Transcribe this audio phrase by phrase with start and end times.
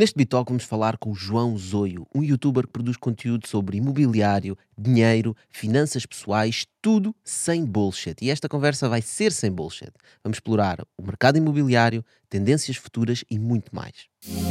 [0.00, 4.56] Neste Bitalk vamos falar com o João Zoio, um youtuber que produz conteúdo sobre imobiliário,
[4.78, 8.16] dinheiro, finanças pessoais, tudo sem bullshit.
[8.22, 9.92] E esta conversa vai ser sem bullshit.
[10.24, 13.92] Vamos explorar o mercado imobiliário, tendências futuras e muito mais.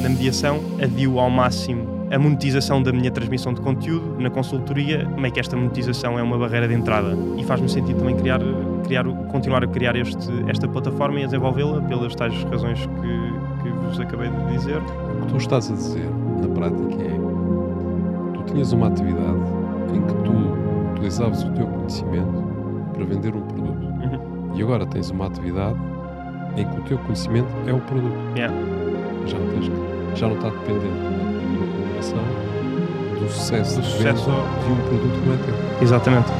[0.03, 4.19] Na mediação, adio ao máximo a monetização da minha transmissão de conteúdo.
[4.19, 7.17] Na consultoria, como é que esta monetização é uma barreira de entrada.
[7.39, 8.39] E faz-me sentido também criar,
[8.79, 13.69] criar, continuar a criar este, esta plataforma e a desenvolvê-la pelas tais razões que, que
[13.69, 14.77] vos acabei de dizer.
[14.77, 16.09] O que tu estás a dizer,
[16.41, 17.19] na prática, é
[18.33, 19.39] tu tinhas uma atividade
[19.93, 22.43] em que tu utilizavas o teu conhecimento
[22.93, 23.85] para vender um produto.
[23.85, 24.51] Uhum.
[24.55, 25.77] E agora tens uma atividade
[26.57, 28.15] em que o teu conhecimento é o produto.
[28.35, 28.53] Yeah.
[29.27, 29.71] Já não, tens,
[30.19, 32.19] já não está dependente da tua colaboração
[33.19, 34.25] do sucesso, Do de sucesso.
[34.25, 35.81] venda de um produto que não é teu.
[35.83, 36.31] Exatamente.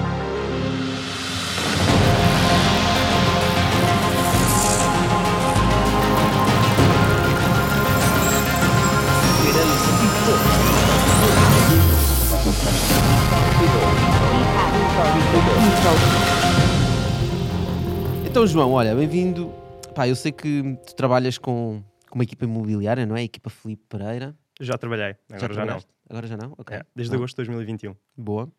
[18.40, 19.54] Então, João, olha, bem-vindo.
[19.94, 23.20] Pá, eu sei que tu trabalhas com, com uma equipa imobiliária, não é?
[23.20, 24.34] A equipa Felipe Pereira.
[24.62, 25.56] Já trabalhei, agora já, não.
[25.56, 25.90] trabalhaste?
[26.10, 26.54] Agora já não?
[26.58, 26.78] Ok.
[26.78, 27.94] É, desde Ah, agosto de 2021.
[28.16, 28.50] Boa.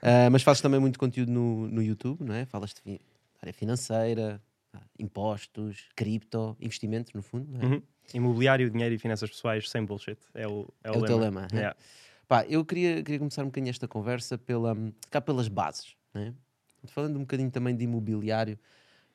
[0.00, 2.44] Ah, mas fazes também muito conteúdo no, no YouTube, não é?
[2.44, 3.00] Falas de
[3.42, 4.40] área financeira,
[4.72, 7.50] ah, impostos, cripto, investimentos, no fundo.
[7.50, 7.64] Não é?
[7.64, 7.82] Uhum.
[8.14, 10.18] Imobiliário, dinheiro e finanças pessoais sem bullshit.
[10.34, 11.56] É o, é É o, o teu lema, é?
[11.56, 11.76] Yeah.
[12.28, 14.76] Pá, eu queria, queria começar um bocadinho esta conversa pela,
[15.10, 16.32] cá pelas bases, né?
[16.86, 18.56] falando um bocadinho também de imobiliário.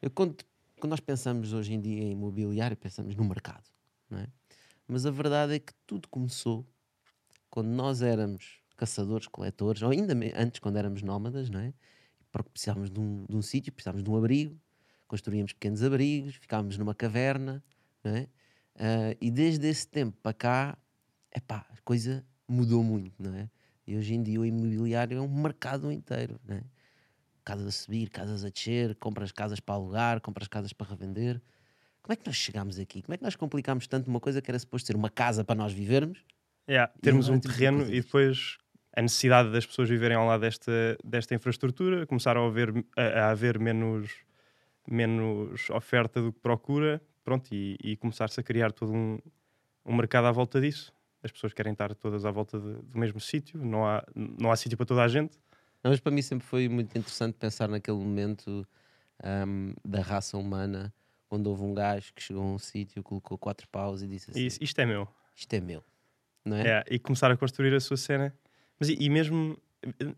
[0.02, 0.44] Eu, quando,
[0.80, 3.70] quando nós pensamos hoje em dia em imobiliário, pensamos no mercado,
[4.10, 4.28] não é?
[4.88, 6.68] Mas a verdade é que tudo começou
[7.50, 11.74] quando nós éramos caçadores, coletores, ou ainda antes, quando éramos nómadas, não é?
[12.32, 14.60] Porque precisávamos de um, de um sítio, precisávamos de um abrigo,
[15.08, 17.64] construíamos pequenos abrigos, ficávamos numa caverna,
[18.04, 18.28] não é?
[18.76, 20.78] Ah, e desde esse tempo para cá,
[21.36, 23.50] epá, a coisa mudou muito, não é?
[23.86, 26.64] E hoje em dia o imobiliário é um mercado inteiro, não é?
[27.44, 31.42] Casas a subir, casas a descer, compras casas para alugar, compras casas para revender.
[32.04, 33.02] Como é que nós chegámos aqui?
[33.02, 35.56] Como é que nós complicámos tanto uma coisa que era suposto ser uma casa para
[35.56, 36.24] nós vivermos?
[36.70, 38.58] Yeah, E termos um terreno e depois
[38.96, 43.30] a necessidade das pessoas viverem ao lado desta, desta infraestrutura, começaram a haver, a, a
[43.32, 44.10] haver menos,
[44.88, 49.20] menos oferta do que procura, pronto, e, e começar-se a criar todo um,
[49.86, 50.94] um mercado à volta disso.
[51.24, 54.56] As pessoas querem estar todas à volta de- do mesmo sítio, não há, não há
[54.56, 55.38] sítio para toda a gente.
[55.84, 58.68] Não, mas para mim sempre foi muito interessante pensar naquele momento
[59.24, 60.94] ahm, da raça humana,
[61.30, 64.48] onde houve um gajo que chegou a um sítio, colocou quatro paus e disse assim:
[64.62, 65.08] isto é meu.
[65.36, 65.84] Isto é meu.
[66.46, 66.80] Não é?
[66.82, 68.36] É, e começar a construir a sua cena.
[68.80, 69.58] Mas e, e mesmo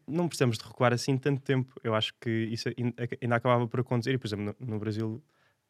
[0.08, 1.74] não precisamos de recuar assim tanto tempo.
[1.84, 4.14] Eu acho que isso ain- ainda acabava por acontecer.
[4.14, 5.24] E, por exemplo, no, no Brasil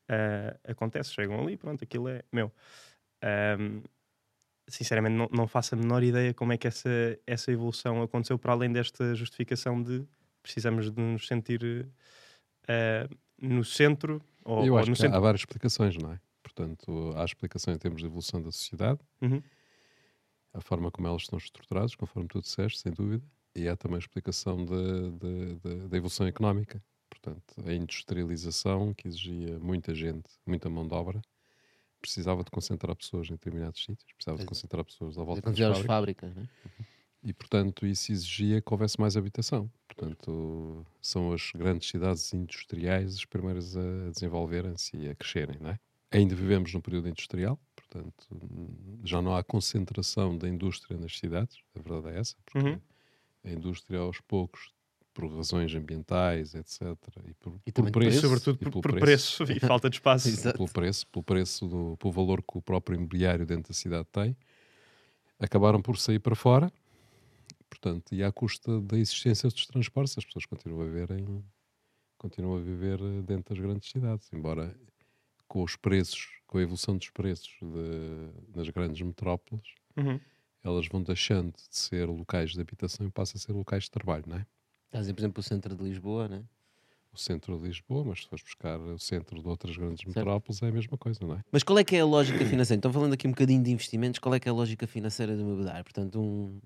[0.10, 1.12] eh, acontece.
[1.14, 2.52] Chegam ali, pronto, aquilo é meu.
[3.22, 3.84] Ahm,
[4.68, 6.90] sinceramente, não, não faço a menor ideia como é que essa,
[7.28, 10.06] essa evolução aconteceu, para além desta justificação de
[10.42, 11.88] precisamos de nos sentir
[12.68, 13.08] eh,
[13.42, 14.22] no centro.
[14.44, 15.16] Ou, Eu acho que centro.
[15.18, 16.20] há várias explicações, não é?
[16.42, 19.42] Portanto, há explicação em termos de evolução da sociedade, Uhum.
[20.54, 23.24] a forma como elas estão estruturadas, conforme tu disseste, sem dúvida,
[23.56, 24.66] e há também a explicação
[25.90, 26.84] da evolução económica.
[27.10, 31.22] Portanto, a industrialização, que exigia muita gente, muita mão de obra,
[32.04, 35.86] precisava de concentrar pessoas em determinados sítios, precisava de concentrar pessoas à volta das fábricas,
[35.88, 36.48] fábricas, não é?
[37.24, 39.72] e, portanto, isso exigia que houvesse mais habitação.
[39.88, 45.80] Portanto, são as grandes cidades industriais as primeiras a desenvolverem-se e a crescerem, não é?
[46.12, 48.28] Ainda vivemos num período industrial, portanto,
[49.04, 52.82] já não há concentração da indústria nas cidades, a verdade é essa, porque Uhum.
[53.46, 54.73] a indústria aos poucos,
[55.14, 56.82] por razões ambientais, etc.,
[57.28, 60.28] e por, E por preço, sobretudo e por, pelo por preço e falta de espaço.
[60.30, 60.58] Exato.
[60.58, 64.36] pelo preço, pelo preço do, pelo valor que o próprio imobiliário dentro da cidade tem,
[65.40, 66.72] acabaram por sair para fora,
[67.70, 71.44] portanto, e à custa da existência dos transportes, as pessoas continuam a viver em,
[72.18, 74.76] continuam a viver eh, dentro das grandes cidades, embora
[75.48, 79.64] com os preços, com a evolução dos preços de- nas grandes metrópoles,
[79.98, 80.20] Uhum.
[80.64, 84.24] elas vão deixando de ser locais de habitação e passam a ser locais de trabalho,
[84.28, 84.46] não é?
[84.94, 86.44] Estás por exemplo, o centro de Lisboa, não é?
[87.12, 90.68] O centro de Lisboa, mas se fores buscar o centro de outras grandes metrópoles é
[90.68, 91.42] a mesma coisa, não é?
[91.52, 92.78] Mas qual é que é a lógica financeira?
[92.78, 95.42] Então, falando aqui um bocadinho de investimentos, qual é que é a lógica financeira do
[95.42, 95.84] imobiliário?
[95.84, 96.62] Portanto, um,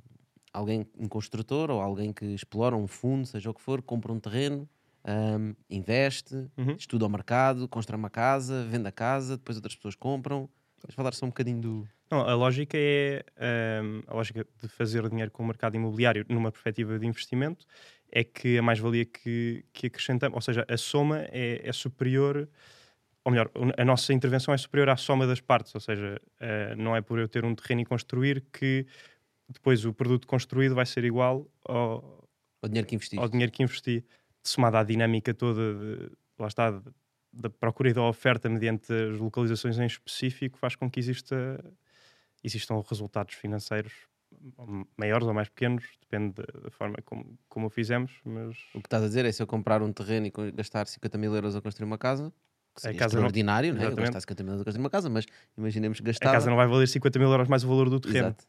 [0.51, 4.19] alguém, um construtor ou alguém que explora um fundo, seja o que for, compra um
[4.19, 4.67] terreno,
[5.05, 6.75] ahm, investe, Uhum.
[6.77, 10.49] estuda o mercado, constrói uma casa, vende a casa, depois outras pessoas compram.
[10.81, 11.87] Vamos falar só um bocadinho do.
[12.09, 16.51] Não, a lógica é ahm, a lógica de fazer dinheiro com o mercado imobiliário numa
[16.51, 17.65] perspectiva de investimento
[18.11, 22.47] é que a mais-valia que, que acrescentamos, ou seja, a soma é, é superior
[23.27, 26.95] ou melhor, a nossa intervenção é superior à soma das partes, ou seja, uh, não
[26.95, 28.87] é por eu ter um terreno e construir que
[29.49, 32.25] depois o produto construído vai ser igual ao,
[32.61, 33.19] ao dinheiro que investi.
[33.19, 34.05] Ao dinheiro que investi,
[34.41, 36.09] somado à dinâmica toda, de,
[36.39, 36.81] lá está,
[37.33, 41.61] da procura e da oferta mediante as localizações em específico, faz com que exista,
[42.41, 44.07] existam resultados financeiros
[44.97, 48.11] maiores ou mais pequenos, depende da forma como, como o fizemos.
[48.23, 48.55] Mas...
[48.73, 51.33] O que estás a dizer é se eu comprar um terreno e gastar 50 mil
[51.35, 52.31] euros a construir uma casa,
[52.75, 53.89] que seria a casa extraordinário, não...
[53.89, 53.95] né?
[53.95, 55.25] gastar 50 mil euros a construir uma casa, mas
[55.57, 56.29] imaginemos que gastar.
[56.29, 58.27] A casa não vai valer 50 mil euros mais o valor do terreno.
[58.27, 58.45] Exato.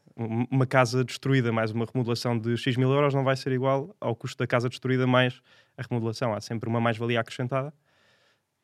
[0.51, 4.15] Uma casa destruída mais uma remodelação de X mil euros não vai ser igual ao
[4.15, 5.41] custo da casa destruída mais
[5.77, 6.35] a remodelação.
[6.35, 7.73] Há sempre uma mais-valia acrescentada.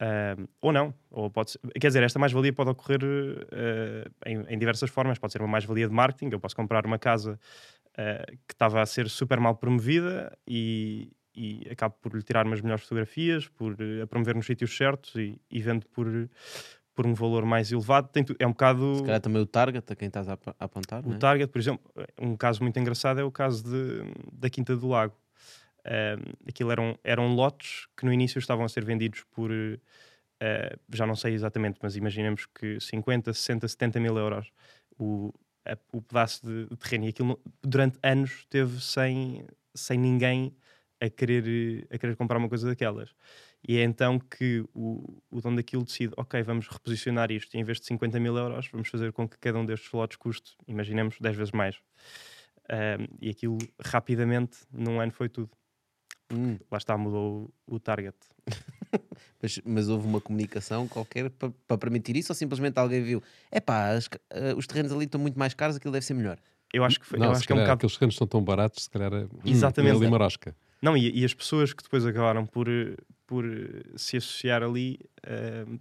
[0.01, 4.59] Uh, ou não, ou pode ser, quer dizer, esta mais-valia pode ocorrer uh, em, em,
[4.59, 5.19] diversas formas.
[5.19, 6.33] Pode ser uma mais-valia de marketing.
[6.33, 7.39] Eu posso comprar uma casa
[7.91, 12.61] uh, que estava a ser super mal promovida e, e acabo por lhe tirar umas
[12.61, 16.07] melhores fotografias, por a promover nos sítios certos e, e vendo por,
[16.95, 18.09] por um valor mais elevado.
[18.09, 18.97] Tem, é um bocado.
[18.97, 21.07] Se calhar também o target a quem estás a, apontar.
[21.07, 21.19] O é?
[21.19, 21.85] target, por exemplo,
[22.21, 24.03] um caso muito engraçado é o caso de,
[24.33, 25.15] da Quinta do Lago.
[25.85, 31.07] Uh, aquilo eram, eram lotes que no início estavam a ser vendidos por, uh, já
[31.07, 34.51] não sei exatamente, mas imaginemos que 50, 60, 70 mil euros
[34.99, 35.33] o,
[35.67, 37.05] a, o pedaço de, de terreno.
[37.05, 40.57] E aquilo durante anos teve sem, sem ninguém
[41.01, 43.15] a querer, a querer comprar uma coisa daquelas.
[43.67, 47.65] E é então que o, o dono daquilo decide: ok, vamos reposicionar isto e em
[47.65, 51.17] vez de 50 mil euros, vamos fazer com que cada um destes lotes custe, imaginemos,
[51.21, 51.77] 10 vezes mais.
[52.65, 55.51] Uh, e aquilo rapidamente, num ano, foi tudo.
[56.35, 56.59] Hum.
[56.71, 58.17] Lá está, mudou o, o target.
[59.43, 63.23] mas, mas, houve uma comunicação qualquer para, para permitir isso ou simplesmente alguém viu?
[63.51, 66.39] É pá, uh, os terrenos ali estão muito mais caros, aquilo deve ser melhor.
[66.73, 67.19] Eu acho que foi.
[67.19, 67.75] Não, eu acho que é um bocado...
[67.75, 69.27] aqueles terrenos estão tão baratos, se calhar é.
[69.45, 69.95] Exatamente.
[69.95, 70.57] Hum, ali marosca.
[70.83, 72.69] Não, e, e, as pessoas que depois acabaram por,
[73.27, 73.45] por
[73.97, 75.79] se associar ali uh,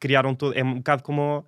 [0.00, 0.56] criaram todo.
[0.56, 1.44] É um bocado como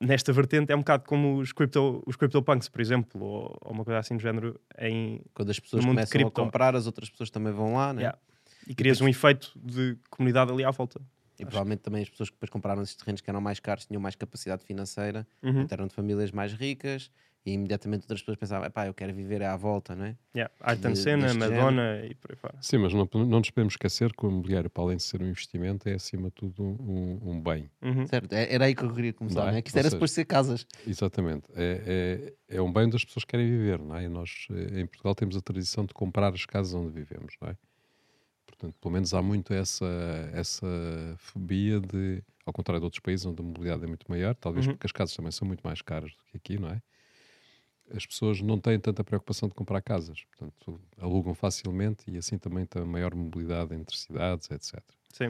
[0.00, 3.84] nesta vertente é um bocado como os, crypto, os CryptoPunks, por exemplo, ou, ou, uma
[3.84, 4.60] coisa assim do género.
[4.78, 6.40] Em, Quando as pessoas começam cripto.
[6.40, 8.02] a comprar, as outras pessoas também vão lá, né?
[8.02, 8.18] Yeah.
[8.66, 11.00] E crias um efeito de comunidade ali à volta.
[11.38, 11.50] E Acho.
[11.50, 14.16] provavelmente também as pessoas que depois compraram esses terrenos que eram mais caros tinham mais
[14.16, 15.66] capacidade financeira, uhum.
[15.70, 17.10] eram de famílias mais ricas
[17.46, 20.16] e imediatamente outras pessoas pensavam, pá, eu quero viver à volta, não é?
[20.34, 20.52] Yeah.
[20.60, 22.10] Ayrton Senna, Madonna género.
[22.10, 22.58] e por aí fora.
[22.60, 25.26] Sim, mas não, não nos podemos esquecer que o imobiliário, para além de ser um
[25.26, 27.70] investimento, é acima de tudo um, um bem.
[27.80, 28.04] Uhum.
[28.04, 29.52] Certo, é, era aí que eu queria começar, não é?
[29.52, 29.62] não é?
[29.62, 30.66] Que isto era depois ser casas.
[30.84, 34.04] Exatamente, é, é, é um bem onde as pessoas querem viver, não é?
[34.04, 37.50] E nós eh, em Portugal temos a tradição de comprar as casas onde vivemos, não
[37.50, 37.56] é?
[38.44, 39.86] Portanto, pelo menos há muito essa,
[40.32, 40.66] essa
[41.18, 44.72] fobia de, ao contrário de outros países onde a mobilidade é muito maior, talvez uhum.
[44.72, 46.82] porque as casas também são muito mais caras do que aqui, não é?
[47.94, 52.66] As pessoas não têm tanta preocupação de comprar casas, portanto, alugam facilmente e assim também
[52.66, 54.82] tem maior mobilidade entre cidades, etc.
[55.12, 55.28] Sim.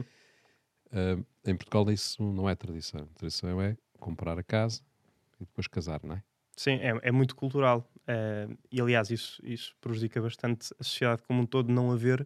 [0.87, 3.01] Uh, em Portugal isso não é tradição.
[3.01, 4.81] A tradição é comprar a casa
[5.39, 6.23] e depois casar, não é?
[6.55, 7.87] Sim, é, é muito cultural.
[8.07, 12.25] Uh, e aliás, isso, isso prejudica bastante a sociedade como um todo, não haver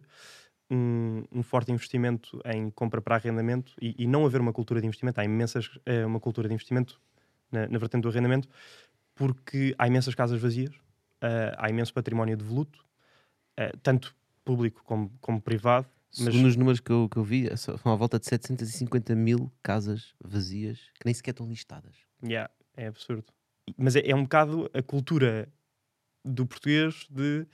[0.70, 4.86] um, um, forte investimento em compra para arrendamento e, e, não haver uma cultura de
[4.86, 5.20] investimento.
[5.20, 6.98] Há imensas é, uma cultura de investimento
[7.50, 8.48] na, na, vertente do arrendamento
[9.22, 12.84] porque há imensas casas vazias, uh, há imenso património devoluto,
[13.56, 15.86] uh, tanto público como, como privado.
[16.18, 16.24] Mas...
[16.24, 20.12] Segundo os números que eu, que eu vi, são à volta de 750 mil casas
[20.20, 21.94] vazias que nem sequer estão listadas.
[22.20, 23.26] Yeah, é absurdo.
[23.76, 25.48] Mas é, é um bocado a cultura
[26.24, 27.46] do português de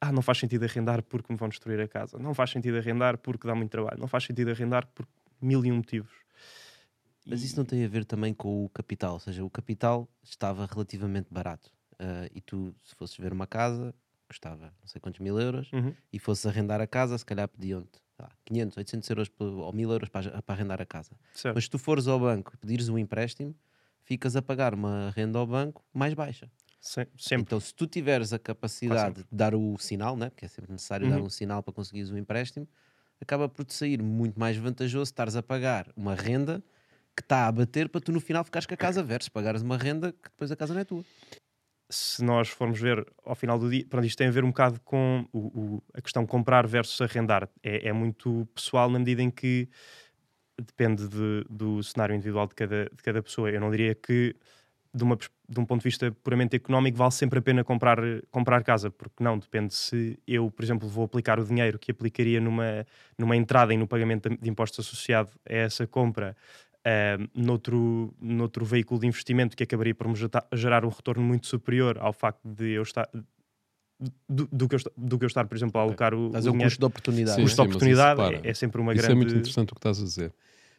[0.00, 3.18] ah, não faz sentido arrendar porque me vão destruir a casa, não faz sentido arrendar
[3.18, 5.06] porque dá muito trabalho, não faz sentido arrendar por
[5.38, 6.24] mil e um motivos.
[7.26, 10.64] Mas isso não tem a ver também com o capital, ou seja, o capital estava
[10.64, 13.92] relativamente barato uh, e tu, se fosses ver uma casa,
[14.28, 15.92] custava não sei quantos mil euros uhum.
[16.12, 20.08] e fosses arrendar a casa, se calhar pediam-te ah, 500, 800 euros ou 1000 euros
[20.08, 21.12] para, para arrendar a casa.
[21.34, 21.54] Certo.
[21.54, 23.54] Mas se tu fores ao banco e pedires um empréstimo,
[24.02, 26.48] ficas a pagar uma renda ao banco mais baixa.
[27.18, 27.42] Sempre.
[27.42, 30.30] Então, se tu tiveres a capacidade de dar o sinal, né?
[30.30, 31.12] porque é sempre necessário uhum.
[31.12, 32.68] dar um sinal para conseguires um empréstimo,
[33.20, 36.62] acaba por te sair muito mais vantajoso estares a pagar uma renda
[37.16, 39.78] que está a bater para tu no final ficares com a casa versus pagares uma
[39.78, 41.02] renda que depois a casa não é tua.
[41.88, 44.80] Se nós formos ver ao final do dia, pronto, isto tem a ver um bocado
[44.84, 47.48] com o, o, a questão comprar versus arrendar.
[47.62, 49.68] É, é, muito pessoal na medida em que
[50.60, 53.50] depende de, do cenário individual de cada, de cada pessoa.
[53.50, 54.34] Eu não diria que
[54.96, 57.98] de, uma, de, um ponto de vista puramente económico, vale sempre a pena comprar,
[58.30, 62.40] comprar casa, porque não, depende se eu, por exemplo, vou aplicar o dinheiro que aplicaria
[62.40, 62.86] numa,
[63.18, 66.34] numa entrada e no pagamento de impostos associado a essa compra
[66.86, 70.14] uh, noutro, noutro veículo de investimento que acabaria por me
[70.54, 73.08] gerar um retorno muito superior ao facto de eu estar.
[74.28, 76.58] Do, do, que eu, do que eu estar, por exemplo, a alocar o, o, o
[76.58, 77.36] custo de oportunidade.
[77.36, 79.12] Sim, custo de oportunidade é, é, sempre uma isso grande.
[79.12, 80.34] é muito interessante o que estás a dizer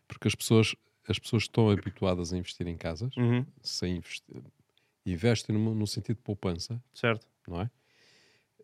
[0.07, 0.75] Porque as pessoas,
[1.09, 4.23] as pessoas estão habituadas a investir em casas, Uhum, sem investir,
[5.03, 7.25] investem no, no sentido de poupança, certo.
[7.47, 7.71] não é?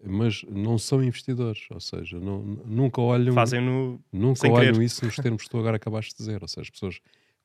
[0.05, 3.99] Mas não são investidores, ou seja, não, nunca olham, Fazem no.
[4.11, 4.85] nunca sem olham querer.
[4.85, 6.41] isso nos termos que tu agora acabaste de dizer.
[6.41, 6.99] Ou seja, as pessoas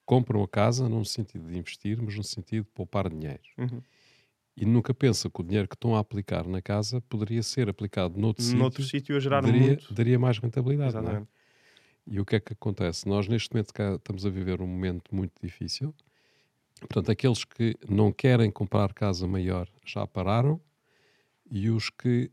[0.09, 3.43] compram a casa não no sentido de investir, mas no sentido de poupar dinheiro.
[3.59, 3.83] Uhum.
[4.57, 8.19] E nunca pensam que o dinheiro que estão a aplicar na casa poderia ser aplicado
[8.19, 9.93] noutro, Noutro sítio, sítio a gerar daria, muito.
[9.93, 10.95] daria mais rentabilidade.
[10.95, 11.05] não é?
[11.05, 11.31] Exatamente.
[12.07, 13.07] E o que é que acontece?
[13.07, 15.95] Nós, neste momento, cá, estamos a viver um momento muito difícil.
[16.81, 20.59] Portanto, aqueles que não querem comprar casa maior já pararam
[21.51, 22.31] e os que,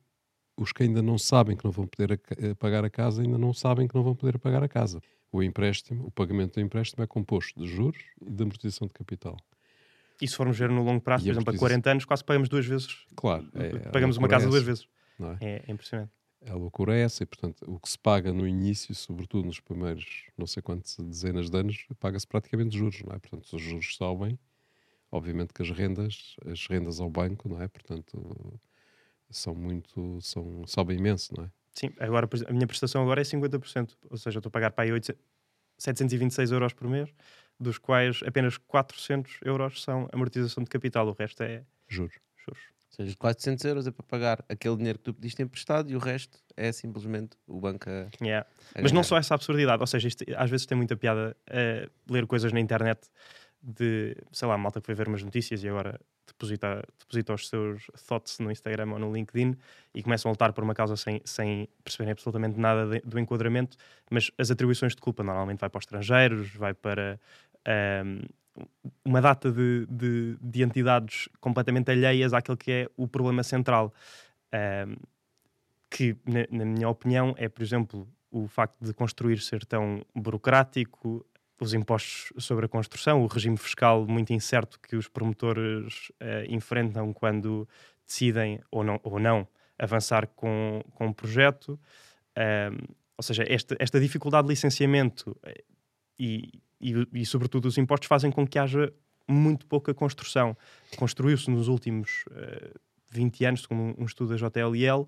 [0.55, 3.37] os que ainda não sabem que não vão poder a eh, pagar a casa ainda
[3.37, 5.01] não sabem que não vão poder pagar a casa.
[5.35, 9.35] O empréstimo, o pagamento do empréstimo é composto de juros e de amortização de capital.
[10.21, 11.67] E se formos ver no longo prazo, E por a exemplo, a amortização.
[11.67, 13.05] 40 anos, quase pagamos duas vezes.
[13.17, 14.87] Claro, é, a pagamos uma loucura casa é duas vezes.
[15.19, 15.37] é?
[15.41, 16.11] É, é impressionante.
[16.47, 20.05] a loucura é essa e, portanto, o que se paga no início, sobretudo nos primeiros
[20.37, 23.19] não sei quantas dezenas de anos, paga-se praticamente juros, não é?
[23.19, 24.39] Portanto, se os juros sobem,
[25.11, 27.67] obviamente que as rendas, as rendas ao banco, não é?
[27.67, 28.57] Portanto,
[29.29, 31.51] são muito, são, sobem imenso, não é?
[31.75, 33.97] Sim, agora a minha prestação agora é 50%.
[34.09, 35.21] Ou seja, eu estou a pagar para aí 800
[35.77, 37.09] 726 euros por mês,
[37.59, 41.07] dos quais apenas 400 euros são amortização de capital.
[41.07, 42.15] O resto é Juros.
[42.37, 42.61] juros.
[42.97, 45.99] Ou seja, 400 euros é para pagar aquele dinheiro que tu pediste emprestado e o
[45.99, 48.47] resto é simplesmente o banco a, Yeah.
[48.73, 51.89] a Mas não só essa absurdidade, ou seja, isto às vezes tem muita piada a
[52.09, 53.01] ler coisas na internet
[53.65, 57.87] de, sei lá, malta que foi ver umas notícias e agora deposita, deposita os seus
[58.07, 59.55] thoughts no Instagram ou no LinkedIn
[59.93, 63.75] e começam a lutar por uma causa sem, sem perceberem absolutamente nada de- do enquadramento,
[64.09, 67.19] mas as atribuições de culpa normalmente vai para os estrangeiros, vai para
[67.65, 68.21] ahm,
[69.03, 73.93] uma data de, de, de entidades completamente alheias àquele que é o problema central.
[74.53, 74.95] Ahm,
[75.89, 81.25] que, na, na minha opinião, é, por exemplo, o facto de construir ser tão burocrático,
[81.59, 87.13] os impostos sobre a construção, o regime fiscal muito incerto que os promotores eh, enfrentam
[87.13, 87.67] quando
[88.05, 89.47] decidem ou não, ou não
[89.77, 91.79] avançar com, com um projeto.
[93.17, 95.63] Ou seja, esta, esta dificuldade de licenciamento eh,
[96.19, 98.93] e, e, e, sobretudo, os impostos fazem com que haja
[99.27, 100.55] muito pouca construção.
[100.97, 102.71] Construiu-se nos últimos eh,
[103.11, 105.07] 20 anos, segundo um estudo da JLL,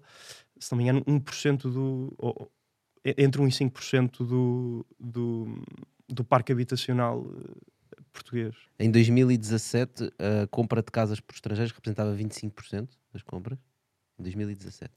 [0.58, 2.14] se não me engano, 1% do.
[2.18, 2.52] Ou,
[3.18, 5.64] entre 1 e 5% do, do,
[6.10, 8.56] do parque habitacional eh, português.
[8.80, 10.12] Em 2017,
[10.44, 13.60] a compra de casas por estrangeiros representava 25% das compras.
[14.20, 14.92] Em 2017.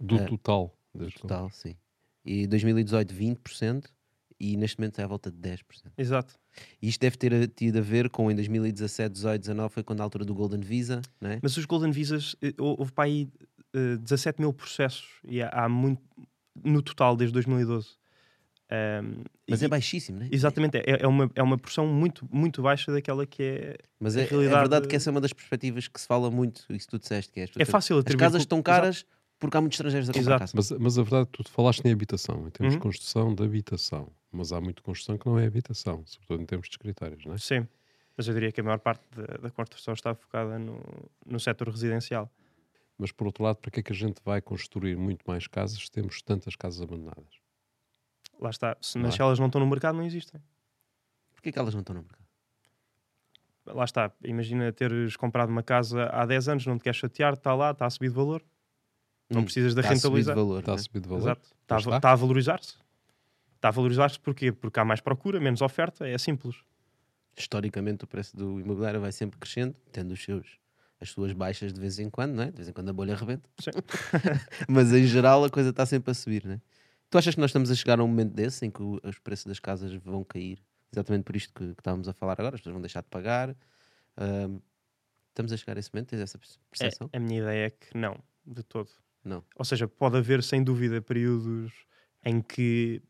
[0.00, 0.24] Do É.
[0.26, 0.76] total.
[0.94, 1.76] das Total, sim.
[2.24, 3.84] E em 2018, 20%.
[4.38, 5.62] E neste momento é à volta de 10%.
[5.96, 6.34] Exato.
[6.82, 10.00] E isto deve ter eh, tido a ver com em 2017, 18, 19, foi quando
[10.00, 11.40] a altura do Golden Visa, não é?
[11.42, 13.30] Mas os Golden Visas, hou- houve para aí
[13.74, 16.02] eh, 17 mil processos e há, há muito
[16.62, 17.96] no total desde 2012.
[18.68, 20.28] Ahm, Mas e- é baixíssimo, não é?
[20.32, 23.76] Exatamente, é, é, uma, é uma porção muito, muito baixa daquela que é.
[24.00, 26.30] Mas a é, é realidade- verdade que essa é uma das perspectivas que se fala
[26.30, 28.24] muito, isso tu disseste, que é, as, É fácil as atribuir.
[28.24, 28.64] casas cul- estão Exato.
[28.82, 29.06] caras
[29.38, 30.40] porque há muitos estrangeiros a comprar Exato.
[30.40, 30.52] casa.
[30.54, 32.78] Mas, mas a verdade, tu falaste em habitação, em termos Uhum.
[32.78, 34.10] de construção de habitação.
[34.32, 37.38] Mas há muita construção que não é habitação, sobretudo em termos de escritórios, não é?
[37.38, 37.68] Sim,
[38.16, 40.80] mas eu diria que a maior parte da, da construção está focada no,
[41.24, 42.28] no setor residencial.
[42.98, 45.78] Mas por outro lado, para que é que a gente vai construir muito mais casas
[45.84, 47.36] se temos tantas casas abandonadas?
[48.40, 48.76] Lá está.
[48.80, 50.40] Se, mas se elas não estão no mercado, não existem.
[51.34, 52.24] Porquê que elas não estão no mercado?
[53.66, 54.12] Lá está.
[54.24, 57.86] Imagina teres comprado uma casa há 10 anos, não te queres chatear, está lá, está
[57.86, 58.42] a subir de valor.
[59.28, 60.36] Não Hum, precisas de está a subir de rentabilizar.
[60.36, 61.22] valor, Está a subir de valor?
[61.22, 61.48] Exato.
[61.62, 62.76] Está, a, a valorizar-se.
[63.56, 64.52] Está a valorizar-se porquê?
[64.52, 66.56] Porque há mais procura, menos oferta, é simples.
[67.36, 70.46] Historicamente o preço do imobiliário vai sempre crescendo, tendo os seus,
[71.00, 72.50] as suas baixas de vez em quando, não é?
[72.50, 73.50] De vez em quando a bolha arrebenta.
[73.58, 73.70] Sim.
[74.68, 76.60] Mas em geral a coisa está sempre a subir, não é?
[77.10, 79.46] Tu achas que nós estamos a chegar a um momento desse em que os preços
[79.46, 80.58] das casas vão cair?
[80.92, 83.56] Exatamente por isto que, que estávamos a falar agora, as pessoas vão deixar de pagar.
[84.16, 84.58] Ahm,
[85.28, 86.08] estamos a chegar a esse momento?
[86.10, 87.10] Tens essa É, percepção?
[87.12, 88.90] a minha ideia é que não, de todo.
[89.24, 89.44] Não.
[89.56, 91.72] Ou seja, pode haver sem dúvida períodos
[92.24, 93.02] em que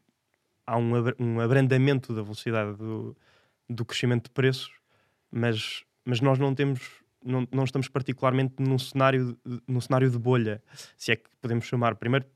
[0.66, 3.16] há um, abra- um abrandamento da velocidade do,
[3.68, 4.70] do crescimento de preços,
[5.30, 9.38] mas, mas nós não temos, não, não estamos particularmente num cenário,
[9.68, 10.62] num cenário de bolha,
[10.96, 11.96] se é que podemos chamar.
[11.96, 12.26] Primeiro,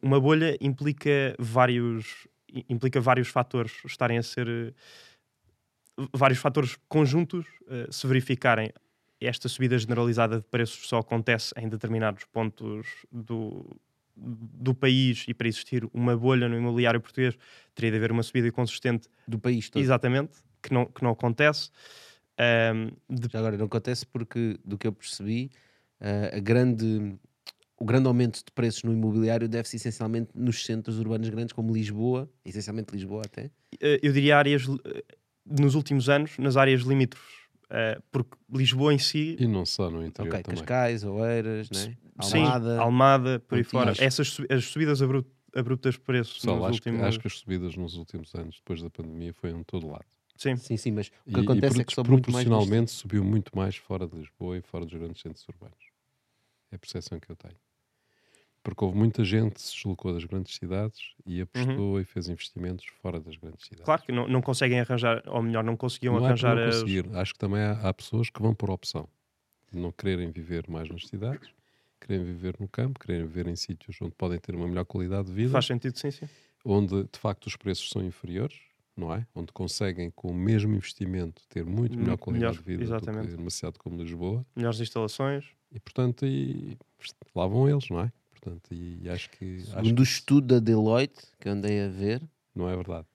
[0.00, 2.26] uma bolha implica vários,
[2.68, 4.72] implica vários fatores estarem a ser eh,
[6.14, 8.72] vários fatores conjuntos eh, se verificarem
[9.20, 13.64] esta subida generalizada de preços só acontece em determinados pontos do,
[14.16, 17.36] do país e para existir uma bolha no imobiliário português
[17.74, 19.80] teria de haver uma subida consistente Do país todo.
[19.80, 21.70] exatamente que não, que não acontece
[22.38, 25.50] Ahm, de- Já agora não acontece porque, do que eu percebi,
[26.00, 27.14] eh, a grande,
[27.82, 32.30] o grande aumento de preços no imobiliário deve-se essencialmente nos centros urbanos grandes, como Lisboa,
[32.44, 33.50] essencialmente Lisboa até.
[33.80, 35.04] Eh, Eu diria áreas, eh,
[35.44, 37.34] nos últimos anos, nas áreas limítrofes.
[37.68, 40.58] Eh, porque Lisboa em si, E não só no interior Ok, também.
[40.60, 41.96] Cascais, Oeiras, né?
[42.22, 42.78] sim, Almada.
[42.78, 43.92] Almada, por aí fora.
[43.98, 47.08] Essas as subidas abru- abruptas de preço Pessoal, nos acho, que, últimos...
[47.08, 50.04] acho que as subidas nos últimos anos, depois da pandemia, foi em todo lado.
[50.36, 52.44] Sim, Sim, sim, mas o E, que acontece e é que sobe muito mais.
[52.46, 55.76] proporcionalmente subiu muito mais fora de Lisboa e fora dos grandes centros urbanos.
[56.70, 57.56] É a percepção que eu tenho.
[58.62, 62.86] Porque houve muita gente que se deslocou das grandes cidades e apostou e fez investimentos
[63.02, 63.80] fora das grandes cidades.
[63.80, 63.84] Uhum.
[63.84, 66.84] claro que não, não conseguem arranjar, ou melhor, não conseguiam não arranjar não as-.
[67.14, 69.08] Acho que também há, há pessoas que vão por opção.
[69.72, 71.50] Não quererem viver mais nas cidades,
[72.00, 75.34] querem viver no campo, querem viver em sítios onde podem ter uma melhor qualidade de
[75.34, 76.28] vida, Faz sentido, sim, sim.
[76.64, 78.58] onde de facto os preços são inferiores,
[78.96, 79.26] não é?
[79.34, 83.26] Onde conseguem, com o mesmo investimento, ter muito melhor qualidade melhor, de vida exatamente.
[83.26, 84.44] do que numa cidade como Lisboa.
[84.54, 85.46] Melhores instalações.
[85.72, 86.76] E portanto, e,
[87.34, 88.12] lá vão eles, não é?
[88.42, 92.20] Portanto, e, e acho que Segundo o estudo da Deloitte, que eu andei a ver,
[92.54, 93.06] não é verdade.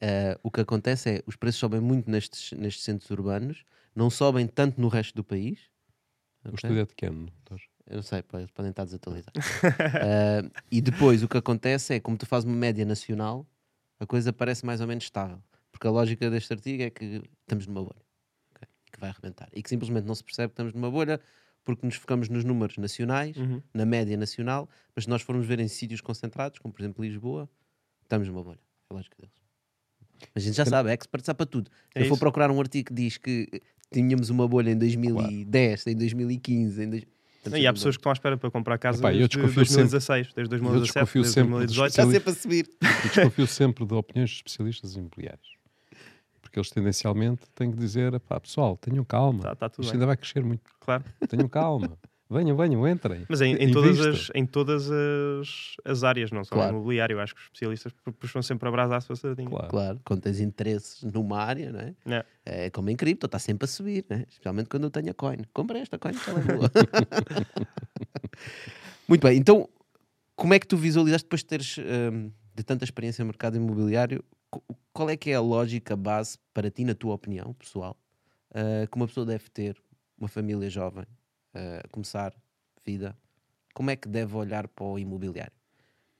[0.00, 3.62] eh, o que acontece é os preços sobem muito nestes, nestes centros urbanos,
[3.94, 5.58] não sobem tanto no resto do país.
[6.44, 6.56] O ok?
[6.56, 7.10] estudo é de quem?
[7.26, 7.60] doutor?
[7.86, 9.34] Eu não sei, eles podem estar desatualizados.
[10.02, 13.46] Eh, e depois o que acontece é, como tu fazes uma média nacional,
[13.98, 15.42] a coisa parece mais ou menos estável.
[15.70, 18.02] Porque a lógica deste artigo é que estamos numa bolha.
[18.54, 18.66] ok?
[18.92, 19.48] Que vai arrebentar.
[19.52, 21.20] E que simplesmente não se percebe que estamos numa bolha
[21.64, 23.60] porque nos focamos nos números nacionais, Uhum.
[23.74, 27.48] na média nacional, mas se nós formos ver em sítios concentrados, como por exemplo Lisboa,
[28.02, 28.58] estamos numa bolha.
[28.90, 29.30] É deles.
[30.34, 31.70] Mas a gente já sabe, é expert sabe para tudo.
[31.92, 33.48] Se É eu for procurar um artigo que diz que
[33.92, 37.02] tínhamos uma bolha em 2010, em 2015, em dois...
[37.02, 39.36] estamos E sempre há pessoas que estão à espera para comprar casa Epá, eu desde
[39.36, 41.90] desconfio 2016, desde 2017, desconfio desde sempre dos 2018.
[41.90, 42.68] Está sempre a subir.
[42.82, 45.59] Eu desconfio sempre de opiniões de especialistas imobiliários.
[46.50, 49.38] Porque eles tendencialmente têm que dizer: pá, pessoal, tenham calma.
[49.38, 50.62] Está tá tudo Isto bem, ainda vai crescer muito.
[50.80, 51.04] claro.
[51.30, 51.96] Tenham calma.
[52.28, 53.24] venham, venham, entrem.
[53.28, 56.72] Mas em, em todas, as, em todas as, as áreas, não só Claro.
[56.72, 59.48] no imobiliário, acho que os especialistas pu- puxam sempre a brasa à sua sardinha.
[59.48, 59.68] Claro.
[59.68, 61.94] Claro, quando tens interesses numa área, não é?
[62.06, 62.24] É.
[62.66, 64.24] É como em cripto, está sempre a subir, né?
[64.28, 65.38] especialmente quando eu tenho a coin.
[65.52, 66.70] Compra esta coin que ela é boa.
[69.08, 69.68] Muito bem, então
[70.36, 74.24] como é que tu visualizaste depois de teres hum, de tanta experiência no mercado imobiliário?
[74.92, 77.96] Qual é que é a lógica base para ti, na tua opinião pessoal,
[78.50, 79.80] uh, que uma pessoa deve ter,
[80.18, 81.04] uma família jovem,
[81.54, 82.34] uh, começar
[82.84, 83.16] vida?
[83.74, 85.52] Como é que deve olhar para o imobiliário?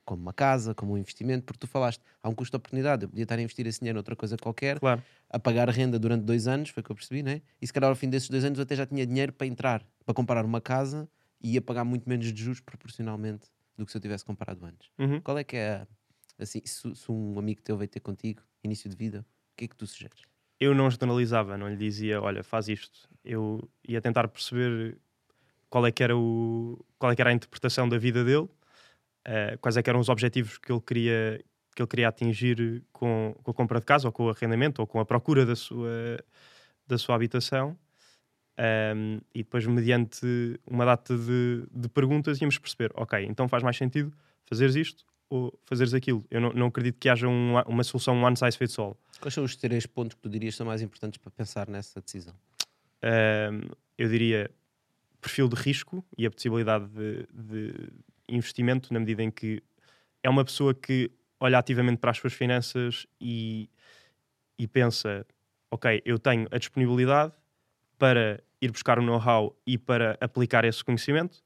[0.04, 1.44] Como uma casa, como um investimento?
[1.44, 3.96] Porque tu falaste, há um custo de oportunidade, eu podia estar a investir esse dinheiro
[3.96, 7.22] noutra coisa qualquer, Claro, a pagar renda durante dois anos, foi o que eu percebi,
[7.22, 7.42] né?
[7.60, 9.86] E se calhar ao fim desses dois anos eu até já tinha dinheiro para entrar,
[10.04, 11.08] para comprar uma casa
[11.40, 14.90] e ia pagar muito menos de juros proporcionalmente do que se eu tivesse comprado antes.
[14.98, 15.20] Uhum.
[15.20, 15.88] Qual é que é, a-
[16.40, 19.68] assim, se, se um amigo teu veio ter contigo, início de vida, o que é
[19.68, 20.30] que tu sugeres?
[20.60, 23.08] eu não generalizava, não lhe dizia, olha, faz isto.
[23.24, 24.98] Eu ia tentar perceber
[25.70, 28.48] qual é que era, o, qual é que era a interpretação da vida dele,
[29.24, 31.42] eh, quais é que eram os objetivos que ele queria,
[31.74, 34.86] que ele queria atingir com, com a compra de casa, ou com o arrendamento, ou
[34.86, 36.18] com a procura da sua,
[36.86, 37.78] da sua habitação.
[38.58, 43.76] Ahm, e depois, mediante uma data de, de perguntas, íamos perceber, ok, então faz mais
[43.76, 44.12] sentido
[44.44, 45.06] fazeres isto
[45.64, 46.24] fazeres aquilo.
[46.30, 48.98] Eu não, não acredito que haja um- uma solução one size fits all.
[49.20, 52.34] Quais são os três pontos que tu dirias são mais importantes para pensar nessa decisão?
[53.02, 54.50] Ahm, eu diria
[55.20, 57.74] perfil de risco e a possibilidade de, de
[58.28, 59.62] investimento, na medida em que
[60.22, 63.68] é uma pessoa que olha ativamente para as suas finanças e,
[64.58, 65.26] e pensa:
[65.70, 67.32] ok, eu tenho a disponibilidade
[67.98, 71.42] para ir buscar o know-how e para aplicar esse conhecimento.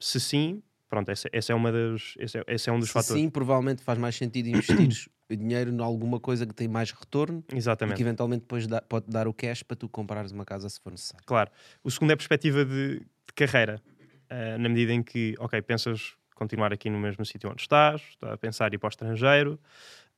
[0.00, 2.92] Se sim, pronto, essa, essa é uma das, esse, é, esse é um dos Se
[2.94, 3.22] fatores.
[3.22, 4.90] sim, provavelmente faz mais sentido investir
[5.30, 7.96] dinheiro em alguma coisa que tem mais retorno e Exatamente.
[7.96, 10.90] que eventualmente depois dá- pode dar o cash para tu comprares uma casa se for
[10.90, 11.24] necessário.
[11.26, 11.50] Claro.
[11.84, 13.82] O segundo é a perspectiva de, de carreira,
[14.30, 18.32] Ah, na medida em que, ok, pensas continuar aqui no mesmo sítio onde estás, estás
[18.32, 19.58] a pensar ir para o estrangeiro.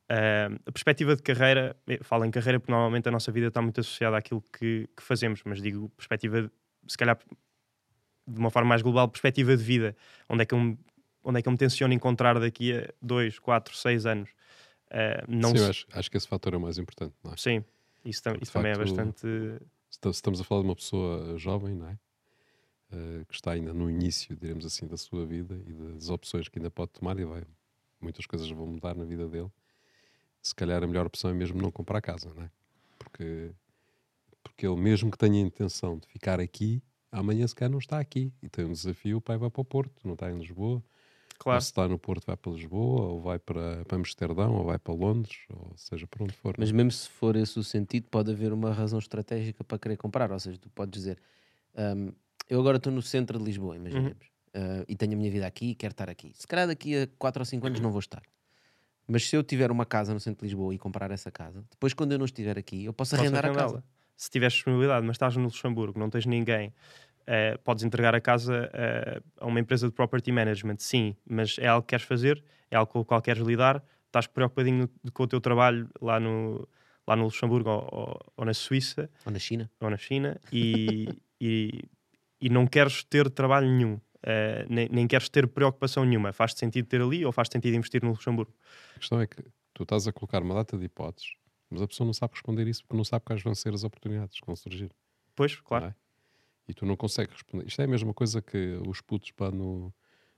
[0.09, 3.79] Ah, a perspectiva de carreira, falo em carreira porque normalmente a nossa vida está muito
[3.79, 6.51] associada àquilo que, que fazemos, mas digo perspectiva, de-
[6.87, 7.17] se calhar
[8.27, 9.95] de uma forma mais global, perspectiva de vida.
[10.29, 10.77] Onde é que eu me,
[11.23, 14.29] onde é que eu me tenciono encontrar daqui a 2, 4, 6 anos?
[14.89, 17.13] Ah, não Sim, se- acho, acho que esse fator é o mais importante.
[17.25, 17.37] É?
[17.37, 17.63] Sim,
[18.05, 19.21] isso, tam- isso também é facto, bastante.
[19.89, 21.97] Se estamos a falar de uma pessoa jovem, não é?
[22.93, 26.59] Eh, que está ainda no início, diremos assim, da sua vida e das opções que
[26.59, 27.43] ainda pode tomar e vai,
[28.01, 29.49] muitas coisas vão mudar na vida dele.
[30.41, 32.51] Se calhar a melhor opção é mesmo não comprar casa, não é?
[32.97, 33.51] Porque,
[34.43, 36.81] porque ele, mesmo que tenha a intenção de ficar aqui,
[37.11, 39.65] amanhã se calhar não está aqui e tem um desafio, o pai vai para o
[39.65, 40.75] Porto, não está em Lisboa.
[40.75, 40.83] Ou
[41.39, 44.77] Claro, se está no Porto, vai para Lisboa, ou vai para, para Amsterdão, ou vai
[44.77, 46.55] para Londres, ou seja, para onde for.
[46.55, 46.65] não é?
[46.65, 50.31] Mas mesmo se for esse o sentido, pode haver uma razão estratégica para querer comprar.
[50.31, 51.17] Ou seja, tu podes dizer,
[51.75, 52.11] hum,
[52.47, 54.27] eu agora estou no centro de Lisboa, imaginemos.
[54.53, 56.31] ah, e tenho a minha vida aqui e quero estar aqui.
[56.35, 58.21] Se calhar daqui a 4 ou 5 anos não vou estar.
[59.07, 61.93] Mas se eu tiver uma casa no centro de Lisboa e comprar essa casa, depois
[61.93, 63.83] quando eu não estiver aqui, eu posso Podes arrendar a casa.
[64.15, 66.73] Se tiveres disponibilidade, mas estás no Luxemburgo, não tens ninguém,
[67.27, 71.67] eh, podes entregar a casa eh, a uma empresa de property management, sim, mas é
[71.67, 75.23] algo que queres fazer, é algo com o qual queres lidar, estás preocupadinho no- com
[75.23, 76.67] o teu trabalho lá no,
[77.07, 79.71] lá no Luxemburgo ou, ou- ou na Suíça Ou na China.
[79.79, 81.07] ou na China e,
[81.41, 81.81] e,
[82.39, 86.31] e não queres ter trabalho nenhum, eh, nem, nem queres ter preocupação nenhuma.
[86.33, 88.53] Faz sentido ter ali ou faz sentido investir no Luxemburgo?
[88.95, 89.37] A questão é que
[89.73, 91.33] tu estás a colocar uma data de hipóteses,
[91.71, 94.39] mas a pessoa não sabe responder isso porque não sabe quais vão ser as oportunidades
[94.39, 94.91] que vão surgir.
[95.35, 95.85] Pois, claro.
[95.85, 95.95] não é?
[96.67, 97.65] E tu não consegues responder.
[97.67, 99.93] Isto é a mesma coisa que os putos pá, no,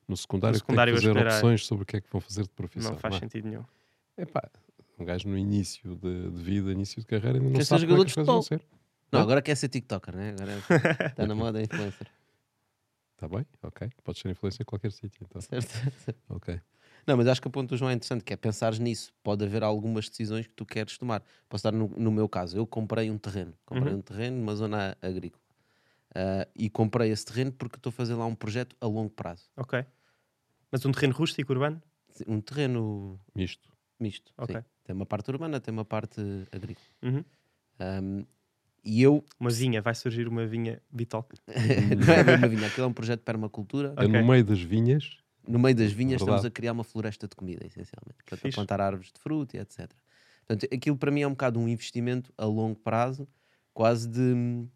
[0.08, 2.22] no secundário, No secundário que têm que fazer opções sobre o que é que vão
[2.22, 2.92] fazer de profissão.
[2.92, 3.20] Não faz é?
[3.20, 3.66] sentido nenhum.
[4.18, 4.50] Epá,
[4.98, 7.88] um gajo no início de, de vida, início de carreira, ainda não Quer ser sabe
[7.88, 8.62] como é que as coisas vão ser.
[9.12, 9.24] Não, Hã?
[9.24, 10.30] agora quer ser TikToker, né?
[10.32, 10.52] Agora
[11.10, 12.08] está na moda influencer.
[13.16, 13.46] Está Tá bem?
[13.62, 13.90] Ok.
[14.04, 15.26] Podes ser influência em qualquer sítio.
[15.28, 15.42] Então.
[15.42, 15.72] Certo?
[16.30, 16.60] Ok.
[17.06, 19.14] Não, mas acho que o ponto do João é interessante, que é pensares nisso.
[19.24, 21.22] Pode haver algumas decisões que tu queres tomar.
[21.50, 22.58] Posso dar no, no meu caso.
[22.58, 23.54] Eu comprei um terreno.
[23.66, 24.00] Comprei Uhum.
[24.00, 25.42] um terreno numa zona agrícola.
[26.16, 29.50] Ah, e comprei esse terreno porque estou a fazer lá um projeto a longo prazo.
[29.58, 29.84] Ok.
[30.72, 31.82] Mas um terreno rústico, urbano?
[32.28, 33.70] Um terreno Misto.
[34.00, 34.32] misto.
[34.38, 34.56] Ok.
[34.56, 34.64] sim.
[34.84, 36.86] Tem uma parte urbana, tem uma parte agrícola.
[37.02, 37.24] Uhum.
[37.80, 38.26] Ahm,
[38.84, 41.32] e eu, Uma vinha, vai surgir uma vinha Bitoc.
[41.48, 43.94] não é uma vinha, aquilo é um projeto de permacultura.
[43.98, 44.08] É Ok.
[44.22, 45.18] no meio das vinhas.
[45.48, 46.38] No meio das vinhas Verdade.
[46.38, 48.18] estamos a criar uma floresta de comida, essencialmente.
[48.26, 49.92] Portanto, a plantar árvores de fruta e etc.
[50.48, 53.28] Portanto, aquilo para mim é um bocado um investimento a longo prazo,
[53.74, 54.34] quase de.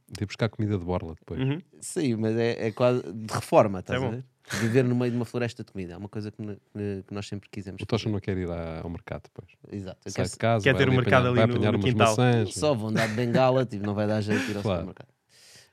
[0.10, 1.40] De ir buscar comida de borla depois.
[1.40, 1.62] Uhum.
[1.80, 4.26] Sim, mas é, é quase de reforma, estás É a ver?
[4.62, 5.94] Viver no meio de uma floresta de comida.
[5.94, 6.56] É uma coisa que, ne-
[7.04, 7.82] que- nós sempre quisemos.
[7.82, 9.50] O Tocha não quer ir ao mercado depois.
[9.70, 10.00] Exato.
[10.06, 11.78] Eu Sai quero de casa, quer ter um ali mercado apanhar, ali no- apanhar no
[11.80, 12.08] umas quintal.
[12.12, 12.54] maçãs.
[12.54, 14.80] Só vão dar de bengala, tipo, não vai dar jeito de ir ao Claro.
[14.80, 15.17] supermercado.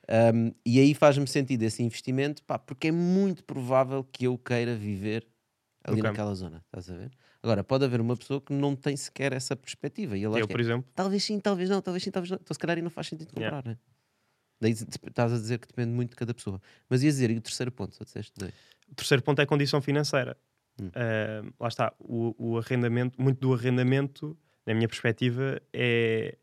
[0.08, 4.74] Um, e aí faz-me sentido esse investimento, pá, porque é muito provável que eu queira
[4.76, 5.26] viver
[5.82, 6.12] ali No campo.
[6.12, 7.10] naquela zona, estás a ver?
[7.42, 10.16] Agora, pode haver uma pessoa que não tem sequer essa perspectiva.
[10.16, 12.38] E Eu, é, por exemplo, talvez sim, talvez não, talvez sim, talvez não.
[12.40, 13.70] Então, se calhar, não faz sentido comprar, Yeah.
[13.70, 13.78] né?
[14.60, 16.60] Daí estás a dizer que depende muito de cada pessoa.
[16.88, 18.52] Mas ia dizer, e o terceiro ponto, só disseste dois.
[18.90, 20.36] o terceiro ponto é a condição financeira.
[20.80, 20.90] Hum.
[20.94, 24.36] Ah, lá está, o, o arrendamento, muito do arrendamento,
[24.66, 26.38] na minha perspectiva, é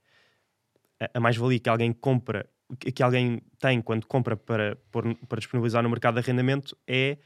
[1.00, 2.48] a, a mais-valia que alguém compra,
[2.80, 4.78] que, alguém tem quando compra para,
[5.28, 7.18] para disponibilizar no mercado de arrendamento é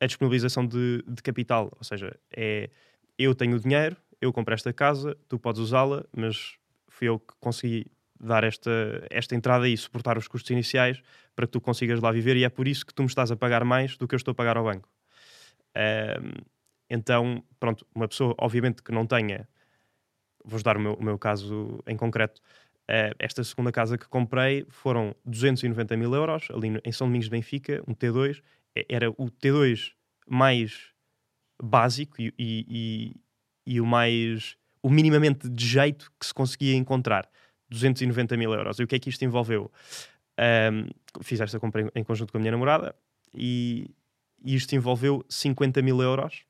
[0.00, 1.72] a disponibilização de, de capital.
[1.76, 2.70] Ou seja, é
[3.18, 6.56] eu tenho o dinheiro, eu compro esta casa, tu podes usá-la, mas
[6.88, 7.86] fui eu que consegui
[8.18, 8.70] dar esta,
[9.10, 11.02] esta entrada e suportar os custos iniciais
[11.34, 13.36] para que tu consigas lá viver e é por isso que tu me estás a
[13.36, 14.88] pagar mais do que eu estou a pagar ao banco.
[15.74, 16.44] Ahm,
[16.88, 19.48] então, pronto, uma pessoa, obviamente, que não tenha,
[20.44, 22.40] vou dar o meu, o meu caso em concreto,
[22.88, 27.30] eh, esta segunda casa que comprei foram 290 mil euros, ali em São Domingos de
[27.30, 28.42] Benfica, um T2,
[28.76, 29.92] eh, era o T2
[30.28, 30.92] mais
[31.62, 33.16] básico e, e- e-
[33.74, 37.28] e o mais, o minimamente de jeito que se conseguia encontrar,
[37.70, 38.78] 290 mil euros.
[38.78, 39.70] E o que é que isto envolveu?
[40.36, 40.88] Ahm,
[41.22, 42.94] fiz esta compra em, em conjunto com a minha namorada
[43.32, 43.90] e,
[44.44, 46.42] isto envolveu 50 mil euros.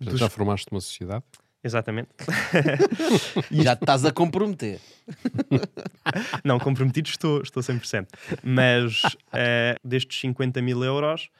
[0.00, 1.24] Dos- Já formaste uma sociedade?
[1.62, 2.10] Exatamente.
[3.50, 4.80] Já te estás a comprometer.
[6.44, 8.06] Não, comprometido estou, estou 100%.
[8.42, 11.30] Mas eh, destes 50 mil euros,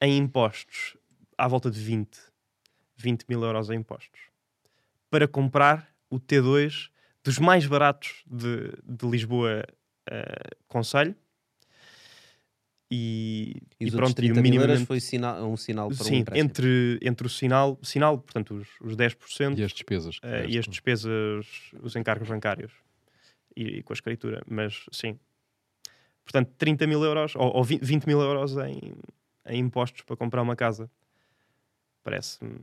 [0.00, 0.96] em impostos,
[1.36, 2.18] à volta de 20.
[2.96, 4.20] 20 mil euros em impostos.
[5.10, 6.90] Para comprar o T2
[7.22, 9.64] dos mais baratos de, de Lisboa
[10.10, 11.14] eh, Conselho.
[12.94, 14.86] E, E, e pronto, e o 30 mil euros minimamente...
[14.86, 16.50] foi sinal, um sinal para um Sim, empréstimo.
[16.50, 20.16] entre, entre o sinal, sinal, portanto, os, os 10% E as despesas?
[20.16, 20.52] tiveste?
[20.52, 21.46] e as despesas,
[21.80, 22.70] os encargos bancários
[23.56, 25.18] e, e com a escritura, mas sim.
[26.22, 28.94] Portanto, 30 mil euros ou, ou 20, 20 mil euros em,
[29.46, 30.90] em impostos para comprar uma casa.
[32.04, 32.60] Parece-me.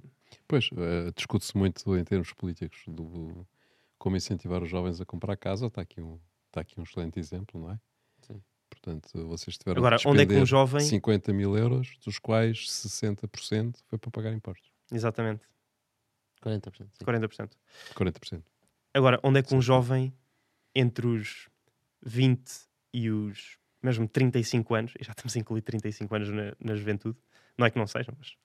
[0.48, 3.48] Pois, eh, discute-se muito em termos políticos do
[3.98, 5.68] como incentivar os jovens a comprar casa.
[5.68, 7.80] Está aqui um, está aqui um excelente exemplo, não é?
[8.70, 10.82] Portanto, vocês tiveram Agora, de onde é que um jovem.
[10.82, 14.70] 50 mil euros, dos quais 60% foi para pagar impostos.
[14.92, 15.44] Exatamente,
[16.44, 16.78] 40%.
[16.78, 17.06] sim.
[17.06, 17.52] 40%.
[17.94, 18.44] 40%.
[18.94, 20.14] Agora, onde é que um jovem
[20.74, 21.50] entre os
[22.02, 22.52] 20
[22.94, 27.18] e os mesmo 35 anos, e já estamos a incluir 35 anos na, na juventude,
[27.58, 28.36] não é que não sejam, mas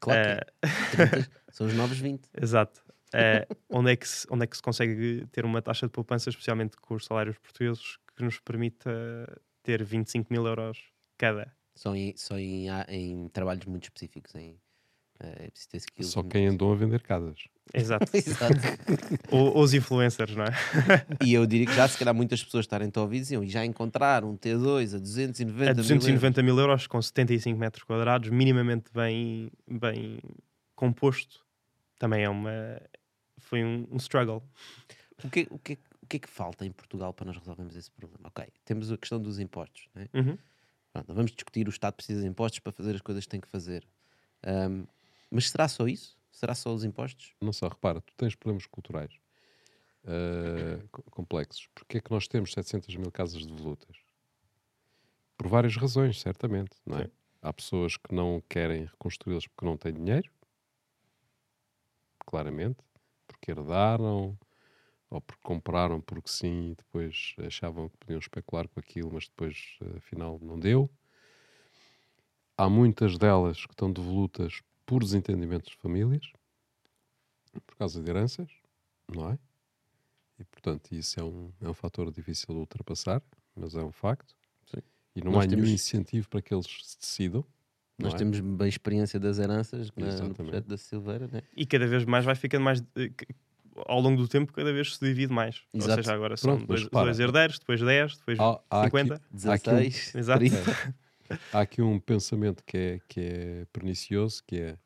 [0.00, 0.96] Claro que.
[0.96, 2.28] 30 são os novos 20.
[2.40, 2.84] Exato.
[3.14, 6.28] Eh, onde, é que se, onde é que se consegue ter uma taxa de poupança,
[6.28, 10.78] especialmente com os salários portugueses, que nos permita ter 25 mil euros
[11.18, 11.52] cada?
[11.74, 14.58] Só em, só em, em trabalhos muito específicos, em
[15.20, 16.10] Eh, É preciso ter skills.
[16.10, 17.44] Só quem andou a vender casas.
[17.72, 18.06] Exato.
[18.14, 18.54] Exato.
[19.30, 20.50] Ou, os influencers, não é?
[21.24, 23.64] E eu diria que já se calhar muitas pessoas estarem a ouvir diziam e já
[23.64, 28.90] encontraram um T2 a 290 A mil 290 mil euros com 75 metros quadrados, minimamente
[28.92, 30.18] bem, bem
[30.74, 31.44] composto,
[31.98, 32.80] também é uma.
[33.38, 34.42] Foi um, um struggle.
[35.24, 37.90] O que, o, que, o que é que falta em Portugal para nós resolvermos esse
[37.90, 38.28] problema?
[38.28, 39.88] Ok, temos a questão dos impostos.
[39.94, 40.08] Né?
[40.14, 40.38] Uhum.
[40.92, 43.48] Pronto, vamos discutir o Estado precisa de impostos para fazer as coisas que tem que
[43.48, 43.86] fazer.
[44.44, 44.84] Ahm,
[45.30, 46.16] mas será só isso?
[46.30, 47.34] Será só os impostos?
[47.40, 49.12] Não só, repara, tu tens problemas culturais
[50.90, 51.68] co- complexos.
[51.74, 53.96] Porquê é que nós temos 700 mil casas devolutas?
[55.36, 56.76] Por várias razões, certamente.
[56.86, 57.04] Não é?
[57.04, 57.10] Sim.
[57.42, 60.30] Há pessoas que não querem reconstruí-las porque não têm dinheiro,
[62.24, 62.78] claramente,
[63.26, 64.36] porque herdaram
[65.10, 69.76] ou porque compraram porque sim e depois achavam que podiam especular com aquilo, mas depois
[69.82, 70.90] eh, afinal não deu.
[72.58, 76.26] Há muitas delas que estão devolutas por desentendimentos de famílias,
[77.66, 78.48] por causa de heranças,
[79.08, 79.38] não é?
[80.38, 83.22] E portanto isso é um, é um fator difícil de ultrapassar,
[83.54, 84.34] mas é um facto.
[84.66, 84.82] Sim.
[85.14, 87.44] E não Nós há nenhum temos- incentivo para que eles se decidam.
[87.98, 88.18] Nós é?
[88.18, 91.42] temos bem experiência das heranças na- no projeto da Silveira, né?
[91.56, 92.82] E cada vez mais vai ficando mais.
[93.86, 95.62] Ao longo do tempo, cada vez se divide mais.
[95.74, 95.90] Exato.
[95.90, 98.98] Ou seja, agora são Pronto, mas dois, dois herdeiros, depois 10, depois Há- há aqui-
[98.98, 99.14] 50.
[99.14, 100.38] Há aqui um- 16, Exato.
[100.38, 100.56] 30.
[101.52, 104.78] Há aqui um pensamento que é, que é pernicioso, que é,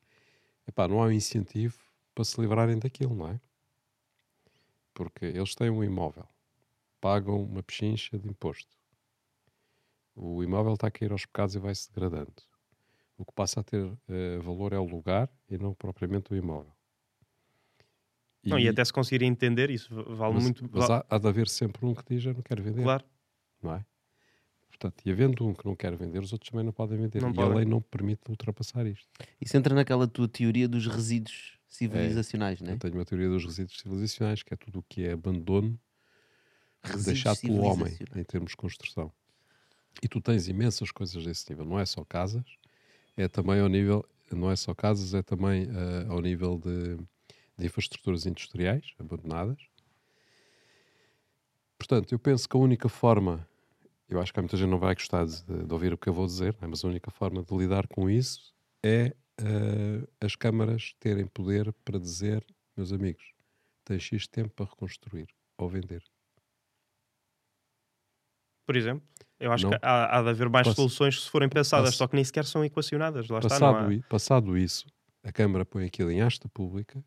[0.67, 1.77] epá, não há um incentivo
[2.15, 3.39] para se livrarem daquilo, não é?
[4.93, 6.27] Porque eles têm um imóvel,
[6.99, 8.75] pagam uma pechincha de imposto.
[10.15, 12.33] O imóvel está a cair aos pecados e vai-se degradando.
[13.17, 16.73] O que passa a ter eh, valor é o lugar e não propriamente o imóvel.
[18.43, 20.69] Não, e até se conseguirem entender, isso vale mas, muito.
[20.71, 23.03] mas há, há de haver sempre um que diz eu não quero vender, Claro.
[23.61, 23.85] não é?
[24.69, 27.21] Portanto, e havendo um que não quer vender, os outros também não podem vender.
[27.21, 27.51] Não e podem.
[27.51, 29.07] a lei não permite ultrapassar isto.
[29.39, 32.73] Isso entra naquela tua teoria dos resíduos civilizacionais, né?
[32.73, 35.79] Eu tenho uma teoria dos resíduos civilizacionais, que é tudo o que é abandono
[36.83, 39.11] Resíduos deixado pelo homem em termos de construção.
[40.01, 41.63] E tu tens imensas coisas desse nível.
[41.63, 42.43] Não é só casas,
[43.15, 46.97] é também ao nível, não é só casas, é também eh, ao nível de,
[47.61, 49.57] de infraestruturas industriais abandonadas.
[51.77, 53.47] Portanto, eu penso que a única forma,
[54.09, 56.13] eu acho que há muita gente não vai gostar de, de ouvir o que eu
[56.13, 60.93] vou dizer, né, mas a única forma de lidar com isso é eh, as câmaras
[60.99, 62.45] terem poder para dizer,
[62.77, 63.33] meus amigos,
[63.83, 66.03] tens X tempo para reconstruir ou vender.
[68.65, 69.07] Por exemplo,
[69.39, 69.71] eu acho Não.
[69.71, 72.45] que há, há de haver mais soluções se forem pensadas, pass- só que nem sequer
[72.45, 73.27] são equacionadas.
[73.27, 74.07] Lá está, não Passado, há...
[74.07, 74.85] passado isso,
[75.23, 77.03] a Câmara põe aquilo em asta pública,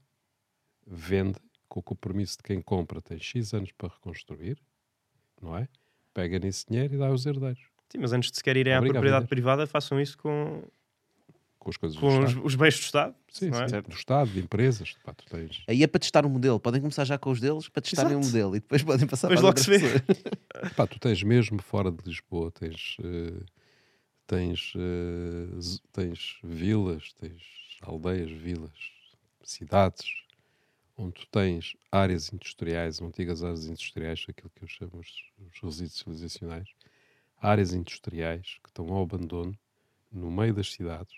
[0.87, 4.59] vende, com o compromisso de quem compra tem X anos para reconstruir,
[5.41, 5.69] não é?
[6.13, 9.27] Pega nesse dinheiro e dá aos herdeiros, Sim, mas antes de sequer irem à propriedade
[9.27, 10.65] privada, façam isso com,
[11.59, 13.15] com as coisas do com os, os bens do Estado.
[13.29, 13.69] Sim, não é?
[13.69, 14.95] sim, do Estado, de empresas.
[15.05, 15.63] Pá, tu tens...
[15.69, 16.59] Aí é para testar o modelo.
[16.59, 18.27] Podem começar já com os deles para testarem o Exato.
[18.27, 20.01] modelo e depois podem passar Depois para logo se vê.
[20.75, 23.43] Pá, tu tens mesmo fora de Lisboa, tens, eh,
[24.27, 24.73] tens,
[25.61, 27.43] z- tens vilas, tens
[27.83, 28.73] aldeias, vilas,
[29.45, 30.07] cidades,
[30.97, 35.99] onde tu tens áreas industriais, antigas áreas industriais, aquilo que eu chamo os, os resíduos
[35.99, 36.69] civilizacionais,
[37.41, 39.57] áreas industriais que estão ao abandono
[40.13, 41.15] no meio das cidades,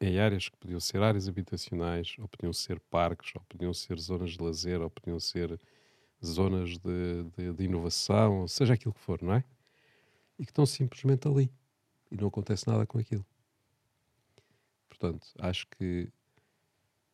[0.00, 4.32] em áreas que podiam ser áreas habitacionais, ou podiam ser parques, ou podiam ser zonas
[4.32, 5.58] de lazer, ou podiam ser
[6.24, 9.44] zonas de, de- de inovação, seja aquilo que for, não é?
[10.38, 11.50] E que estão simplesmente ali
[12.10, 13.24] e não acontece nada com aquilo.
[14.88, 16.08] Portanto, acho que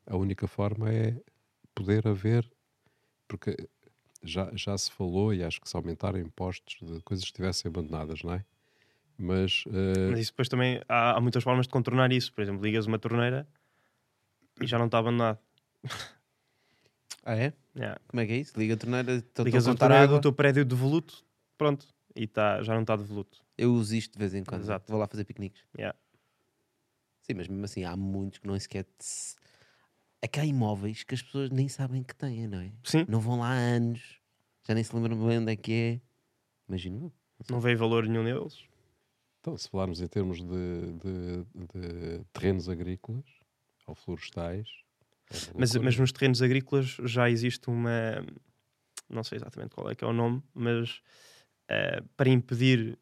[0.07, 1.17] a única forma é
[1.75, 2.51] poder haver,
[3.29, 3.57] porque
[4.23, 8.23] já, já se falou e acho que se aumentaram impostos de coisas que estivessem abandonadas,
[8.23, 8.45] não é?
[9.19, 12.33] Mas eh, Mas isso depois também há, há muitas formas de contornar isso.
[12.33, 13.47] Por exemplo, ligas uma torneira
[14.61, 15.39] e já não está abandonado.
[17.25, 17.53] Ah, é?
[17.77, 18.01] Yeah.
[18.09, 18.59] Como é que é isso?
[18.59, 20.19] Liga a torneira, estou Ligas a torneira água.
[20.19, 21.25] do teu prédio devoluto,
[21.57, 23.39] pronto, e tá, já não está devoluto.
[23.57, 24.63] Eu uso isto de vez em quando.
[24.63, 24.91] Exato.
[24.91, 25.63] Vou lá fazer piqueniques.
[25.77, 25.97] Yeah.
[27.23, 28.87] Sim, mas mesmo assim há muitos que não sequer.
[30.23, 32.73] É que há imóveis que as pessoas nem sabem que têm, não é?
[32.85, 34.21] Sim, Não vão lá há anos,
[34.67, 36.01] já nem se lembram bem onde é que é.
[36.69, 37.13] Imagino.
[37.51, 38.65] não veio valor nenhum deles.
[39.41, 43.25] então, se falarmos em termos de, de- de terrenos agrícolas
[43.87, 44.69] ou florestais,
[45.31, 48.25] é Mas, mas nos terrenos agrícolas já existe uma.
[49.11, 51.03] Não sei exatamente qual é que é o nome, mas
[51.69, 52.97] eh, para impedir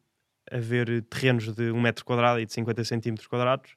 [0.51, 3.75] haver terrenos de 1 metro quadrado e de 50 centímetros quadrados,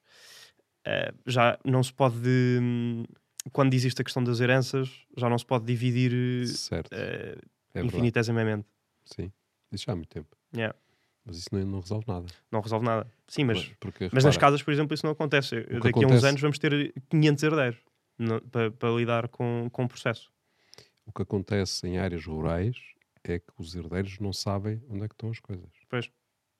[0.83, 2.19] eh, já não se pode.
[3.51, 7.33] Quando existe a questão das heranças, já não se pode dividir certo, eh, é
[7.73, 7.87] verdade.
[7.87, 8.67] infinitesimamente.
[9.05, 9.31] Sim,
[9.71, 10.35] isso já há muito tempo.
[10.55, 10.75] Yeah.
[11.25, 12.25] Mas isso não, não resolve nada.
[12.51, 13.11] Não resolve nada.
[13.27, 15.55] Sim, mas, Porque, mas nas casas, por exemplo, isso não acontece.
[15.61, 17.79] Daqui a uns acontece- anos vamos ter 500 herdeiros
[18.17, 20.31] no- para, para lidar com, com o processo.
[21.05, 22.75] o que acontece em áreas rurais
[23.23, 25.69] é que os herdeiros não sabem onde é que estão as coisas.
[25.89, 26.11] Pois,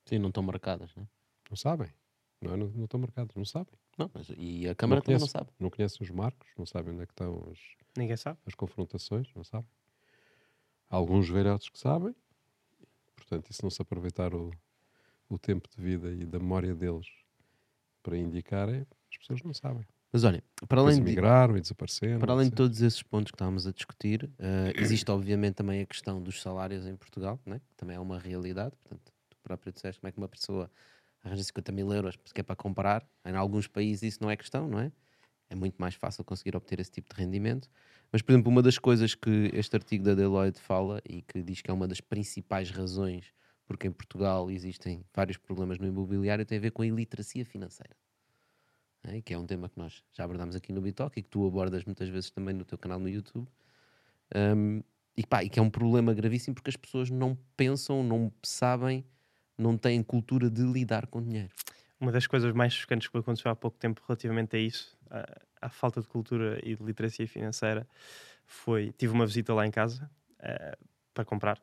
[0.04, 1.06] Sim, não estão marcadas, né?
[1.50, 1.88] Não sabem.
[2.40, 2.56] Não, é?
[2.56, 3.72] não, não estão marcados, não sabem.
[3.96, 5.48] Não, mas, e a Câmara também não sabe.
[5.58, 7.58] Não conhecem os marcos, não sabem onde é que estão as,
[7.96, 8.38] ninguém sabe.
[8.46, 9.68] as confrontações, não sabem.
[10.90, 12.14] Há alguns velhotes que sabem,
[13.16, 14.52] portanto, e se não se aproveitar o,
[15.28, 17.06] o tempo de vida e da memória deles
[18.02, 19.84] para indicarem, as pessoas não sabem.
[20.12, 22.20] Mas olha, para além de, emigraram e desapareceram.
[22.20, 25.86] Para além de todos esses pontos que estávamos a discutir, eh, existe obviamente também a
[25.86, 27.58] questão dos salários em Portugal, né?
[27.58, 28.74] que também é uma realidade.
[28.82, 30.70] Portanto, tu próprio disseste como é que uma pessoa
[31.26, 33.06] arranja 50 mil euros porque é para comprar.
[33.24, 34.92] Em alguns países isso não é questão, não é?
[35.48, 37.68] É muito mais fácil conseguir obter esse tipo de rendimento.
[38.10, 41.62] Mas, por exemplo, uma das coisas que este artigo da Deloitte fala e que diz
[41.62, 43.32] que é uma das principais razões
[43.66, 47.96] porque em Portugal existem vários problemas no imobiliário tem a ver com a iliteracia financeira
[49.06, 51.46] né, que é um tema que nós já abordámos aqui no Bitalk e que tu
[51.46, 53.48] abordas muitas vezes também no teu canal no YouTube.
[54.34, 54.82] Um,
[55.16, 59.04] e, pá, e que é um problema gravíssimo porque as pessoas não pensam, não sabem,
[59.58, 61.50] não têm cultura de lidar com dinheiro.
[62.00, 64.96] Uma das coisas mais chocantes que aconteceu há pouco tempo relativamente a isso,
[65.60, 67.86] à, falta de cultura e de literacia financeira,
[68.46, 68.92] foi.
[68.92, 70.76] Tive uma visita lá em casa eh,
[71.14, 71.60] para comprar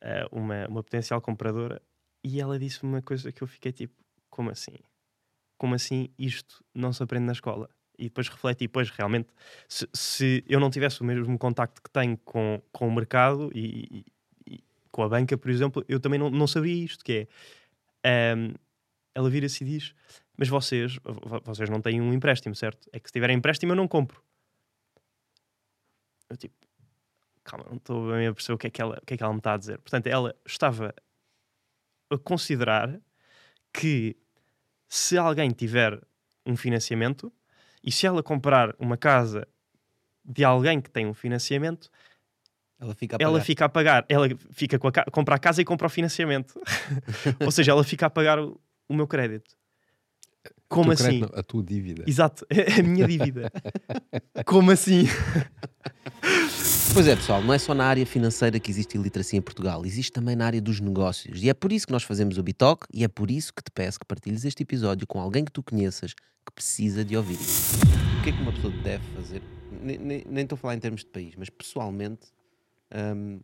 [0.00, 1.82] eh, uma, uma potencial compradora
[2.24, 3.94] e ela disse uma coisa que eu fiquei tipo:
[4.30, 4.76] como assim?
[5.58, 7.68] Como assim isto não se aprende na escola?
[7.98, 9.28] E depois refleti, pois realmente,
[9.68, 13.60] se, se eu não tivesse o mesmo contacto que tenho com, com o mercado e,
[13.90, 14.04] e- e
[14.98, 17.28] com a banca, por exemplo, eu também não, não saberia isto, que
[18.02, 18.32] é.
[18.32, 18.52] ehm,
[19.14, 19.94] ela vira-se e diz:
[20.36, 22.90] Mas vocês, vo- vocês não têm um empréstimo, certo?
[22.92, 24.20] É que se tiverem empréstimo eu não compro.
[26.28, 26.56] Eu tipo,
[27.44, 29.22] calma, não estou bem a perceber o que, é que ela, o que é que
[29.22, 29.78] ela me está a dizer.
[29.78, 30.92] Portanto, ela estava
[32.10, 33.00] a considerar
[33.72, 34.16] que
[34.88, 36.00] se alguém tiver
[36.44, 37.32] um financiamento
[37.84, 39.46] e se ela comprar uma casa
[40.24, 41.88] de alguém que tem um financiamento,
[42.80, 43.44] Ela fica a ela pagar.
[43.44, 46.60] fica a pagar, ela fica com a ca- compra a casa e compra o financiamento.
[47.44, 49.56] Ou seja, ela fica a pagar o, o meu crédito.
[50.68, 51.02] Como assim?
[51.20, 52.04] crédito, a tua dívida.
[52.06, 53.50] Exato, é a minha dívida.
[54.46, 55.06] Como assim?
[56.94, 60.12] Pois é, pessoal, não é só na área financeira que existe iliteracia em Portugal, existe
[60.12, 61.42] também na área dos negócios.
[61.42, 63.70] E é por isso que nós fazemos o Bitalk e é por isso que te
[63.70, 67.38] peço que partilhes este episódio com alguém que tu conheças que precisa de ouvir.
[68.20, 69.42] O que é que uma pessoa deve fazer?
[69.82, 72.26] Nem- Nem nem estou a falar em termos de país, mas pessoalmente,
[72.94, 73.40] hum,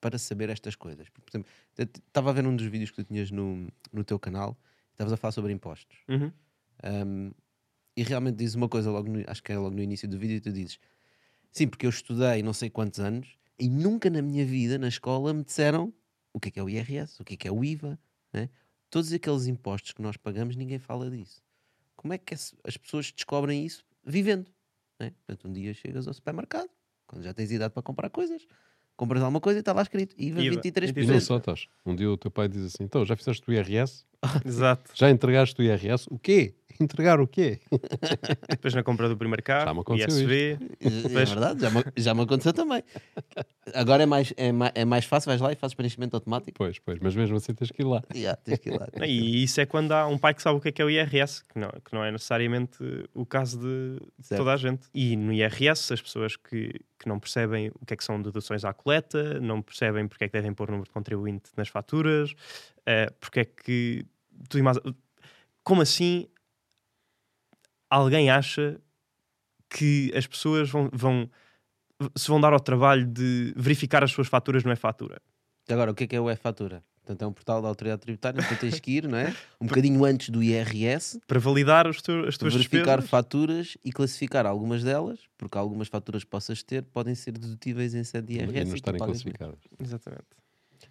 [0.00, 1.08] para saber estas coisas.
[1.08, 4.58] Por exemplo, estava a ver um dos vídeos que tu tinhas no, no teu canal,
[4.90, 5.96] estavas a falar sobre impostos.
[6.08, 6.32] Uhum.
[6.84, 7.32] Um,
[7.96, 10.36] e realmente dizes uma coisa logo no, acho que era logo no início do vídeo
[10.36, 10.78] e tu dizes
[11.50, 15.32] sim, porque eu estudei não sei quantos anos e nunca na minha vida na escola
[15.32, 15.92] me disseram
[16.32, 17.98] o que é que é o IRS, o que é que é o IVA
[18.32, 18.48] né?
[18.90, 21.42] todos aqueles impostos que nós pagamos ninguém fala disso
[21.94, 23.84] como é que as as pessoas descobrem isso?
[24.04, 24.50] vivendo
[24.98, 25.12] né?
[25.26, 26.70] portanto um dia chegas ao supermercado
[27.06, 28.46] quando já tens idade para comprar coisas
[29.02, 31.66] compras alguma coisa e está lá escrito IVA, IVA, 23% E não só estás.
[31.84, 34.04] Um dia o teu pai diz assim: então, já fizeste o IRS?
[34.46, 34.92] Exato.
[34.94, 36.06] Já entregaste o IRS?
[36.08, 36.54] O quê?
[36.80, 37.60] Entregar o quê?
[38.48, 40.58] Depois na compra do primeiro Já me carro, aconteceu ISV.
[40.80, 41.30] É Pois.
[41.30, 42.82] verdade, já me, já me aconteceu também.
[43.74, 46.56] Agora é mais, é, mais, é mais fácil, vais lá e fazes preenchimento automático.
[46.58, 48.02] Pois, pois, mas mesmo assim tens que ir lá.
[48.14, 48.88] Yeah, tens que ir lá.
[48.98, 50.84] Não, E isso é quando há um pai que sabe o que é que é
[50.84, 52.78] o IRS, que não, que não é necessariamente
[53.14, 54.40] o caso de Certo.
[54.40, 54.82] toda a gente.
[54.94, 58.64] E no IRS, as pessoas que, que não percebem o que é que são deduções
[58.64, 62.34] à coleta, não percebem porque é que devem pôr o número de contribuinte nas faturas,
[62.86, 64.04] eh, porque é que.
[64.48, 64.78] Tudo e mais,
[65.62, 66.26] como assim
[67.96, 68.80] alguém acha
[69.68, 71.30] que as pessoas vão, vão
[72.16, 75.20] se vão dar ao trabalho de verificar as suas faturas não é fatura?
[75.68, 76.82] Agora, o que é que é o E-Fatura?
[77.02, 79.34] Portanto, é um portal da autoridade tributária, tu tens que ir, não é?
[79.60, 83.10] Um bocadinho antes do IRS, Para validar os teu, as tuas verificar despesas?
[83.10, 88.04] faturas e classificar algumas delas, porque algumas faturas que possas ter podem ser dedutíveis em
[88.04, 88.56] sede de IRS.
[88.56, 89.58] e não tu estarem classificadas.
[89.80, 90.26] Exatamente.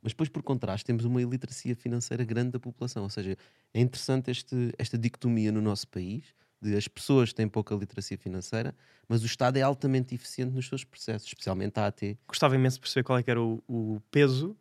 [0.02, 3.04] Mas depois, por contraste, temos uma iliteracia financeira grande da população.
[3.04, 3.38] Ou seja,
[3.74, 6.24] é interessante este, esta dicotomia no nosso país
[6.62, 8.76] de as pessoas têm pouca literacia financeira,
[9.08, 12.17] mas o Estado é altamente eficiente nos seus processos, especialmente a AT.
[12.28, 14.56] Gostava imenso de perceber qual é que era o, o peso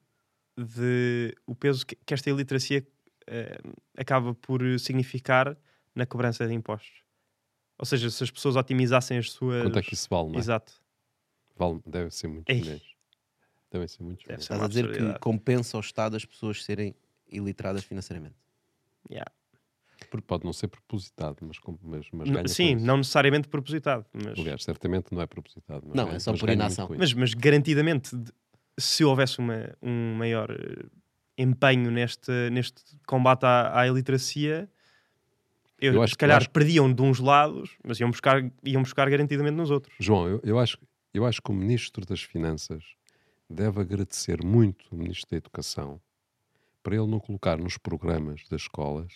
[0.57, 2.87] de o peso que, que esta iliteracia
[3.27, 3.59] eh,
[3.97, 5.57] acaba por significar
[5.95, 7.03] na cobrança de impostos.
[7.79, 9.63] Ou seja, se as pessoas otimizassem as suas.
[9.63, 10.39] Quanto é que isso vale, não é?
[10.39, 10.73] Exato.
[11.57, 12.61] Vale, deve ser muito Ei.
[12.61, 12.83] dinheiro.
[13.71, 14.47] Devem ser muitos Deve milhões.
[14.47, 14.53] ser.
[14.55, 16.95] Estás a dizer que compensa ao Estado as pessoas serem
[17.31, 18.35] iliteradas financeiramente.
[19.11, 19.31] Yeah.
[20.09, 24.63] Porque pode não ser propositado, mas, mas, mas ganha Sim, não necessariamente propositado, mas, Aliás,
[24.65, 25.85] certamente não é propositado.
[25.87, 26.89] Mas Não, ganha- é só mas por inação.
[26.97, 28.11] mas, mas garantidamente,
[28.79, 30.87] se houvesse uma, um maior eh,
[31.39, 34.69] empenho neste, neste combate à, à iliteracia,
[35.81, 39.09] eu, Eu acho se calhar acho- perdiam de uns lados, mas iam buscar, iam buscar
[39.09, 39.95] garantidamente nos outros.
[39.99, 40.79] João, eu, eu acho,
[41.15, 42.85] eu acho que o Ministro das Finanças
[43.49, 46.01] deve agradecer muito o Ministro da Educação
[46.83, 49.13] para ele não colocar nos programas das escolas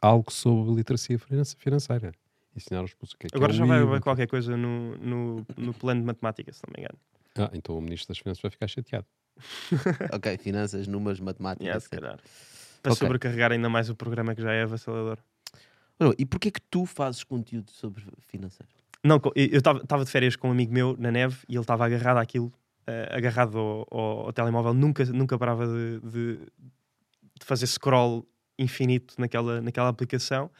[0.00, 2.12] algo sobre literacia finan- financeira.
[2.56, 4.56] Ensinar os putos o que é que Agora é já o vai haver qualquer coisa
[4.56, 6.98] no, no, no plano de matemática, se não me engano.
[7.38, 9.06] Ah, então o Ministro das Finanças vai ficar chateado.
[10.12, 11.64] Ok, finanças, números, matemática.
[11.64, 12.18] Yeah, se calhar.
[12.82, 13.06] Para Ok.
[13.06, 15.18] sobrecarregar ainda mais o programa que já é avassalador.
[16.18, 18.72] E porquê que tu fazes conteúdo sobre financeiro?
[19.04, 22.16] Não, eu estava de férias com um amigo meu na neve e ele estava agarrado
[22.18, 22.50] àquilo,
[22.86, 26.36] eh, agarrado ao, ao- ao telemóvel, nunca, nunca parava de, de-
[27.38, 28.26] de fazer scroll
[28.62, 30.50] infinito naquela, naquela aplicação.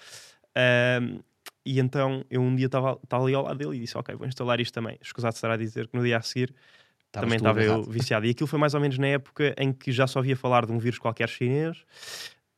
[0.56, 1.20] Ahm,
[1.64, 4.60] e então eu um dia estava ali ao lado dele e disse: Ok, vou instalar
[4.60, 4.98] isto também.
[5.00, 6.54] Escusado será dizer que no dia a seguir
[7.06, 8.26] Estavas também estava eu viciado.
[8.26, 10.72] E aquilo foi mais ou menos na época em que já só ouvia falar de
[10.72, 11.84] um vírus qualquer chinês,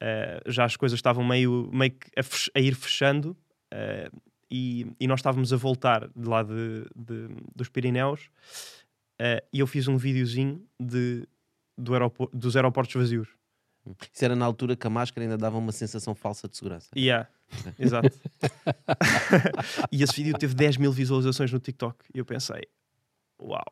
[0.01, 3.37] eh, já as coisas estavam meio, meio que a, fech- a ir fechando,
[3.73, 4.11] eh,
[4.51, 8.29] e, e nós estávamos a voltar de lá de, de- dos Pirineus,
[9.19, 11.27] eh, e eu fiz um videozinho de,
[11.79, 13.29] do aeropor- dos aeroportos vazios.
[14.13, 16.89] Isso era na altura que a máscara ainda dava uma sensação falsa de segurança.
[16.97, 17.29] Yeah,
[17.79, 18.11] exato.
[19.91, 22.05] e esse vídeo teve 10 mil visualizações no TikTok.
[22.15, 22.69] E eu pensei,
[23.41, 23.65] uau,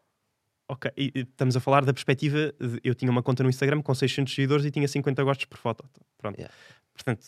[0.68, 0.90] ok.
[0.96, 2.52] E, estamos a falar da perspectiva.
[2.58, 5.58] De, eu tinha uma conta no Instagram com 600 seguidores e tinha 50 gostos por
[5.58, 5.88] foto.
[6.18, 6.36] Pronto.
[6.36, 6.54] Yeah.
[6.92, 7.26] Portanto,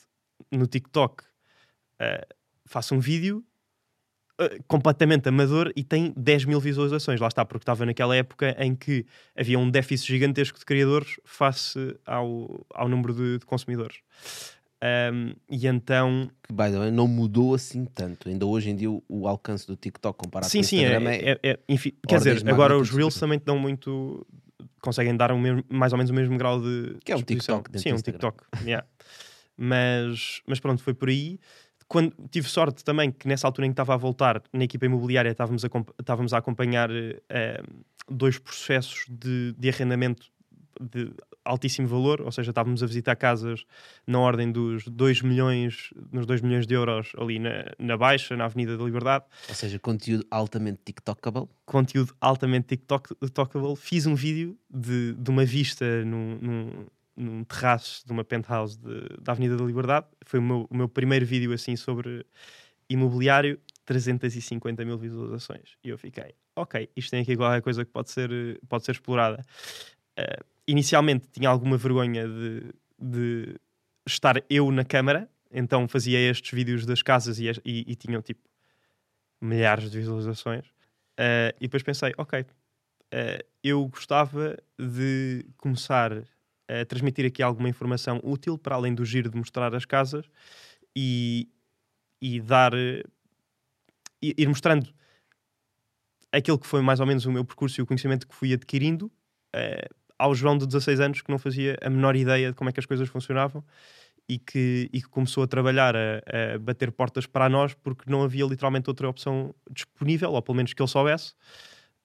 [0.51, 1.25] no TikTok
[2.01, 2.27] eh,
[2.67, 3.45] faço um vídeo
[4.39, 7.21] eh, completamente amador e tem 10 mil visualizações.
[7.21, 9.05] Lá está, porque estava naquela época em que
[9.37, 13.99] havia um déficit gigantesco de criadores face ao, ao número de, de consumidores.
[14.85, 18.29] Ahm, e então, Que, by the way, não mudou assim tanto.
[18.29, 20.89] Ainda hoje em dia o, o alcance do TikTok comparado sim, com o sim, é,
[20.89, 24.27] Instagram é, é- é- enfim, quer dizer, agora os Reels também te dão muito.
[24.81, 26.97] conseguem dar o mesmo- mais ou menos o mesmo grau de.
[27.05, 27.59] Que é um exposição.
[27.63, 27.97] TikTok Sim, é um.
[27.99, 28.45] TikTok.
[28.65, 28.85] yeah.
[29.57, 31.39] mas, mas pronto, foi por aí.
[31.93, 35.29] Quando tive sorte também que nessa altura em que estava a voltar na equipa imobiliária
[35.29, 35.69] estávamos a,
[36.01, 37.63] estávamos a acompanhar eh,
[38.09, 40.33] dois processos de, de arrendamento
[40.81, 41.13] de
[41.45, 43.67] altíssimo valor, ou seja, estávamos a visitar casas
[44.07, 48.47] na ordem dos 2 milhões, nos 2 milhões de euros ali na, na Baixa, na
[48.47, 51.47] Avenida da Liberdade ou seja, conteúdo altamente TikTokable.
[51.67, 53.77] conteúdo altamente TikTok, TikTokable.
[53.77, 56.87] Fiz um vídeo de, de uma vista num, num,
[57.17, 60.07] num terraço de uma penthouse de- da Avenida da Liberdade.
[60.25, 62.25] Foi o meu, o meu primeiro vídeo assim sobre
[62.89, 65.77] imobiliário, 350 mil visualizações.
[65.83, 69.43] E eu fiquei, ok, isto tem aqui qualquer coisa que pode ser, pode ser explorada.
[70.17, 73.61] Eh, inicialmente tinha alguma vergonha de, de
[74.07, 78.41] estar eu na câmara, então fazia estes vídeos das casas e, e, e tinham tipo
[79.41, 80.67] milhares de visualizações.
[81.19, 82.47] Uh, e depois pensei, ok, uh,
[83.63, 86.25] eu gostava de começar
[86.89, 90.25] transmitir aqui alguma informação útil para além do giro de mostrar as casas
[90.97, 91.49] e,
[92.21, 93.11] e dar uh,
[94.23, 94.89] ir mostrando
[96.31, 99.07] aquilo que foi mais ou menos o meu percurso e o conhecimento que fui adquirindo
[99.07, 102.73] uh, ao João de 16 anos que não fazia a menor ideia de como é
[102.73, 103.65] que as coisas funcionavam
[104.29, 108.23] e que, e que começou a trabalhar a, a bater portas para nós porque não
[108.23, 111.35] havia literalmente outra opção disponível, ou pelo menos que ele soubesse,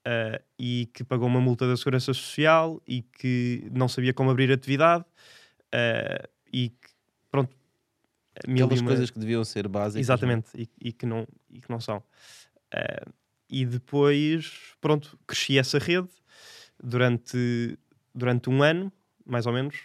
[0.08, 4.51] uh, e que pagou uma multa da Segurança Social e que não sabia como abrir
[4.51, 6.89] atividade uh, e que,
[7.30, 7.55] pronto,
[8.47, 9.99] e Aquelas uma- coisas que deviam ser básicas.
[9.99, 11.97] Exatamente, e, e que não, e que não são.
[12.74, 13.12] Uh,
[13.49, 16.10] e depois, pronto, cresci essa rede
[16.82, 17.78] durante,
[18.14, 18.91] durante um ano,
[19.26, 19.78] mais ou menos,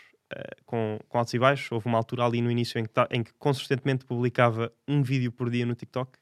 [0.67, 1.71] com, com altos e baixos.
[1.71, 5.49] Houve uma altura ali no início em que, em que consistentemente publicava um vídeo por
[5.49, 6.19] dia no TikTok.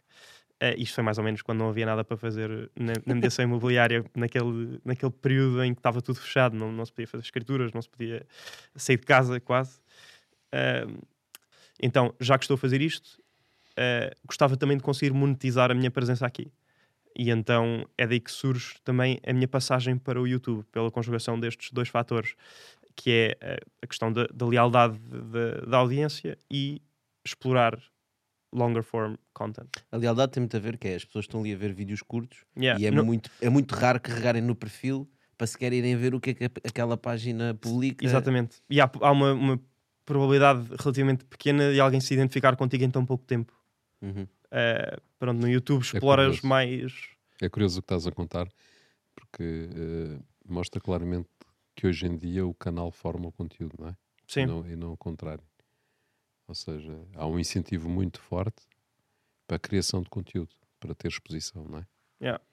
[0.62, 3.42] Uh, isto foi mais ou menos quando não havia nada para fazer na, na mediação
[3.42, 7.72] imobiliária, naquele, naquele período em que estava tudo fechado, não, não se podia fazer escrituras,
[7.72, 8.26] não se podia
[8.76, 9.80] sair de casa quase.
[10.54, 11.02] Uh,
[11.82, 13.22] então, já que estou a fazer isto,
[13.70, 16.52] uh, gostava também de conseguir monetizar a minha presença aqui.
[17.16, 21.40] E então é daí que surge também a minha passagem para o YouTube, pela conjugação
[21.40, 22.34] destes dois fatores,
[22.94, 26.82] que é a questão da, da lealdade da- da audiência e
[27.24, 27.78] explorar
[28.52, 29.68] longer form content.
[29.92, 32.02] A lealdade tem muito a ver que é as pessoas estão ali a ver vídeos
[32.02, 35.96] curtos Yeah, e é, não- muito, é muito raro carregarem no perfil para sequer irem
[35.96, 38.04] ver o que é que aquela página publica.
[38.04, 38.56] Exatamente.
[38.68, 39.60] E há, há uma, uma
[40.04, 43.52] probabilidade relativamente pequena de alguém se identificar contigo em tão pouco tempo.
[44.02, 44.22] Uhum.
[44.24, 46.46] Uh, pronto, no YouTube exploras curioso.
[46.46, 46.92] mais.
[47.40, 48.48] É curioso o que estás a contar,
[49.14, 51.28] porque eh, mostra claramente
[51.74, 53.96] que hoje em dia o canal forma o conteúdo, não é?
[54.26, 54.42] Sim.
[54.42, 55.42] E, não, e não o contrário.
[56.50, 58.60] Ou seja, há um incentivo muito forte
[59.46, 61.86] para a criação de conteúdo, para ter exposição, não é?
[62.20, 62.44] Yeah.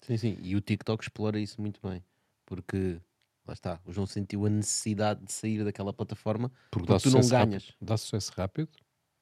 [0.00, 0.38] Sim, sim.
[0.42, 2.04] E o TikTok explora isso muito bem.
[2.44, 3.00] Porque
[3.46, 7.28] lá está, o João sentiu a necessidade de sair daquela plataforma Porque porque tu não
[7.28, 7.62] ganhas.
[7.62, 8.70] rápido, dá sucesso rápido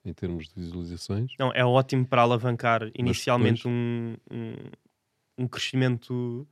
[0.02, 1.34] em termos de visualizações.
[1.38, 6.48] Não, é ótimo para alavancar inicialmente depois- um, um, um crescimento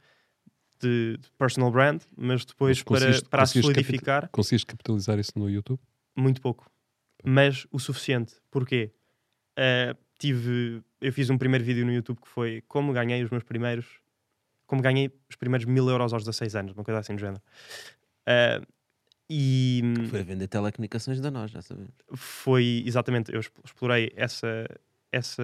[0.79, 5.33] de, de personal brand, mas depois Mas para, para a conseguiste solidificar, Conseguiste capitalizar isso
[5.35, 5.81] no YouTube?
[6.15, 6.71] muito pouco.
[7.25, 8.35] Mas o suficiente.
[8.51, 8.93] Porquê?
[9.57, 13.43] Eh, tive, eu fiz um primeiro vídeo no YouTube que foi como ganhei os meus
[13.43, 13.87] primeiros,
[14.67, 17.43] como ganhei os primeiros mil euros aos 16 anos, uma coisa assim do género.
[18.27, 18.61] Eh,
[19.29, 21.93] e Foi a vender telecomunicações da nós, já sabemos.
[22.15, 24.67] foi exatamente, eu exp- explorei essa,
[25.13, 25.43] essa,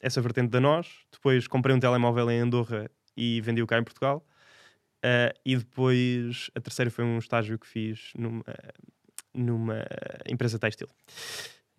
[0.00, 4.26] essa vertente da nós, depois comprei um telemóvel em Andorra e vendi-o cá em Portugal,
[5.02, 8.42] eh, e depois a terceira foi um estágio que fiz numa,
[9.38, 9.84] numa
[10.26, 10.88] empresa téstil.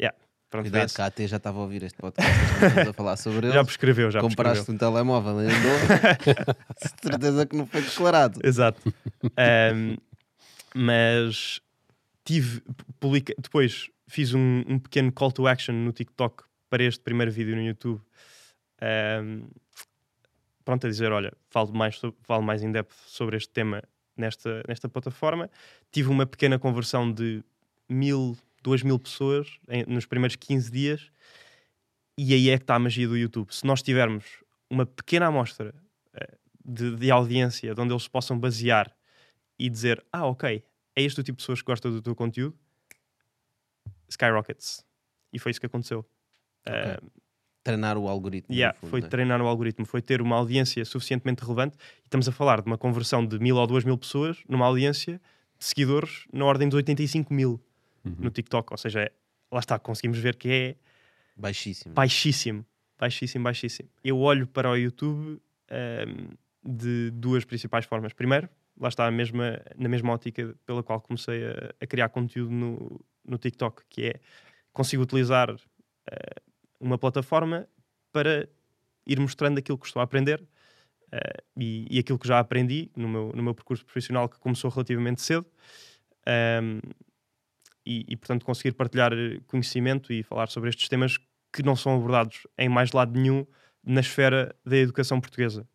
[0.01, 0.17] Yeah,
[0.49, 0.95] pronto, Cuidado, esse.
[0.95, 3.53] que a AT já estava a ouvir este podcast, estamos a falar sobre ele.
[3.53, 4.75] já prescreveu, já Compraste prescreveu.
[4.89, 6.17] um telemóvel em Andorra,
[7.01, 8.39] certeza que não foi declarado.
[8.43, 8.81] Exato.
[9.37, 9.97] Ahm,
[10.73, 11.59] mas
[12.25, 12.61] tive,
[12.99, 17.55] publica, depois fiz um, um pequeno call to action no TikTok para este primeiro vídeo
[17.55, 18.01] no YouTube.
[18.81, 19.47] Ahm,
[20.63, 23.83] pronto, a dizer: olha, falo mais, falo mais em depth sobre este tema
[24.19, 25.49] nesta, nesta plataforma.
[25.91, 27.43] Tive uma pequena conversão de
[27.87, 31.11] mil, duas mil pessoas em- nos primeiros 15 dias.
[32.17, 33.53] E aí é que está a magia do YouTube.
[33.53, 34.25] Se nós tivermos
[34.69, 35.73] uma pequena amostra
[36.13, 38.93] eh, de, de audiência de onde eles possam basear
[39.57, 40.63] e dizer: Ah, ok,
[40.95, 42.57] é este o tipo de pessoas que gostam do teu conteúdo,
[44.09, 44.85] skyrockets.
[45.31, 45.99] E foi isso que aconteceu.
[46.67, 46.73] Ok.
[46.75, 46.99] Ah,
[47.63, 48.55] Treinar o algoritmo.
[48.55, 49.07] Yeah, fundo, foi né?
[49.07, 51.75] treinar o algoritmo, foi ter uma audiência suficientemente relevante.
[51.97, 55.19] E estamos a falar de uma conversão de mil ou duas mil pessoas numa audiência
[55.57, 57.59] de seguidores na ordem dos 85 mil
[58.05, 58.15] Uhum.
[58.17, 58.71] no TikTok.
[58.71, 59.11] Ou seja, é-
[59.51, 60.75] lá está, conseguimos ver que é
[61.35, 61.93] Baixíssimo.
[61.93, 62.65] baixíssimo,
[62.97, 63.89] baixíssimo, baixíssimo.
[64.03, 66.29] Eu olho para o YouTube ahm,
[66.63, 68.13] de duas principais formas.
[68.13, 68.47] Primeiro,
[68.79, 73.01] lá está a mesma, na mesma ótica pela qual comecei a, a criar conteúdo no,
[73.25, 74.13] no TikTok, que é
[74.71, 76.41] consigo utilizar ah,
[76.79, 77.67] uma plataforma
[78.11, 78.47] para
[79.05, 80.43] ir mostrando aquilo que estou a aprender
[81.11, 84.69] ah, e, e aquilo que já aprendi no meu, no meu percurso profissional que começou
[84.69, 85.45] relativamente cedo.
[86.25, 86.79] Ahm,
[87.85, 89.11] e, e, portanto conseguir partilhar
[89.47, 91.17] conhecimento e falar sobre estes temas
[91.51, 93.47] que não são abordados em mais lado nenhum
[93.83, 95.67] na esfera da educação portuguesa.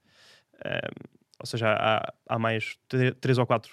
[0.64, 2.78] Ahm, ou seja, há, há mais
[3.20, 3.70] três ou quatro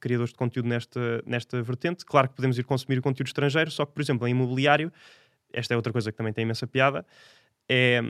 [0.00, 2.04] criadores de conteúdo nesta, nesta vertente.
[2.04, 4.92] Claro que podemos ir consumir conteúdo estrangeiro, só que, por exemplo, em imobiliário,
[5.56, 7.04] esta é outra coisa que também tem imensa piada,
[7.68, 8.00] é,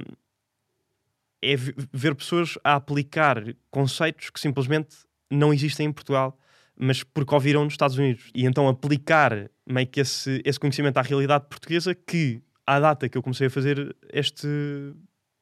[1.43, 4.97] é ve- ver pessoas a aplicar conceitos que simplesmente
[5.31, 6.39] não existem em Portugal,
[6.77, 8.31] mas porque ouviram nos Estados Unidos.
[8.35, 13.17] E então aplicar meio que esse, esse conhecimento à realidade portuguesa que, à data que
[13.17, 14.47] eu comecei a fazer este...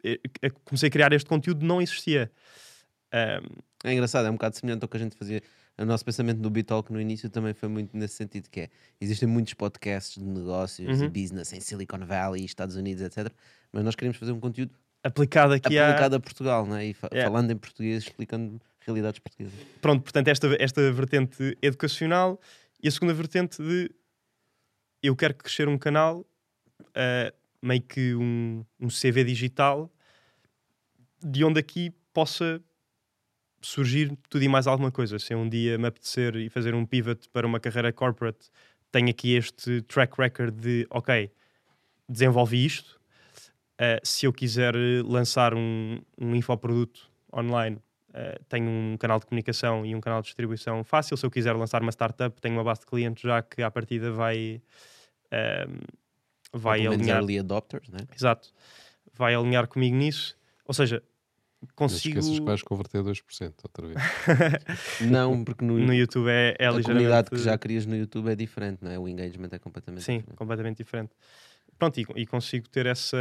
[0.04, 0.20] eh,
[0.64, 2.30] comecei a criar este conteúdo, não existia.
[3.12, 3.46] Ahm,
[3.84, 5.42] É engraçado, é um bocado semelhante ao que a gente fazia.
[5.76, 8.68] O nosso pensamento no Bitalk no início também foi muito nesse sentido, que é,
[9.00, 11.06] existem muitos podcasts de negócios Uhum.
[11.06, 13.32] e business em Silicon Valley, Estados Unidos, etc.
[13.72, 14.72] Mas nós queremos fazer um conteúdo
[15.02, 16.86] aplicado aqui aplicado a Portugal, né?
[16.86, 17.28] e fa- Yeah.
[17.30, 19.58] falando em português, explicando realidades portuguesas.
[19.82, 22.40] pronto, portanto, esta, esta vertente educacional
[22.82, 23.90] e a segunda vertente de
[25.02, 26.24] eu quero crescer um canal,
[26.94, 29.90] ah, meio que um, um CV digital,
[31.22, 32.62] de onde aqui possa
[33.64, 35.18] surgir tudo e mais alguma coisa.
[35.18, 38.50] Se um dia me apetecer e fazer um pivot para uma carreira corporate,
[38.92, 41.30] tenho aqui este track record de, ok,
[42.08, 43.00] desenvolvi isto.
[43.78, 47.78] Ah, se eu quiser lançar um, um infoproduto online,
[48.14, 51.16] Uh, tenho um canal de comunicação e um canal de distribuição fácil.
[51.16, 54.12] Se eu quiser lançar uma startup, tenho uma base de clientes já que à partida
[54.12, 54.62] vai,
[55.32, 55.80] um,
[56.56, 57.16] vai alinhar.
[57.16, 57.98] early adopters, né?
[58.14, 58.54] Exato,
[59.12, 60.38] vai alinhar comigo nisso.
[60.64, 61.02] Ou seja,
[61.74, 62.18] consigo.
[62.18, 63.98] esqueças que vais converter 2% outra vez.
[65.10, 66.84] Não, porque no, No YouTube é, é a ligeiramente.
[66.86, 68.98] comunidade que já crias no YouTube é diferente, não é?
[68.98, 70.36] O engagement é completamente Sim, diferente.
[70.36, 71.12] completamente diferente.
[71.78, 73.16] Pronto, e, e consigo ter essa,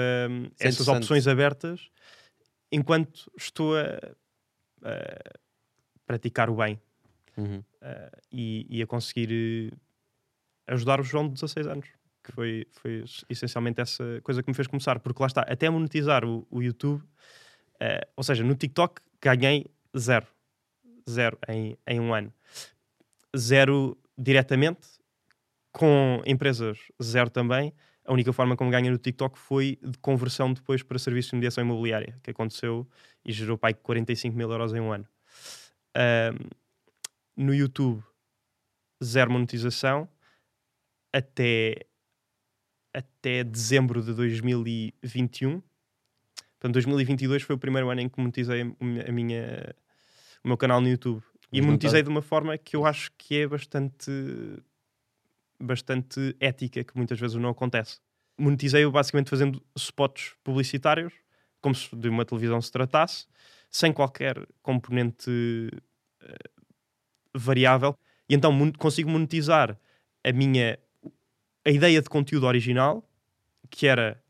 [0.59, 1.89] é essas opções abertas
[2.71, 3.83] enquanto estou a,
[4.83, 5.39] a
[6.05, 6.79] praticar o bem.
[7.35, 7.57] Uhum.
[7.57, 11.87] uh, e, e a conseguir eh, ajudar o João de 16 anos.
[12.23, 14.99] Que foi, foi essencialmente essa coisa que me fez começar.
[14.99, 17.03] Porque lá está, até monetizar o, o YouTube,
[17.83, 19.65] uh, ou seja, no TikTok ganhei
[19.97, 20.27] zero.
[21.09, 22.33] Zero em, em um ano.
[23.35, 24.87] Zero diretamente,
[25.71, 27.73] com empresas zero também.
[28.05, 31.63] A única forma como ganhei no TikTok foi de conversão depois para serviços de mediação
[31.63, 32.87] imobiliária, que aconteceu
[33.25, 35.07] e gerou pai 45 mil euros em um ano.
[35.95, 38.03] Um, no YouTube,
[39.03, 40.07] zero monetização
[41.13, 41.85] até,
[42.93, 45.61] até dezembro de 2021.
[46.63, 49.75] Portanto, 2022 foi o primeiro ano em que monetizei a minha,
[50.41, 51.21] o meu canal no YouTube.
[51.51, 54.09] E Mas não monetizei tá- de uma forma que eu acho que é bastante,
[55.59, 57.99] bastante ética, que muitas vezes não acontece.
[58.37, 61.11] Monetizei-o basicamente fazendo spots publicitários,
[61.59, 63.27] como se de uma televisão se tratasse,
[63.69, 65.29] sem qualquer componente
[66.21, 66.49] eh,
[67.33, 67.93] variável.
[68.29, 69.77] E então mon- consigo monetizar
[70.23, 70.79] a minha
[71.65, 73.05] a ideia de conteúdo original,
[73.69, 74.22] que era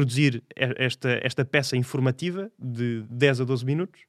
[0.00, 4.02] produzir esta, esta peça informativa de 10 a 12 minutos,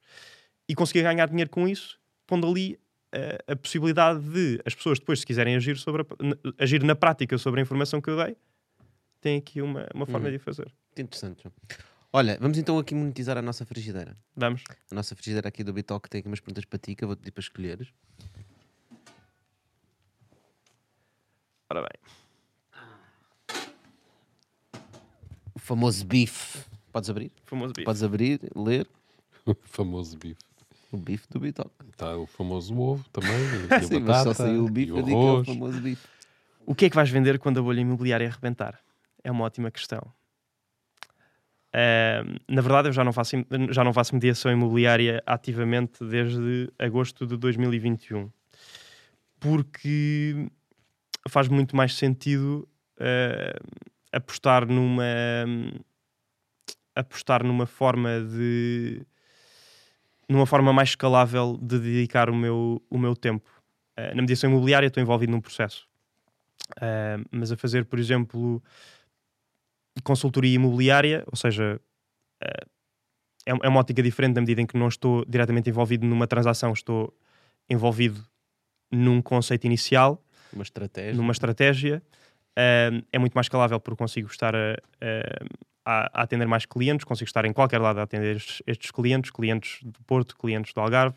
[0.68, 2.78] e conseguir ganhar dinheiro com isso, pondo ali
[3.10, 6.06] eh, a possibilidade de as pessoas depois, se quiserem agir, sobre a-
[6.62, 8.36] agir na prática sobre a informação que eu dei,
[9.22, 10.32] têm aqui uma, uma forma Uhum.
[10.32, 10.66] de fazer.
[10.88, 11.44] Muito interessante.
[12.12, 14.14] Olha, vamos então aqui monetizar a nossa frigideira.
[14.36, 14.62] Vamos.
[14.90, 17.20] A nossa frigideira aqui do Bitalk tem aqui umas perguntas para ti que eu vou-te
[17.20, 17.88] pedir para escolheres.
[21.70, 22.17] Ora bem.
[25.68, 26.64] Famoso bife.
[26.90, 27.30] Podes abrir?
[27.44, 27.84] Famoso bife.
[27.84, 28.86] Podes abrir, ler
[29.44, 30.40] O famoso bife.
[30.90, 31.70] o bife do Bitalk.
[31.90, 33.30] Está o famoso ovo também.
[33.70, 35.30] E a Sim, mas só batata, saiu o e bife, o eu digo que é
[35.30, 36.08] o famoso bife.
[36.64, 38.80] O que é que vais vender quando a bolha imobiliária arrebentar?
[39.22, 40.00] É uma ótima questão.
[41.74, 43.36] Ahm, na verdade, eu já não, faço,
[43.70, 48.30] já não faço mediação imobiliária ativamente desde agosto de 2021.
[49.38, 50.50] Porque
[51.28, 52.66] faz muito mais sentido
[52.98, 53.58] ah,
[54.12, 55.04] apostar numa
[56.94, 59.06] apostar numa forma de
[60.28, 63.48] numa forma mais escalável de dedicar o meu, o meu tempo.
[63.96, 65.88] Ah, na mediação imobiliária estou envolvido num processo.
[66.76, 68.62] Uh, mas a fazer, por exemplo,
[70.04, 71.80] consultoria imobiliária, ou seja,
[72.44, 72.68] uh,
[73.46, 76.74] é, é uma ótica diferente na medida em que não estou diretamente envolvido numa transação,
[76.74, 77.16] estou
[77.70, 78.22] envolvido
[78.90, 81.14] num conceito inicial, Uma estratégia.
[81.14, 82.02] numa estratégia.
[82.58, 84.74] Uh, é muito mais escalável porque consigo estar a,
[85.84, 89.30] a- a atender mais clientes, consigo estar em qualquer lado a atender estes, estes clientes,
[89.30, 91.14] clientes do Porto, clientes do Algarve.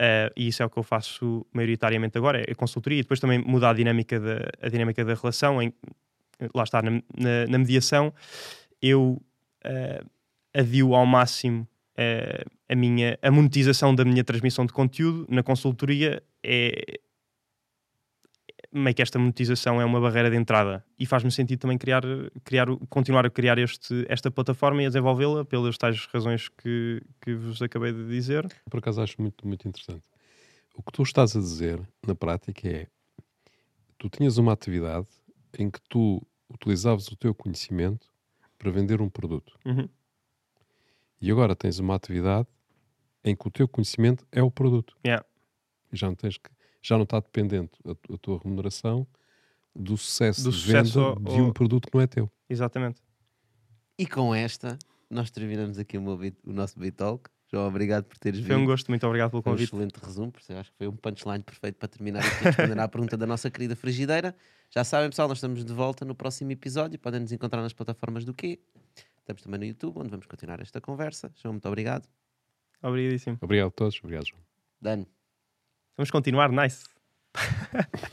[0.00, 3.38] Uh, e isso é o que eu faço maioritariamente agora, é consultoria e depois também
[3.40, 5.60] mudar a dinâmica da, a dinâmica da relação.
[5.62, 5.72] Em,
[6.54, 8.12] lá está, na, na- na mediação,
[8.80, 9.20] eu
[9.64, 10.06] uh,
[10.54, 11.66] adio ao máximo
[11.98, 15.26] uh, a, minha, a monetização da minha transmissão de conteúdo.
[15.30, 17.00] Na consultoria é
[18.72, 22.02] meio que esta monetização é uma barreira de entrada e faz-me sentido também criar,
[22.44, 27.34] criar, continuar a criar este, esta plataforma e a desenvolvê-la pelas tais razões que, que
[27.34, 28.46] vos acabei de dizer.
[28.70, 30.02] Por acaso acho muito, muito interessante.
[30.74, 32.86] O que tu estás a dizer, na prática, é
[33.96, 35.08] tu tinhas uma atividade
[35.58, 38.06] em que tu utilizavas o teu conhecimento
[38.58, 39.58] para vender um produto.
[39.64, 39.88] Uhum.
[41.20, 42.48] E agora tens uma atividade
[43.24, 44.96] em que o teu conhecimento é o produto.
[45.04, 45.24] Yeah.
[45.92, 46.50] E já não tens que,
[46.82, 49.06] já não está dependente a, a tua remuneração
[49.74, 52.30] do sucesso Do de sucesso venda ao- de um ao- produto que não é teu.
[52.48, 53.00] Exatamente.
[53.98, 54.78] E com esta,
[55.10, 57.28] nós terminamos aqui o, meu bit- o nosso Bitalk.
[57.50, 58.66] João, obrigado por teres Foi um vindo.
[58.68, 59.68] gosto, muito obrigado pelo Foi um convite.
[59.74, 62.78] excelente resumo, por isso eu acho que foi um punchline perfeito para terminar aqui respondendo
[62.80, 64.36] à pergunta da nossa querida frigideira.
[64.70, 66.98] Já sabem, pessoal, nós estamos de volta no próximo episódio.
[66.98, 68.58] Podem nos encontrar nas plataformas do quê?
[69.20, 71.32] Estamos também no YouTube, onde vamos continuar esta conversa.
[71.36, 72.06] João, muito obrigado.
[72.82, 73.38] Obrigadíssimo.
[73.40, 73.98] Obrigado a todos.
[74.02, 74.42] Obrigado, João.
[74.80, 75.06] Dano.
[75.98, 76.84] Vamos continuar, nice.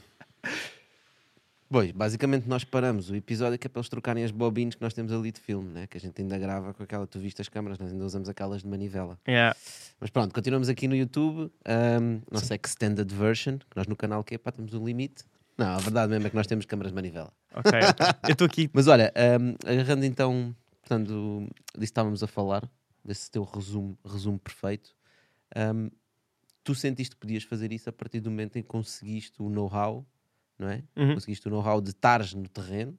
[1.68, 4.94] Pois, basicamente nós paramos o episódio que é para eles trocarem as bobines que nós
[4.94, 5.88] temos ali de filme, né?
[5.88, 8.62] que a gente ainda grava com aquela, tu viste as câmaras, nós ainda usamos aquelas
[8.62, 9.20] de manivela.
[9.28, 9.58] Yeah.
[10.00, 14.36] Mas pronto, continuamos aqui no YouTube, um, nossa extended version, que nós no canal que
[14.36, 15.26] é, pá, temos um limite.
[15.58, 17.34] Não, a verdade mesmo é que nós temos câmaras de manivela.
[17.54, 17.72] Ok.
[18.24, 18.70] Eu estou aqui.
[18.72, 19.12] Mas olha,
[19.42, 22.64] um, agarrando então, portanto, disso estávamos a falar,
[23.04, 24.96] desse teu resumo, resumo perfeito,
[25.58, 25.90] um,
[26.66, 30.06] tu sentiste que podias fazer isso a partir do momento em que conseguiste o know-how,
[30.60, 30.84] não é?
[30.98, 31.14] Uhum.
[31.14, 32.98] Conseguiste o know-how de estares no terreno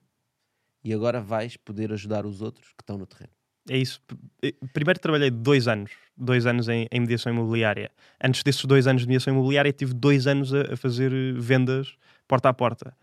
[0.82, 3.32] e agora vais poder ajudar os outros que estão no terreno.
[3.68, 4.00] É isso.
[4.42, 7.90] Eh, Primeiro trabalhei dois anos, dois anos em, em mediação imobiliária.
[8.22, 11.96] Antes desses dois anos de mediação imobiliária, tive dois anos a, a fazer eh, vendas
[12.28, 12.96] porta a porta.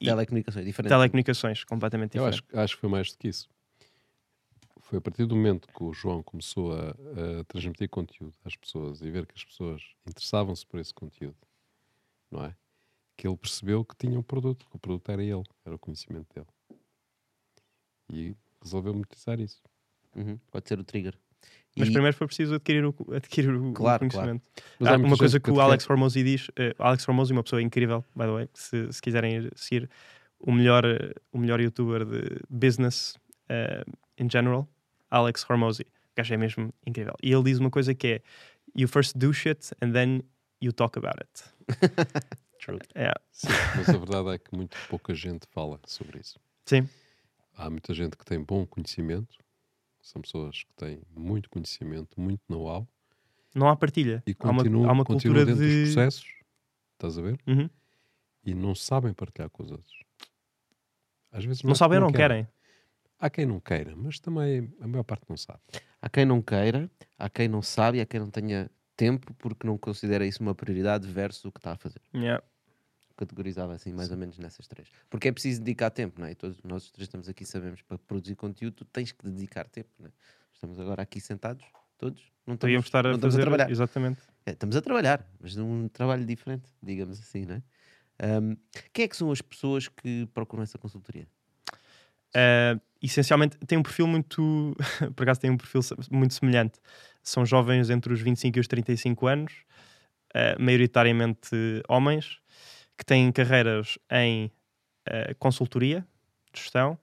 [0.00, 0.88] E Telecomunicações, diferente.
[0.90, 2.44] telecomunicações, completamente Eu diferente.
[2.52, 3.48] acho, acho que foi mais do que isso.
[4.90, 9.00] Foi a partir do momento que o João começou a, a transmitir conteúdo às pessoas
[9.00, 11.36] e ver que as pessoas interessavam-se por esse conteúdo,
[12.28, 12.56] não é?
[13.16, 16.26] Que ele percebeu que tinha um produto, que o produto era ele, era o conhecimento
[16.34, 16.48] dele.
[18.12, 19.62] E resolveu monetizar isso.
[20.16, 21.16] Uhum, Pode ser o trigger.
[21.76, 24.42] Mas E- primeiro foi preciso adquirir o, adquirir o, Claro, conhecimento.
[24.80, 27.44] Mas Ah, uma coisa gente que o Alex quer- Formosi diz, eh, Alex Formosi, uma
[27.44, 29.88] pessoa incrível, by the way, que se, se quiserem seguir
[30.40, 33.16] o melhor, eh, o melhor youtuber de business
[33.48, 33.84] eh,
[34.18, 34.68] in general,
[35.10, 35.82] Alex Formosi.
[35.82, 35.86] O
[36.16, 37.14] gajo é mesmo incrível.
[37.22, 38.22] E ele diz uma coisa que é:
[38.76, 40.22] You first do shit and then
[40.62, 41.44] you talk about it.
[42.60, 42.78] True.
[42.94, 46.38] É, Sim, mas a verdade é que muito pouca gente fala sobre isso.
[46.66, 46.86] sim,
[47.56, 49.34] Há muita gente que tem bom conhecimento,
[50.02, 52.86] são pessoas que têm muito conhecimento, muito know-how,
[53.54, 54.22] Não há partilha.
[54.26, 55.82] E há uma, continuam, há uma cultura dentro dos de.
[55.84, 56.24] processos,
[56.92, 57.38] estás a ver?
[57.46, 57.68] Uhum.
[58.44, 59.98] E não sabem partilhar com os outros.
[61.32, 62.46] Às vezes Não é sabem ou não querem.
[63.20, 65.60] Há quem não queira, mas também a maior parte não sabe.
[66.00, 69.66] Há quem não queira, há quem não sabe e há quem não tenha tempo porque
[69.66, 72.00] não considera isso uma prioridade versus o que está a fazer.
[72.14, 72.42] Yeah.
[73.16, 74.88] Categorizava assim mais ou menos nessas três.
[75.10, 76.32] Porque é preciso dedicar tempo, não é?
[76.32, 79.68] E todos nós os três estamos aqui, sabemos, para produzir conteúdo, tu tens que dedicar
[79.68, 80.12] tempo, não é?
[80.54, 81.64] Estamos agora aqui sentados,
[81.98, 83.42] todos, não estamos, Devíamos estar não a estamos fazer.
[83.42, 83.70] a trabalhar.
[83.70, 84.20] exatamente.
[84.46, 87.62] É, estamos a trabalhar, mas num trabalho diferente, digamos assim, não é?
[88.22, 88.56] Ahm,
[88.92, 91.26] quem é que são as pessoas que procuram essa consultoria?
[92.36, 94.76] Uh, essencialmente tem um perfil muito
[95.16, 96.78] por acaso tem um perfil muito semelhante.
[97.22, 99.52] São jovens entre os 25 e os 35 anos
[100.34, 102.38] uh, maioritariamente homens
[102.96, 104.50] que têm carreiras em
[105.08, 106.06] uh, consultoria
[106.54, 106.98] gestão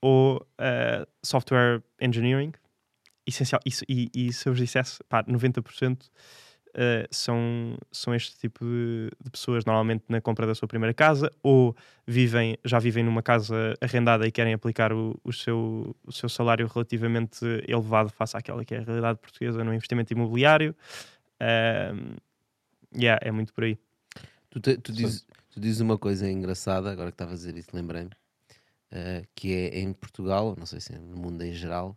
[0.00, 2.52] ou uh, software engineering.
[3.26, 6.08] Essencial isso, e, e se eu vos dissesse pá, 90%
[6.78, 11.30] uh, são, são este tipo de, de pessoas normalmente na compra da sua primeira casa
[11.42, 11.76] ou
[12.06, 16.66] vivem, já vivem numa casa arrendada e querem aplicar o, o seu, o seu salário
[16.72, 20.74] relativamente elevado face àquela que é a realidade portuguesa no investimento imobiliário.
[21.40, 22.16] Ahm,
[22.94, 23.78] yeah, é muito por aí.
[24.50, 27.68] Tu, te- tu dizes, tu dizes uma coisa engraçada, agora que estava a dizer isso,
[27.74, 28.10] lembrei-me,
[28.90, 31.96] eh, que é em Portugal, não sei se é no mundo em geral,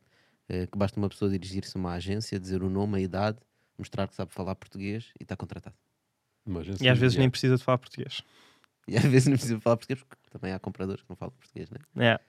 [0.50, 3.38] eh, que basta uma pessoa dirigir-se a uma agência, dizer o nome, a idade,
[3.82, 5.76] mostrar que sabe falar português e está contratado.
[6.82, 8.22] E às vezes nem precisa de falar português.
[8.88, 11.70] E às vezes não precisa falar português, porque também há compradores que não falam português,
[11.70, 11.78] né?
[11.96, 12.24] Yeah.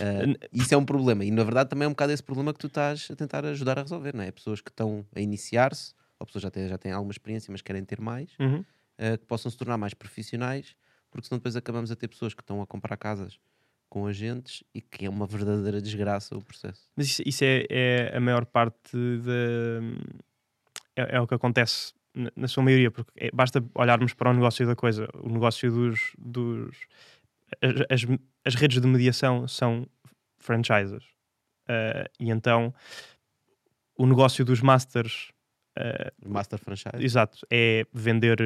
[0.00, 2.52] Eh, N- isso é um problema, e na verdade também é um bocado esse problema
[2.52, 4.30] que tu estás a tentar ajudar a resolver, não é?
[4.32, 7.62] Pessoas que estão a iniciar-se, ou pessoas que já têm, já têm alguma experiência, mas
[7.62, 8.64] querem ter mais, Uhum.
[8.98, 10.74] eh, que possam se tornar mais profissionais,
[11.10, 13.38] porque senão depois acabamos a ter pessoas que estão a comprar casas
[13.88, 16.88] com agentes e que é uma verdadeira desgraça o processo.
[16.96, 19.80] Mas isso, isso é, é a maior parte da.
[20.96, 21.92] É, é o que acontece
[22.36, 25.08] na, sua maioria, porque é- basta olharmos para o negócio da coisa.
[25.14, 26.12] O negócio dos.
[26.18, 26.76] dos
[27.90, 28.06] as,
[28.44, 29.86] as, redes de mediação são
[30.38, 31.04] franchises.
[31.68, 32.72] Ah, e então
[33.96, 35.30] o negócio dos masters.
[35.76, 36.96] ah, Master franchise.
[37.02, 38.38] Exato, é vender,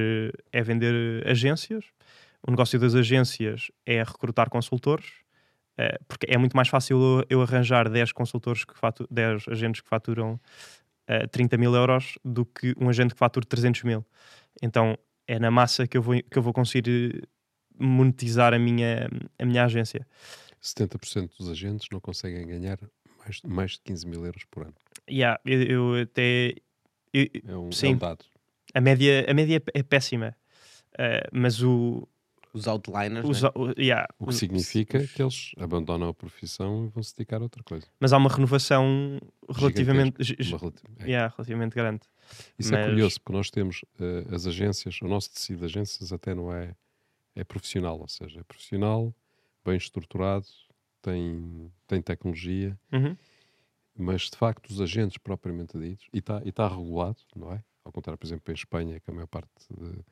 [0.52, 1.84] é vender agências.
[2.46, 5.06] O negócio das agências é recrutar consultores,
[5.76, 9.80] eh, porque é muito mais fácil eu- eu arranjar 10 consultores, que fatu 10 agentes
[9.80, 10.40] que faturam
[11.08, 14.04] eh, 30 mil euros do que um agente que fatura 300 mil.
[14.62, 14.96] Então
[15.26, 17.28] é na massa que eu vou, que eu vou conseguir eh,
[17.78, 20.06] monetizar a minha, a minha agência.
[20.60, 22.78] 70% dos agentes não conseguem ganhar
[23.18, 24.74] mais, mais de 15 mil euros por ano.
[25.10, 26.54] Yeah, eu, eu até.
[27.12, 27.94] eu- É um, é Sim.
[27.94, 28.24] um dado.
[28.74, 30.36] a média, a média é péssima.
[30.98, 32.06] Eh, mas o,
[32.52, 33.50] Os outliners, os, né?
[33.54, 37.14] o- yeah, O que os- significa os- que eles abandonam a profissão e vão se
[37.16, 37.86] dedicar a outra coisa.
[38.00, 39.18] mas há uma renovação
[39.48, 40.16] relativamente,
[40.48, 41.04] Uma relati- é.
[41.04, 42.00] yeah, relativamente grande.
[42.58, 46.12] Isso é Mas- curioso, porque nós temos eh, as agências, o nosso tecido de agências
[46.12, 46.74] até não é,
[47.34, 49.14] é profissional, ou seja, é profissional,
[49.64, 50.46] bem estruturado,
[51.02, 53.16] tem, tem tecnologia, Uhum.
[53.96, 57.62] mas de facto os agentes propriamente ditos, e está e tá regulado, não é?
[57.84, 60.04] Ao contrário, por exemplo, em Espanha, que a maior parte de-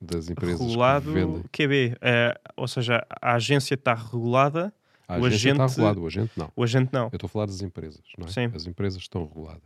[0.00, 4.72] das empresas Regulado que vendem, QB, eh, ou seja, a agência está regulada,
[5.08, 6.52] a o agência está agente- regulado, o agente não.
[6.54, 7.04] o agente não.
[7.04, 8.30] Eu estou a falar das empresas, não é?
[8.30, 8.50] Sim.
[8.54, 9.62] As empresas estão reguladas.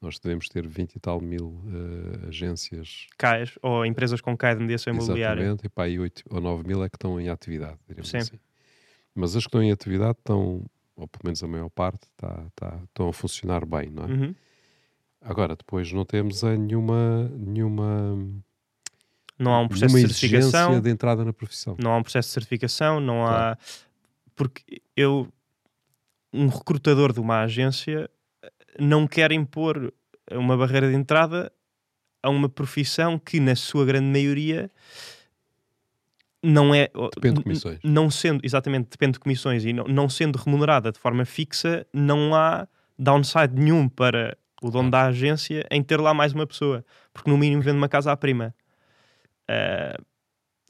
[0.00, 1.62] Nós devemos ter 20 e tal mil
[2.24, 5.40] eh, agências CAES, ou empresas com CAE de mediação imobiliária.
[5.42, 8.18] Exatamente, e pá, aí 8 ou 9 mil é que estão em atividade, diremos Sim.
[8.18, 8.38] assim.
[9.14, 10.62] Mas as que estão em atividade estão,
[10.96, 14.06] ou pelo menos a maior parte, tá, tá, estão a funcionar bem, não é?
[14.08, 14.34] Uhum.
[15.22, 18.18] Agora, depois não temos eh, nenhuma, nenhuma,
[19.38, 21.76] Não há um processo de certificação, de entrada na profissão.
[21.78, 23.52] não há um processo de certificação, não Claro.
[23.52, 23.58] há.
[24.36, 24.62] Porque
[24.96, 25.28] eu,
[26.32, 28.08] um recrutador de uma agência,
[28.78, 29.92] não quer impor
[30.32, 31.52] uma barreira de entrada
[32.22, 34.70] a uma profissão que, na sua grande maioria,
[36.42, 36.90] não é.
[37.14, 37.78] Depende de comissões.
[37.82, 42.34] Não sendo, exatamente, depende de comissões e não, não sendo remunerada de forma fixa, não
[42.34, 42.66] há
[42.98, 47.36] downside nenhum para o dono da agência em ter lá mais uma pessoa, porque no
[47.36, 48.54] mínimo vende uma casa à prima.
[49.48, 49.96] Ah,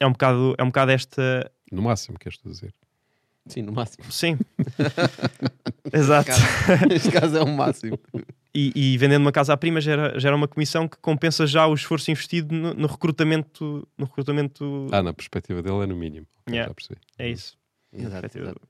[0.01, 1.51] é um bocado, é um bocado esta.
[1.71, 2.73] No máximo, queres tu dizer?
[3.47, 4.11] Sim, no máximo.
[4.11, 4.39] Sim,
[5.93, 6.31] exato.
[6.89, 7.99] Neste caso é o máximo.
[8.55, 11.75] E, e vendendo uma casa à prima gera, gera uma comissão que compensa já o
[11.75, 13.87] esforço investido no, no recrutamento.
[13.99, 16.27] No recrutamento Ah, na perspectiva dele é no mínimo.
[16.49, 16.69] Yeah.
[16.69, 17.01] Já percebi.
[17.19, 17.57] É isso.
[17.93, 18.61] Exato, exato.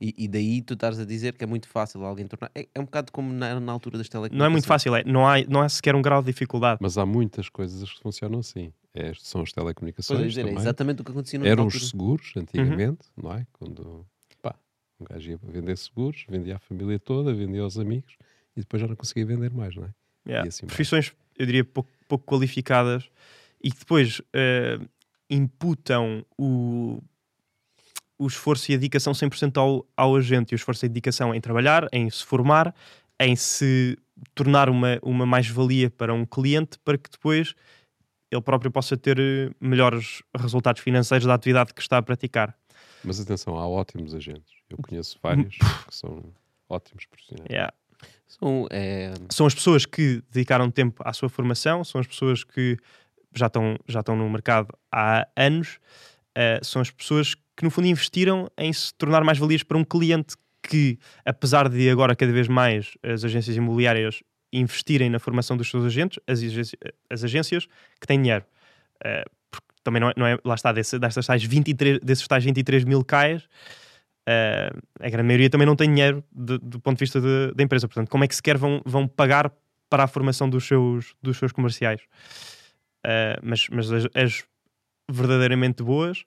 [0.00, 2.50] E, e daí tu estás a dizer que é muito fácil alguém tornar.
[2.54, 4.38] É, é um bocado como na, na altura das telecomunicações.
[4.38, 6.78] Não é muito fácil, é, não, há, não há sequer um grau de dificuldade.
[6.82, 8.72] Mas há muitas coisas que funcionam assim.
[8.94, 12.34] É, são as Pois telecomunicações dizer, é exatamente o que acontecia no Eram os seguros,
[12.36, 12.42] Uhum.
[12.42, 13.46] antigamente, não é?
[13.52, 14.06] Quando
[14.42, 14.54] pá,
[15.00, 18.16] um gajo ia vender seguros, vendia à família toda, vendia aos amigos
[18.56, 19.94] e depois já não conseguia vender mais, não é?
[20.26, 20.46] Yeah.
[20.46, 20.66] E assim.
[20.66, 23.08] Profissões eu diria, pouco, pouco qualificadas
[23.62, 24.88] e que depois uh,
[25.30, 27.02] imputam o,
[28.18, 31.34] o esforço e a dedicação 100% ao, ao agente, e o esforço e a dedicação
[31.34, 32.74] em trabalhar, em se formar,
[33.18, 33.96] em se
[34.34, 37.54] tornar uma, uma mais-valia para um cliente, para que depois
[38.32, 42.56] ele próprio possa ter eh, melhores resultados financeiros da atividade que está a praticar.
[43.04, 44.54] Mas atenção, há ótimos agentes.
[44.70, 45.56] Eu conheço vários
[45.86, 46.22] que são
[46.68, 47.50] ótimos profissionais.
[47.50, 47.72] Yeah.
[48.26, 52.78] São, é, São as pessoas que dedicaram tempo à sua formação, são as pessoas que
[53.34, 55.78] já estão, já estão no mercado há anos,
[56.34, 59.84] eh, são as pessoas que no fundo investiram em se tornar mais valias para um
[59.84, 64.22] cliente que, apesar de agora cada vez mais as agências imobiliárias
[64.52, 67.66] investirem na formação dos seus agentes, as, agências, as agências
[68.00, 68.44] que têm dinheiro.
[68.96, 72.44] Uh, porque também não é, não é lá está, desse, destas tais 23, desses tais
[72.44, 77.04] 23 mil CAES, uh, a grande maioria também não tem dinheiro de, do ponto de
[77.04, 77.20] vista
[77.54, 77.88] da empresa.
[77.88, 79.52] Portanto, como é que sequer vão, vão pagar
[79.88, 82.00] para a formação dos seus, dos seus comerciais?
[83.04, 84.44] Uh, mas mas as, as,
[85.10, 86.24] verdadeiramente boas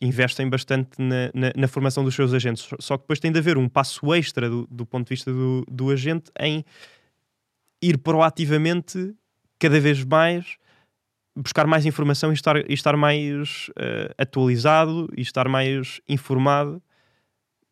[0.00, 2.68] investem bastante na, na, na, formação dos seus agentes.
[2.80, 5.64] Só que depois tem de haver um passo extra do, do ponto de vista do,
[5.70, 6.64] do agente em
[7.82, 9.14] ir proativamente
[9.58, 10.58] cada vez mais
[11.36, 16.82] buscar mais informação e estar, e estar mais uh, atualizado e estar mais informado.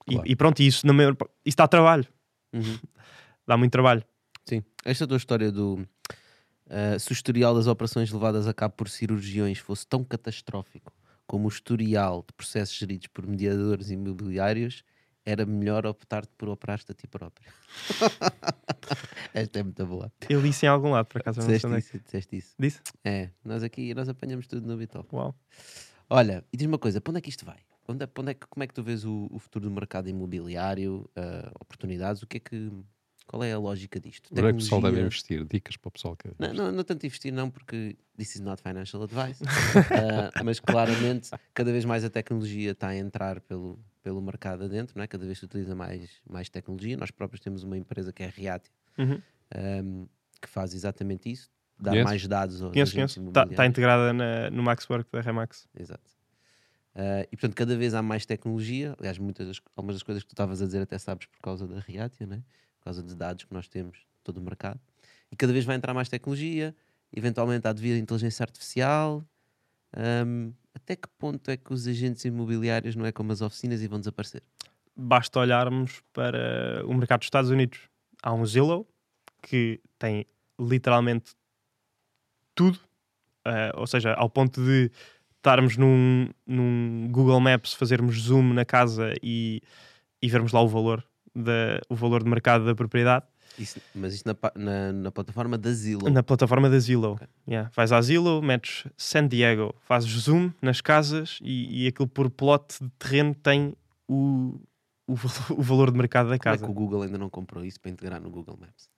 [0.06, 0.28] Claro.
[0.28, 2.06] E, e, pronto, isso, na maior, isso dá trabalho.
[2.52, 2.78] Uhum.
[3.46, 4.02] Dá muito trabalho.
[4.46, 4.62] Sim.
[4.86, 5.74] Esta tua história do.
[5.74, 10.90] Uh, se o historial das operações levadas a cabo por cirurgiões fosse tão catastrófico
[11.26, 14.82] como o historial de processos geridos por mediadores imobiliários,
[15.24, 17.50] era melhor optar por operar-te a ti próprio.
[19.32, 20.12] Esta é muito boa.
[20.28, 21.40] Eu disse em algum lado, por acaso.
[21.40, 22.54] Disseste não isso, disseste isso.
[22.58, 22.80] Disse?
[23.02, 25.08] É, nós aqui nós apanhamos tudo no Bitop.
[25.14, 25.34] Uau.
[26.10, 27.58] Olha, e diz uma coisa, para onde é que isto vai?
[27.88, 31.10] Onde, é, onde é, como é que tu vês o, o futuro do mercado imobiliário,
[31.16, 32.22] uh, oportunidades?
[32.22, 32.70] O que é que
[33.26, 34.28] qual é a lógica disto?
[34.30, 35.44] Onde é que o pessoal deve investir?
[35.44, 36.28] Dicas para o pessoal que.
[36.38, 39.42] Não, não, não tanto investir, não, porque this is not financial advice.
[39.42, 44.96] uh, mas claramente, cada vez mais a tecnologia está a entrar pelo, pelo mercado adentro,
[44.96, 45.06] não é?
[45.06, 46.94] cada vez se utiliza mais, mais tecnologia.
[46.94, 49.20] Nós próprios temos uma empresa que é a Reatio, uhum.
[49.56, 50.08] um,
[50.40, 51.50] que faz exatamente isso,
[51.80, 52.08] dá conheço.
[52.08, 53.26] mais dados aos conheço, conheço.
[53.26, 55.66] Está, está integrada na, no Maxwork da Remax.
[55.74, 56.04] Exato.
[56.94, 58.94] Uh, e portanto, cada vez há mais tecnologia.
[58.98, 61.66] Aliás, muitas das, algumas das coisas que tu estavas a dizer até sabes por causa
[61.66, 62.42] da Reatio, não é?
[62.78, 64.78] por causa de dados que nós temos de todo o mercado.
[65.32, 66.76] E cada vez vai entrar mais tecnologia,
[67.10, 69.24] eventualmente há devido à inteligência artificial.
[69.96, 73.88] Um, até que ponto é que os agentes imobiliários não é como as oficinas e
[73.88, 74.42] vão desaparecer?
[74.96, 77.80] Basta olharmos para o mercado dos Estados Unidos.
[78.22, 78.86] Há um Zillow
[79.42, 80.26] que tem
[80.58, 81.34] literalmente
[82.54, 82.78] tudo,
[83.46, 84.90] uh, ou seja, ao ponto de
[85.36, 89.60] estarmos num, num Google Maps, fazermos zoom na casa e,
[90.22, 91.04] e vermos lá o valor
[91.34, 93.26] da, o valor de mercado da propriedade.
[93.58, 96.10] Isso, mas isto na, na, na, plataforma da Zillow?
[96.10, 97.14] Na plataforma da Zillow.
[97.14, 97.28] Okay.
[97.48, 97.70] Yeah.
[97.74, 102.78] Vais à Zillow, metes San Diego, fazes zoom nas casas e, e aquilo por plot
[102.80, 103.74] de terreno tem
[104.08, 104.60] o,
[105.06, 105.14] o,
[105.56, 106.58] o valor de mercado da casa.
[106.58, 108.88] Como é que o Google ainda não comprou isso para integrar no Google Maps?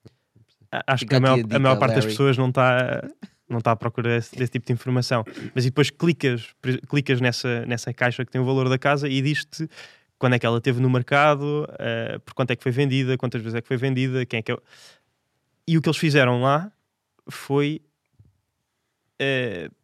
[0.86, 3.06] Acho Fica que a maior, a, a maior parte das pessoas não está
[3.48, 5.24] não está à procura desse, desse, tipo de informação.
[5.54, 6.52] Mas e depois clicas,
[6.88, 9.68] clicas nessa, nessa caixa que tem o valor da casa e diz-te
[10.18, 13.42] quando é que ela teve no mercado, uh, por quanto é que foi vendida, quantas
[13.42, 14.56] vezes é que foi vendida, quem é que é...
[15.68, 16.70] E o que eles fizeram lá
[17.28, 17.82] foi
[19.20, 19.74] uh,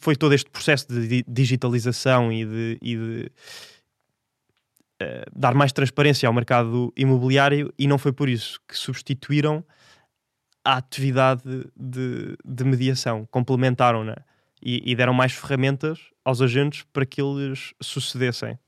[0.00, 3.32] foi todo este processo de digitalização e de, e de
[5.02, 9.64] uh, dar mais transparência ao mercado imobiliário e não foi por isso que substituíram
[10.64, 11.42] a atividade
[11.76, 14.16] de, de mediação, complementaram-na
[14.60, 18.58] e, e deram mais ferramentas aos agentes para que eles sucedessem.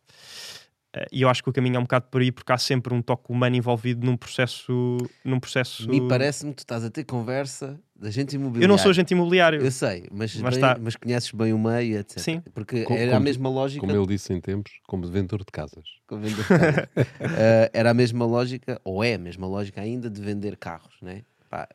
[0.93, 2.93] Eh, e eu acho que o caminho é um bocado por aí, porque há sempre
[2.93, 4.99] um toque humano envolvido num processo.
[5.25, 5.89] Num processo...
[5.89, 8.65] Me parece-me que tu estás a ter conversa de agente imobiliário.
[8.65, 9.61] Eu não sou agente imobiliário.
[9.61, 10.79] Eu sei, mas, mas, bem, tá.
[10.81, 12.19] mas conheces bem o meio, etc.
[12.19, 12.43] Sim.
[12.53, 13.81] Porque como, era a mesma lógica.
[13.81, 15.85] Como ele disse em tempos, como vendedor de casas.
[16.07, 16.85] Como vendedor de casas.
[16.85, 21.23] uh, era a mesma lógica, ou é a mesma lógica ainda, de vender carros, né?
[21.49, 21.69] Pá,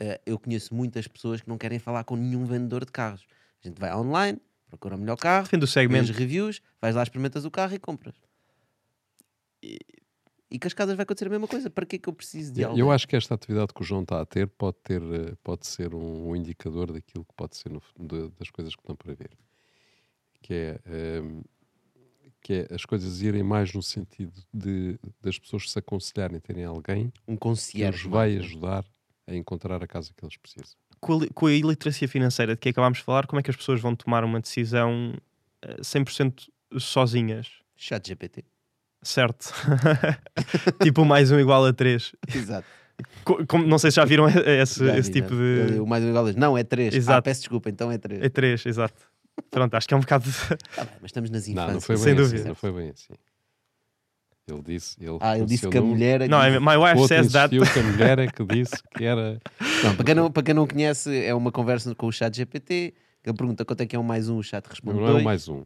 [0.00, 3.26] uh, eu conheço muitas pessoas que não querem falar com nenhum vendedor de carros.
[3.62, 6.12] A gente vai online procura o melhor carro, Depende do segmento.
[6.12, 8.14] reviews, vais lá, experimentas o carro e compras.
[9.62, 9.78] E,
[10.50, 11.68] e com as casas vai acontecer a mesma coisa.
[11.68, 12.78] Para que é que eu preciso de algo?
[12.78, 15.66] Eu acho que esta atividade que o João está a ter pode, ter, eh, pode
[15.66, 19.14] ser um, um indicador daquilo que pode ser no, de, das coisas que estão para
[19.14, 19.30] ver.
[20.40, 21.42] Que é, um, ehm,
[22.40, 27.12] que é as coisas irem mais no sentido de das pessoas se aconselharem, terem alguém
[27.26, 28.84] um que os vai ajudar
[29.26, 32.68] a encontrar a casa que eles precisam com a, com a iliteracia financeira de que
[32.68, 35.14] acabámos de falar, como é que as pessoas vão tomar uma decisão
[35.80, 37.48] 100% eh, sozinhas?
[37.76, 38.44] Chat GPT.
[39.02, 39.52] Certo.
[40.82, 42.12] tipo mais um igual a 3.
[42.34, 42.66] Exato.
[43.24, 45.66] Co- como- não sei se já viram esse, Já esse tipo já.
[45.74, 45.80] de.
[45.80, 46.36] O mais um igual a dois.
[46.36, 46.94] Não, é 3.
[46.94, 47.22] Ah, Exato.
[47.24, 48.22] peço desculpa, então é 3.
[48.22, 48.94] É 3, exato.
[49.50, 50.24] Pronto, acho que é um bocado.
[50.74, 51.66] Tá bem, mas estamos nas infâncias.
[51.68, 52.22] Não, não foi bem Sem assim.
[52.22, 52.48] dúvida.
[52.48, 53.12] Não foi bem assim.
[54.48, 54.96] Ele disse.
[55.00, 56.20] Ele Ah, ele disse que a mulher.
[56.22, 57.50] é Não, que- é- my o wife says that.
[57.50, 59.40] que a mulher é que disse que era.
[59.82, 62.94] Não, para, quem não, para quem não conhece, é uma conversa com o chat GPT.
[63.24, 65.24] Ele pergunta quanto é que é um mais um, o chat responde Não é o
[65.24, 65.64] mais um.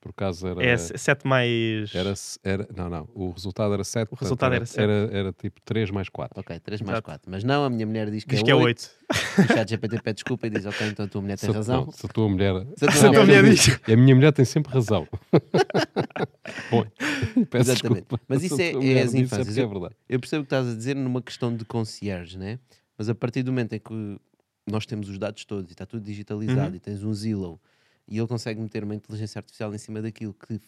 [0.00, 0.64] Por acaso era.
[0.64, 1.92] É 7 mais.
[1.92, 3.08] Era, era, não, não.
[3.14, 4.08] O resultado era 7.
[4.12, 4.80] O resultado era sete.
[4.82, 6.38] Era, era tipo 3 mais 4.
[6.38, 7.04] Ok, 3 mais Exato.
[7.06, 7.30] 4.
[7.30, 8.64] Mas não, a minha mulher diz que Diz é que é 8.
[8.64, 8.98] 8.
[9.38, 11.86] O chat GPT pede desculpa e diz: Ok, então a tua mulher tem Se, razão.
[11.86, 12.54] não, se a tua mulher.
[12.76, 13.80] Se a tua Se a tua mulher diz.
[13.92, 15.08] A minha mulher tem sempre razão.
[16.70, 16.84] Bom,
[17.50, 18.00] peço Exatamente.
[18.02, 18.20] desculpa.
[18.28, 19.58] Mas isso é- é mulher as disse, infâncias.
[19.58, 19.94] é verdade.
[20.08, 22.58] Eu percebo o que estás a dizer numa questão de concierge, né?
[22.96, 24.20] Mas a partir do momento em que
[24.66, 26.76] nós temos os dados todos e está tudo digitalizado Uhum.
[26.76, 27.60] e tens um Zillow
[28.08, 30.60] e ele consegue meter uma inteligência artificial em cima daquilo que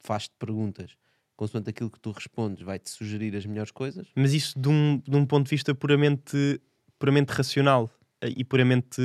[0.00, 0.96] faz-te perguntas,
[1.36, 4.06] consoante aquilo que tu respondes, vai-te sugerir as melhores coisas.
[4.16, 6.60] Mas isso de um, de um ponto de vista puramente,
[6.98, 9.00] puramente racional eh, e puramente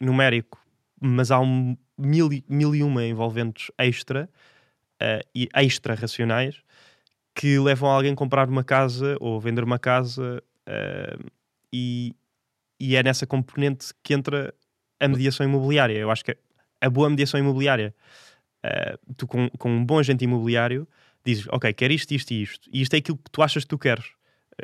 [0.00, 0.60] numérico.
[1.00, 4.28] Mas há um mil, mil e uma envolventes extra
[5.00, 6.62] eh, e extra racionais
[7.34, 11.18] que levam alguém a comprar uma casa ou vender uma casa eh,
[11.72, 12.14] e,
[12.78, 14.54] e é nessa componente que entra
[15.00, 15.98] a mediação imobiliária.
[15.98, 16.36] Eu acho que
[16.82, 17.94] a boa mediação imobiliária,
[18.62, 20.86] eh, tu com, com um bom agente imobiliário
[21.24, 22.68] dizes, ok, quero isto, isto e isto.
[22.72, 24.04] E isto é aquilo que tu achas que tu queres.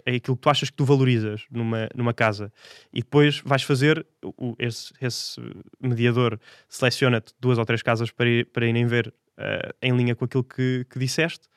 [0.04, 2.52] É aquilo que tu achas que tu valorizas numa, numa casa.
[2.92, 5.40] E depois vais fazer, o, esse, esse
[5.80, 6.38] mediador
[6.68, 10.44] seleciona-te duas ou três casas para, ir- para irem ver eh, em linha com aquilo
[10.44, 11.48] que, que disseste.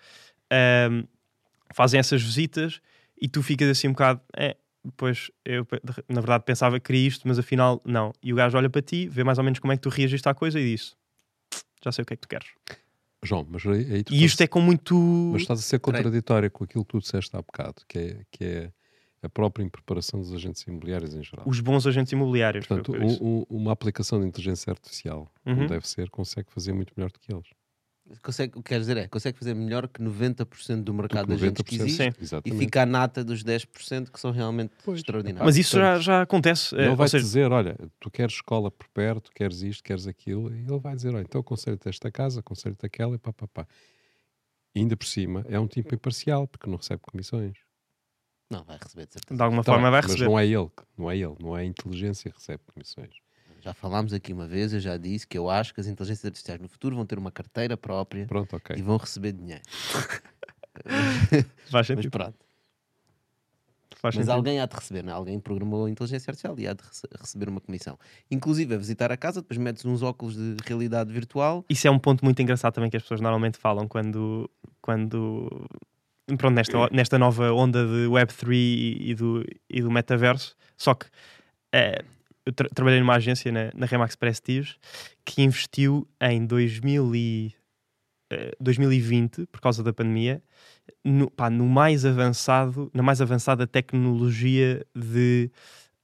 [0.51, 1.03] Ahm,
[1.73, 2.79] fazem essas visitas
[3.19, 4.55] e tu ficas assim um bocado, é,
[4.97, 5.65] pois eu
[6.09, 8.11] na verdade pensava que queria isto, mas afinal não.
[8.23, 10.27] E o gajo olha para ti, vê mais ou menos como é que tu reagiste
[10.27, 10.95] à coisa e diz:
[11.83, 12.47] Já sei o que é que tu queres.
[13.23, 14.95] João, mas aí, tu E estás- isto é com muito.
[15.31, 18.43] Mas estás a ser contraditório com aquilo que tu disseste há bocado, que é, que
[18.43, 18.71] é
[19.21, 21.47] a própria impreparação dos agentes imobiliários em geral.
[21.47, 22.65] Os bons agentes imobiliários.
[22.65, 25.67] Portanto, um- um- uma aplicação de inteligência artificial, como Uhum.
[25.67, 27.47] deve ser, consegue fazer muito melhor do que eles.
[28.21, 31.39] Consegue, o que quer dizer é, consegue fazer melhor que 90% do mercado de Do
[31.39, 32.59] que agentes que 90%, existe e Exatamente.
[32.59, 34.99] fica a nata dos 10% que são realmente Pois.
[34.99, 35.45] extraordinários.
[35.45, 36.75] Mas isso já, portanto, já acontece.
[36.75, 40.53] eh, Ele vai seja, dizer: olha, tu queres escola por perto, queres isto, queres aquilo,
[40.53, 43.67] e ele vai dizer: olha, então aconselho-te esta casa, aconselho-te aquela, e pá, pá, pá.
[44.73, 47.57] E ainda por cima, é um tipo imparcial, porque não recebe comissões.
[48.49, 49.37] Não, vai receber de certeza.
[49.37, 50.25] de alguma Tá forma vai mas receber.
[50.29, 53.13] não é ele, que- não é ele, não é a inteligência que recebe comissões.
[53.61, 56.59] Já falámos aqui uma vez, eu já disse que eu acho que as inteligências artificiais
[56.59, 58.75] no futuro vão ter uma carteira própria Pronto, ok.
[58.75, 59.61] e vão receber dinheiro.
[59.69, 62.11] Faz Mas sentido.
[62.11, 62.35] pronto.
[63.97, 64.31] Faz Mas sentido.
[64.35, 65.15] alguém há de receber, não é?
[65.15, 67.99] alguém programou a inteligência artificial e há de rece- receber uma comissão.
[68.31, 71.63] Inclusive a visitar a casa, depois metes uns óculos de realidade virtual.
[71.69, 74.49] Isso é um ponto muito engraçado também que as pessoas normalmente falam quando.
[74.81, 75.67] quando
[76.35, 80.55] pronto, nesta, nesta nova onda de Web3 e, e do, e do metaverso.
[80.75, 81.05] Só que
[81.71, 82.03] eh,
[82.45, 84.75] eu tra- trabalhei numa agência na, na Remax Prestige
[85.25, 87.53] que investiu em 2000 e,
[88.31, 90.41] eh, 2020, por causa da pandemia,
[91.03, 95.49] no, pá, no mais avançado, na mais avançada tecnologia de.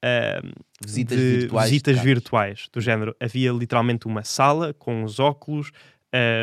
[0.03, 0.41] eh,
[0.85, 1.69] Visitas de virtuais.
[1.69, 3.15] visitas virtuais do género.
[3.19, 5.71] Havia literalmente uma sala com os óculos,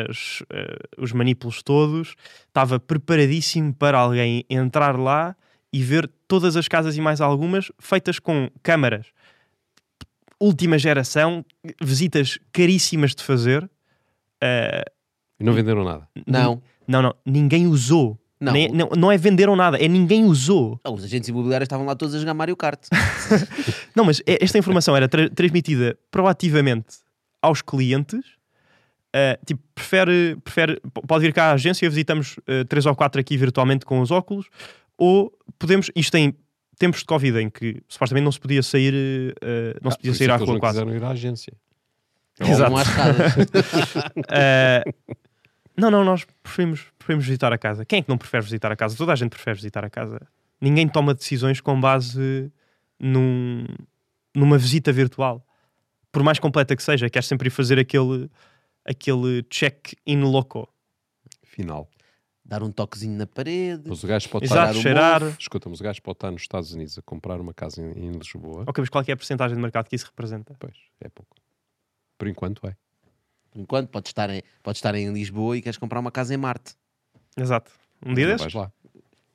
[0.09, 2.15] as, eh, os manipulos todos,
[2.47, 5.35] estava preparadíssimo para alguém entrar lá
[5.71, 9.07] e ver todas as casas e mais algumas feitas com câmaras
[10.39, 11.43] última geração,
[11.81, 13.69] visitas caríssimas de fazer.
[14.41, 14.83] Eh,
[15.39, 16.07] E não venderam nada.
[16.27, 18.19] Não, não, não, ninguém usou.
[18.39, 18.51] não.
[18.53, 20.79] Nem- não, não é venderam nada, é ninguém usou.
[20.87, 22.87] Os agentes imobiliários estavam lá todos a jogar Mario Kart.
[23.95, 26.97] Não, mas é- esta informação era tra- transmitida proativamente
[27.41, 28.19] aos clientes.
[29.15, 33.37] Uh, tipo, prefere, prefere, pode vir cá à agência, visitamos uh, três ou quatro aqui
[33.37, 34.47] virtualmente com os óculos,
[34.97, 36.35] ou podemos, isto em
[36.77, 40.11] tempos de Covid em que supostamente não se podia sair, uh, não se Ah, podia
[40.11, 40.79] por sair é à eles rua não quase.
[40.79, 41.53] quiseram ir à agência.
[42.39, 42.71] Exato.
[42.71, 42.81] Não.
[44.21, 45.15] Uh,
[45.77, 47.85] não, não, nós preferimos, preferimos visitar a casa.
[47.85, 48.95] Quem é que não prefere visitar a casa?
[48.97, 50.19] Toda a gente prefere visitar a casa.
[50.59, 52.51] Ninguém toma decisões com base
[52.99, 53.65] num,
[54.35, 55.45] numa visita virtual.
[56.11, 58.29] Por mais completa que seja, quer sempre ir fazer aquele,
[58.85, 60.67] aquele check-in loco.
[61.43, 61.89] Final.
[62.47, 63.83] Dar um toquezinho na parede.
[63.87, 64.81] Mas o gajo pode Exato, estar.
[64.81, 65.23] cheirar.
[65.23, 65.37] mofo.
[65.39, 68.11] Escuta, mas o gajo pode estar nos Estados Unidos a comprar uma casa em, em
[68.11, 68.65] Lisboa.
[68.67, 70.55] Ok, mas qual é, que é a porcentagem de mercado que isso representa?
[70.59, 71.35] Pois, é pouco.
[72.19, 72.75] Por enquanto é.
[73.49, 76.37] Por enquanto, podes estar, em, podes estar em Lisboa e queres comprar uma casa em
[76.37, 76.75] Marte.
[77.35, 77.71] Exato.
[78.05, 78.53] Um dia não desses?
[78.53, 78.71] vais lá.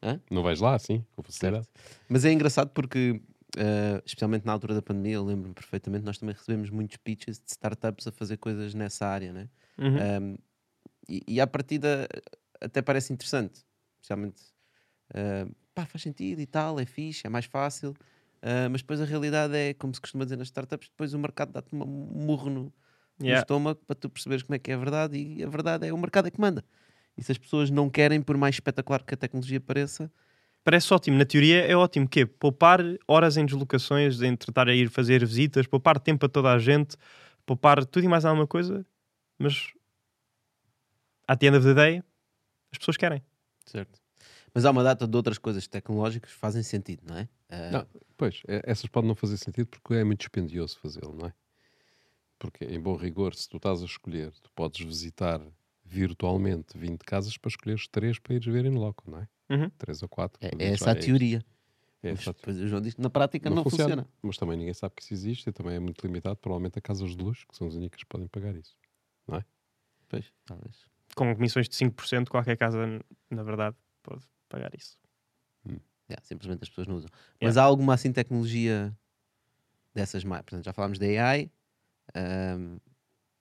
[0.02, 0.20] Hã?
[0.30, 1.66] Não vais lá, sim, com facilidade.
[2.08, 3.20] Mas é engraçado porque,
[3.56, 7.50] eh, especialmente na altura da pandemia, eu lembro-me perfeitamente, nós também recebemos muitos pitches de
[7.50, 9.48] startups a fazer coisas nessa área, né?
[9.76, 9.96] Uhum.
[10.22, 10.38] Um,
[11.08, 12.08] e, e à partida
[12.60, 13.64] até parece interessante,
[13.96, 14.42] especialmente
[15.14, 17.94] uh, pá, faz sentido e tal, é fixe, é mais fácil.
[18.42, 21.52] Ah, mas depois a realidade é, como se costuma dizer nas startups, depois o mercado
[21.52, 22.72] dá-te um murro no,
[23.18, 23.40] no Yeah.
[23.40, 25.98] estômago para tu perceberes como é que é a verdade e a verdade é o
[25.98, 26.64] mercado é que manda.
[27.16, 30.10] E se as pessoas não querem, por mais espetacular que a tecnologia pareça,
[30.62, 31.16] Parece ótimo.
[31.16, 32.06] Na teoria é ótimo.
[32.06, 36.52] Que Poupar horas em deslocações, em tentar a ir fazer visitas, poupar tempo a toda
[36.52, 36.96] a gente,
[37.46, 38.84] poupar tudo e mais alguma coisa.
[39.38, 39.72] Mas,
[41.26, 42.02] à the end of the day,
[42.72, 43.22] as pessoas querem.
[43.66, 44.00] certo.
[44.52, 47.28] Mas há uma data de outras coisas tecnológicas que fazem sentido, não é?
[47.48, 51.26] Ah, Não, pois, é- essas podem não fazer sentido porque é muito dispendioso fazê-lo, não
[51.28, 51.34] é?
[52.38, 55.40] Porque, em bom rigor, se tu estás a escolher, tu podes visitar
[55.84, 59.28] virtualmente 20 casas para escolheres 3 para ires ver em loco, não é?
[59.50, 59.70] Uhum.
[59.78, 60.38] 3 ou 4.
[60.42, 61.44] é, é essa a teoria.
[62.02, 64.06] É Mas depois o João diz que na prática não, funciona.
[64.22, 67.14] Mas também ninguém sabe que isso existe e também é muito limitado, provavelmente a casas
[67.14, 68.74] de luz, que são as únicas que podem pagar isso.
[70.08, 70.86] Pois, talvez.
[71.20, 72.78] Com comissões de 5%, qualquer casa,
[73.30, 74.96] na verdade, pode pagar isso.
[76.08, 77.10] Yeah, simplesmente as pessoas não usam.
[77.38, 78.96] Mas há alguma assim tecnologia
[79.94, 80.40] dessas mais?
[80.40, 81.50] Portanto, já falámos da AI,
[82.14, 82.78] ahm,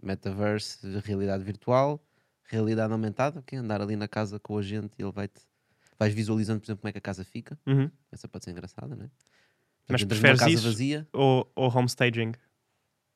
[0.03, 2.03] metaverse, realidade virtual,
[2.43, 5.39] realidade aumentada, que é andar ali na casa com o agente e ele vai-te.
[5.97, 7.57] Vais visualizando, por exemplo, como é que a casa fica.
[7.65, 7.89] Uhum.
[8.11, 9.09] Essa pode ser engraçada, não é?
[9.87, 10.63] Mas preferes casa isso?
[10.63, 11.07] vazia.
[11.13, 12.33] Ou, ou homestaging.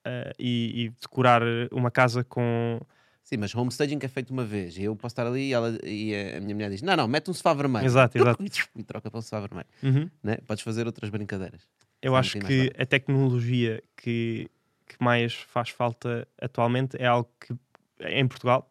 [0.05, 2.79] eh, e, e decorar uma casa com.
[3.23, 4.77] Sim, mas homestaging é feito uma vez.
[4.77, 7.33] Eu posso estar ali e, ela, e a minha mulher diz: Não, não, mete um
[7.33, 7.85] sofá vermelho.
[7.85, 8.43] Exato, exato.
[8.75, 9.67] E troca para um sofá vermelho.
[9.81, 10.09] Uhum.
[10.21, 10.37] Né?
[10.45, 11.61] Podes fazer outras brincadeiras.
[12.01, 14.49] Eu acho que a tecnologia que,
[14.85, 17.55] que mais faz falta atualmente é algo que,
[18.01, 18.69] em Portugal,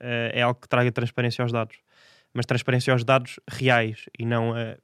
[0.00, 1.76] eh, é algo que traga transparência aos dados.
[2.32, 4.76] Mas transparência aos dados reais e não a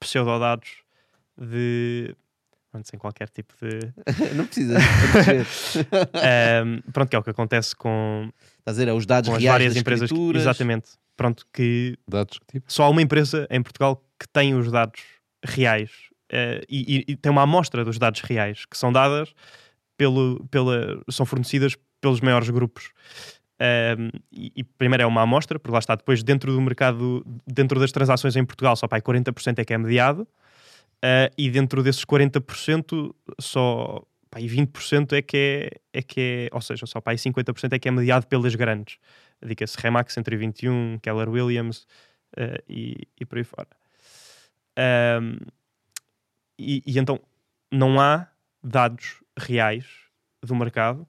[0.00, 0.82] pseudodados
[1.36, 2.16] de.
[2.76, 3.92] Pronto, sem qualquer tipo de.
[4.34, 5.46] não perceber.
[6.14, 9.36] Ahm, pronto, que é o que acontece com, Estás a dizer, é os dados com
[9.36, 10.10] as reais várias das empresas.
[10.10, 10.90] que- exatamente.
[11.16, 12.70] Pronto, que Dados que tipo?
[12.70, 15.00] só há uma empresa em Portugal que tem os dados
[15.42, 15.90] reais
[16.30, 19.32] eh, e, e- e tem uma amostra dos dados reais que são dadas
[19.96, 22.90] pelo, pela, são fornecidas pelos maiores grupos.
[23.58, 27.80] Um, e, e primeiro é uma amostra, porque lá está, depois dentro do mercado, dentro
[27.80, 30.28] das transações em Portugal, só aí 40% é que é mediado,
[31.04, 36.54] uh, e dentro desses 40%, só pá, aí 20% é que é, é que é,
[36.54, 38.98] ou seja, só pá, aí 50% é que é mediado pelas grandes.
[39.44, 41.86] Diga-se Remax 121, Keller Williams
[42.38, 43.68] uh, e, e por aí fora.
[45.22, 45.38] Um,
[46.58, 47.20] e, e então
[47.70, 48.28] não há
[48.62, 49.84] dados reais
[50.42, 51.06] do mercado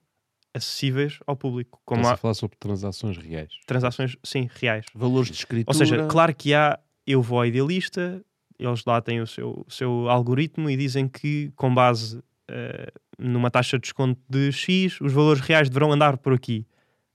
[0.53, 3.51] acessíveis ao público, como Estás há a falar sobre transações reais.
[3.65, 4.85] transações, sim, reais.
[4.93, 5.69] Valores de escritura.
[5.69, 8.23] Ou seja, claro que há, eu vou ao idealista,
[8.59, 13.51] eles lá têm o seu, o seu algoritmo e dizem que com base eh, numa
[13.51, 16.65] taxa de desconto de X, os valores reais deverão andar por aqui.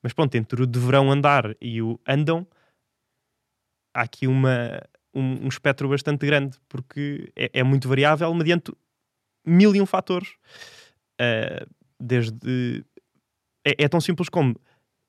[0.03, 2.47] Mas pronto, entre o deverão andar e o andam,
[3.95, 4.83] há aqui uma,
[5.15, 8.73] um, um espectro bastante grande, porque é, é muito variável mediante
[9.47, 10.35] mil e um fatores.
[11.21, 11.67] Eh,
[12.01, 12.85] desde.
[13.65, 14.57] É, é tão simples como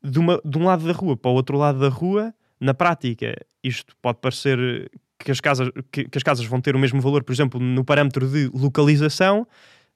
[0.04, 3.36] de, uma, de um lado da rua para o outro lado da rua, na prática,
[3.64, 7.24] isto pode parecer que as casas, que, que as casas vão ter o mesmo valor,
[7.24, 9.48] por exemplo, no parâmetro de localização,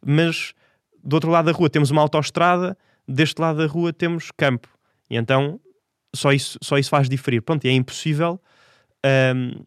[0.06, 0.54] mas
[1.04, 4.68] do outro lado da rua temos uma autoestrada, deste lado da rua temos campo.
[5.10, 5.60] E então
[6.16, 7.42] só isso, só isso faz diferir.
[7.42, 8.42] Pronto, e é impossível,
[9.36, 9.64] hum,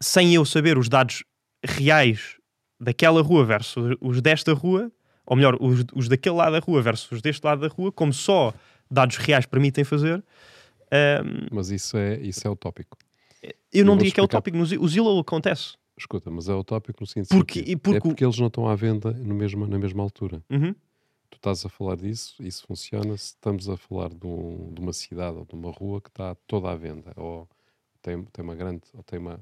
[0.00, 1.24] sem eu saber os dados
[1.64, 2.36] reais
[2.78, 4.90] daquela rua versus os desta rua,
[5.26, 8.12] ou melhor, os, os daquele lado da rua versus os deste lado da rua, como
[8.12, 8.52] só
[8.90, 12.98] dados reais permitem fazer, hum, Mas isso é, isso é utópico.
[13.72, 15.74] Eu não digo que é utópico, no Zi- o Zillow acontece.
[15.98, 17.72] Escuta, mas é utópico no seguinte Porque- sentido.
[17.72, 20.42] e porque é porque eles não estão à venda no mesmo, na mesma altura.
[20.50, 20.72] Uhum.
[21.30, 24.92] Tu estás a falar disso, isso funciona se estamos a falar de, um- de uma
[24.92, 27.48] cidade ou de uma rua que está toda à venda, ou
[28.02, 29.40] tem, tem uma grande, ou tem uma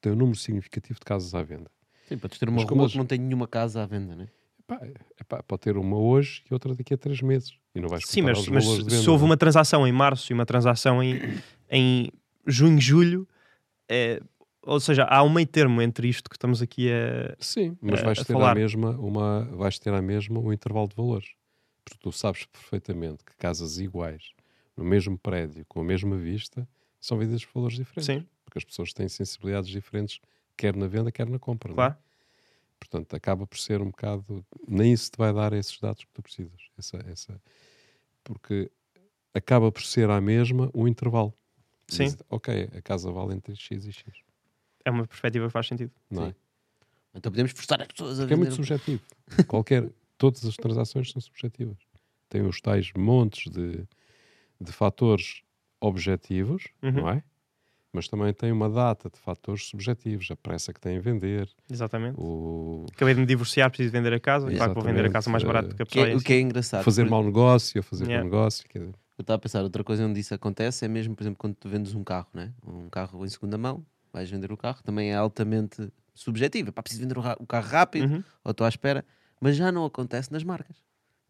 [0.00, 1.70] tem um número significativo de casas à venda.
[2.08, 4.14] Sim, podes ter uma Mas como rua eles- que não tem nenhuma casa à venda,
[4.14, 4.28] né?
[4.60, 4.80] Epá,
[5.20, 7.54] epá, pode ter uma hoje e outra daqui a três meses.
[7.74, 8.90] E não vais Sim, mas, mas venda.
[8.90, 9.30] se houve não é?
[9.30, 11.20] uma transação em março e uma transação em,
[11.70, 12.10] em
[12.46, 13.28] junho, julho,
[13.88, 14.20] é,
[14.62, 17.36] ou seja, há um meio termo entre isto que estamos aqui a.
[17.38, 18.52] Sim, mas a- vais a ter falar.
[18.52, 21.28] a mesma uma, vais ter a mesma um intervalo de valores.
[21.84, 24.32] Porque tu sabes perfeitamente que casas iguais,
[24.76, 26.68] no mesmo prédio, com a mesma vista,
[27.00, 28.06] são vendidas por valores diferentes.
[28.06, 30.18] Sim, Porque as pessoas têm sensibilidades diferentes,
[30.56, 31.68] quer na venda, quer na compra.
[31.68, 31.76] não é?
[31.76, 31.96] claro.
[32.80, 34.44] Portanto, acaba por ser um bocado.
[34.68, 36.60] Nem isso te vai dar esses dados que tu precisas.
[36.76, 37.40] Essa, essa...
[38.24, 38.70] Porque
[39.32, 41.32] acaba por ser à mesma um intervalo.
[41.88, 42.04] Sim.
[42.04, 44.04] Diz, ok, a casa vale entre X e X.
[44.84, 45.92] É uma perspectiva que faz sentido.
[46.10, 46.28] Não é?
[46.28, 46.34] Sim.
[47.14, 48.48] Então podemos forçar as pessoas a Porque é vender.
[48.50, 49.02] muito subjetivo.
[49.46, 51.76] Qualquer, todas as transações são subjetivas.
[52.28, 53.84] Tem os tais montes de,
[54.60, 55.42] de fatores
[55.80, 56.92] objetivos, Uhum.
[56.92, 57.22] não é?
[57.92, 62.14] mas também tem uma data de fatores subjetivos, a pressa que tem em vender, Exatamente.
[62.20, 64.50] o Acabei de me divorciar, preciso vender a casa.
[64.54, 66.06] Claro que vou vender a casa mais barato que a Que pessoa.
[66.08, 66.24] é- em o si.
[66.26, 66.84] que é engraçado.
[66.84, 68.22] fazer por- mau negócio, ou fazer Yeah.
[68.28, 68.68] bom negócio.
[68.68, 71.38] quer dizer, Eu estava a pensar, outra coisa onde isso acontece é mesmo, por exemplo,
[71.38, 72.52] quando tu vendes um carro, né?
[72.66, 76.72] um carro em segunda mão, vais vender o carro, também é altamente subjetivo.
[76.72, 78.24] Pá, preciso vender o, o carro rápido, Uhum.
[78.44, 79.04] ou estou à espera,
[79.40, 80.76] mas já não acontece nas marcas.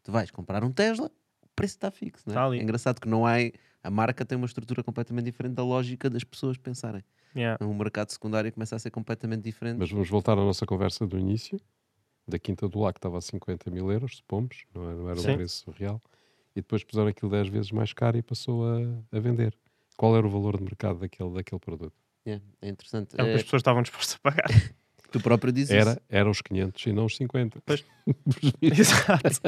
[0.02, 1.10] Tu vais comprar um Tesla,
[1.42, 2.24] o preço está fixo.
[2.26, 2.34] Não é?
[2.36, 2.58] Está ali.
[2.58, 3.34] é engraçado que não há.
[3.82, 7.04] A marca tem uma estrutura completamente diferente da lógica das pessoas pensarem.
[7.36, 7.64] Yeah.
[7.64, 9.78] Um mercado secundário começa a ser completamente diferente.
[9.78, 11.60] Mas vamos voltar à nossa conversa do início.
[12.26, 15.20] Da Quinta do Lago que estava a 50 mil euros, supomos, não era, não era
[15.20, 16.02] o preço real.
[16.56, 18.78] E depois puseram aquilo 10 vezes mais caro e passou a,
[19.16, 19.54] a vender.
[19.96, 21.94] Qual era o valor de mercado daquele, daquele produto?
[22.24, 23.14] É, é interessante.
[23.18, 24.46] É o que É, as pessoas estavam dispostas a pagar.
[25.12, 27.60] tu próprio dizes Era, era os 500 e não os 50.
[27.64, 27.84] Pois.
[28.62, 29.40] Exato.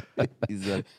[0.48, 0.90] Exato.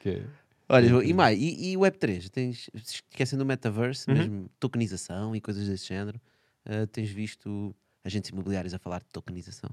[0.00, 0.24] Que é-
[0.68, 2.28] Olha, Sim, e mais, e, e o Web3?
[2.28, 4.16] Tens, esquecendo o metaverse, Uhum.
[4.16, 6.20] mesmo tokenização e coisas desse género,
[6.64, 7.74] ah, tens visto
[8.04, 9.68] agentes imobiliários a falar de tokenização?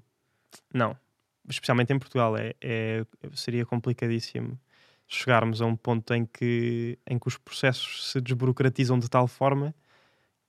[0.74, 0.98] Não.
[1.48, 2.36] Especialmente em Portugal.
[2.36, 3.06] É, é-
[3.36, 4.60] seria complicadíssimo
[5.08, 9.74] chegarmos a um ponto em que, em que os processos se desburocratizam de tal forma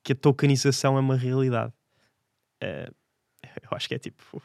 [0.02, 1.72] que a tokenização é uma realidade.
[2.60, 2.90] É,
[3.62, 4.42] eu acho que é tipo.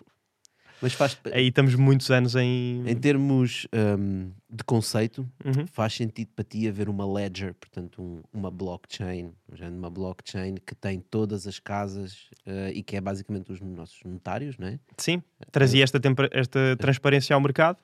[0.82, 2.84] Mas faz, Aí estamos muitos anos em.
[2.86, 5.66] em termos ahm, de conceito, Uhum.
[5.66, 9.34] faz sentido para ti haver uma ledger, portanto, um- uma blockchain,
[9.72, 14.58] uma blockchain que tem todas as casas ah, e que é basicamente os nossos notários,
[14.58, 14.80] não é?
[14.98, 15.24] Sim,
[15.54, 17.78] trazia esta, tempera- esta transparência ao mercado.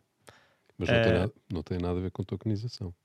[0.80, 2.95] Mas não, tem Eh, nada, não tem nada a ver com tokenização.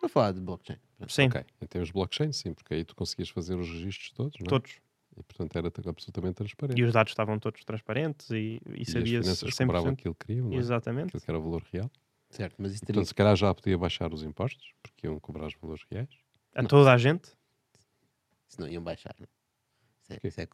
[0.00, 0.78] Vou falar de blockchain.
[1.08, 4.38] Sim, Ok, em termos de blockchain, sim, porque aí tu conseguias fazer os registros todos,
[4.40, 4.48] não é?
[4.48, 4.80] todos.
[5.16, 6.80] E portanto era absolutamente transparente.
[6.80, 9.66] E os dados estavam todos transparentes e, e E as sabia-se finanças 100%.
[9.66, 10.60] cobravam aquilo que queriam, não é?
[10.60, 11.08] Exatamente.
[11.08, 11.90] aquilo que era o valor real.
[12.30, 15.18] Certo, mas isso E, teria portanto, se calhar já podia baixar os impostos, porque iam
[15.20, 16.08] cobrar os valores reais.
[16.54, 17.32] A toda a gente.
[18.48, 19.14] se não iam baixar.
[19.18, 19.26] Não?
[20.10, 20.14] é?
[20.22, 20.48] É- isso é-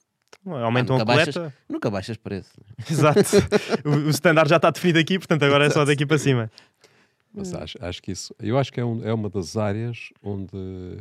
[0.47, 1.55] Aumentam nunca a baixas- coleta.
[1.69, 2.53] nunca baixas preço.
[2.91, 3.21] Exato.
[3.85, 6.51] o, o standard já está definido aqui, portanto agora é só daqui para cima.
[7.37, 10.57] Mas acho, acho que isso, eu acho que é, um- é uma das áreas onde,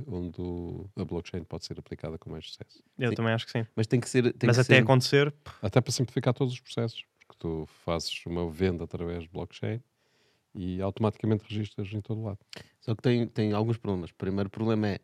[0.08, 2.82] onde o- a blockchain pode ser aplicada com mais sucesso.
[2.98, 3.16] Eu Sim.
[3.16, 3.66] também acho que sim.
[3.76, 4.34] Mas tem que ser.
[4.34, 8.26] Tem Mas que até ser- acontecer, Até para simplificar todos os processos, porque tu fazes
[8.26, 9.80] uma venda através de blockchain
[10.56, 12.40] e automaticamente registras em todo lado.
[12.82, 14.10] Só que tem, tem alguns problemas.
[14.10, 15.00] O primeiro problema é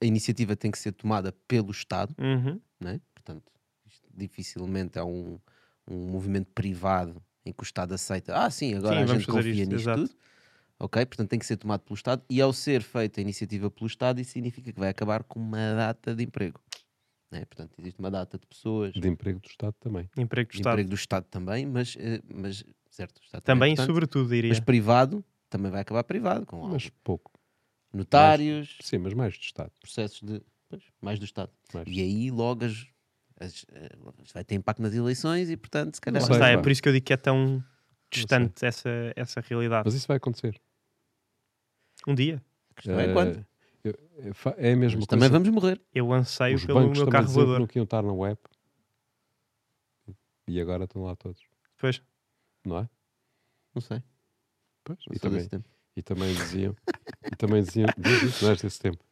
[0.00, 3.00] a iniciativa tem que ser tomada pelo Estado, uhum, né?
[3.14, 3.50] portanto,
[4.14, 5.38] dificilmente é um,
[5.86, 8.36] um movimento privado em que o Estado aceita.
[8.36, 10.02] Ah, sim, agora Sim, a vamos gente confia isto, nisto exato.
[10.08, 10.18] tudo.
[10.80, 13.86] Ok, portanto tem que ser tomado pelo Estado e ao ser feita a iniciativa pelo
[13.88, 16.60] Estado, isso significa que vai acabar com uma data de emprego.
[17.32, 17.44] Né?
[17.44, 20.08] Portanto, existe uma data de pessoas, De emprego do Estado também.
[20.16, 20.72] emprego do de Estado.
[20.74, 24.48] emprego do Estado também, mas, eh, mas certo, Estado Também é e importante, sobretudo, diria.
[24.50, 26.96] mas privado também vai acabar privado, com Mas algo.
[27.02, 27.32] pouco.
[27.92, 29.72] notários, Sim, mas mais do Estado.
[29.80, 31.50] processos de pois, mais do Estado.
[31.74, 32.86] Mais E aí logo as,
[33.40, 33.88] as, eh,
[34.34, 36.88] vai ter impacto nas eleições e portanto se calhar sei, está, é por isso que
[36.88, 37.62] eu digo que é tão
[38.10, 39.82] distante essa, essa realidade.
[39.86, 40.60] Mas isso vai acontecer.
[42.06, 43.46] Um dia, a questão é Eh, quando.
[43.84, 45.06] É, fa- é a mesma Mas coisa.
[45.06, 45.80] também vamos morrer.
[45.94, 47.60] eu anseio Os pelo meu carro voador.
[47.60, 48.38] não queriam estar na web.
[50.46, 51.40] E agora estão lá todos.
[51.78, 52.02] Pois,
[52.64, 52.88] Não é?
[53.74, 54.02] Não sei.
[54.82, 55.48] Pois, não e, também,
[55.96, 56.76] e também diziam.
[57.30, 57.86] e também diziam.
[57.98, 59.04] Diz isso, não és desse tempo.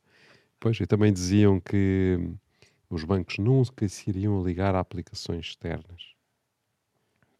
[0.58, 2.18] Pois, e também diziam que
[2.88, 6.14] os bancos nunca se iriam ligar a aplicações externas.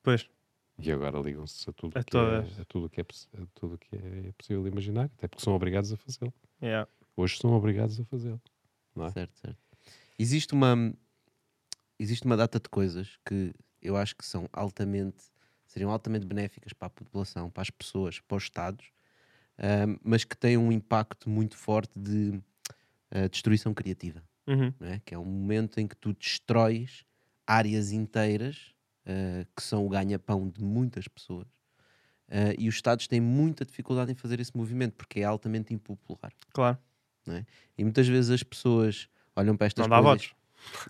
[0.03, 0.29] pois.
[0.79, 2.59] E agora ligam-se a tudo A que todas.
[2.59, 5.91] é, a tudo que é, a tudo que é possível imaginar, até porque são obrigados
[5.91, 6.35] a fazê-lo.
[6.63, 6.87] Yeah.
[7.17, 8.41] Hoje são obrigados a fazê-lo.
[8.95, 9.11] Não é?
[9.11, 9.59] Certo, certo.
[10.19, 10.93] Existe uma
[11.99, 15.25] existe uma data de coisas que eu acho que são altamente
[15.67, 18.91] seriam altamente benéficas para a população, para as pessoas, para os estados,
[19.59, 22.39] ahm, mas que têm um impacto muito forte de
[23.11, 24.23] ah, destruição criativa.
[24.49, 24.73] Uhum.
[24.81, 25.01] não é?
[25.05, 27.05] que é um momento em que tu destróis
[27.47, 28.75] áreas inteiras
[29.05, 31.47] eh, que são o ganha-pão de muitas pessoas.
[32.29, 36.33] Eh, e os Estados têm muita dificuldade em fazer esse movimento porque é altamente impopular.
[36.53, 36.79] Claro.
[37.77, 40.27] E muitas vezes as pessoas olham para estas Não dá coisas.
[40.29, 40.35] votos.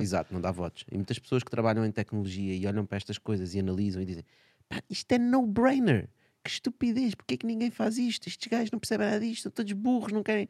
[0.00, 0.84] Exato, não dá votos.
[0.90, 4.04] E muitas pessoas que trabalham em tecnologia e olham para estas coisas e analisam e
[4.06, 4.24] dizem:
[4.68, 6.08] "Pá, isto é no-brainer.
[6.44, 8.28] Que estupidez, porque é que ninguém faz isto?
[8.28, 10.48] Estes gajos não percebem nada disto, são todos burros, não querem.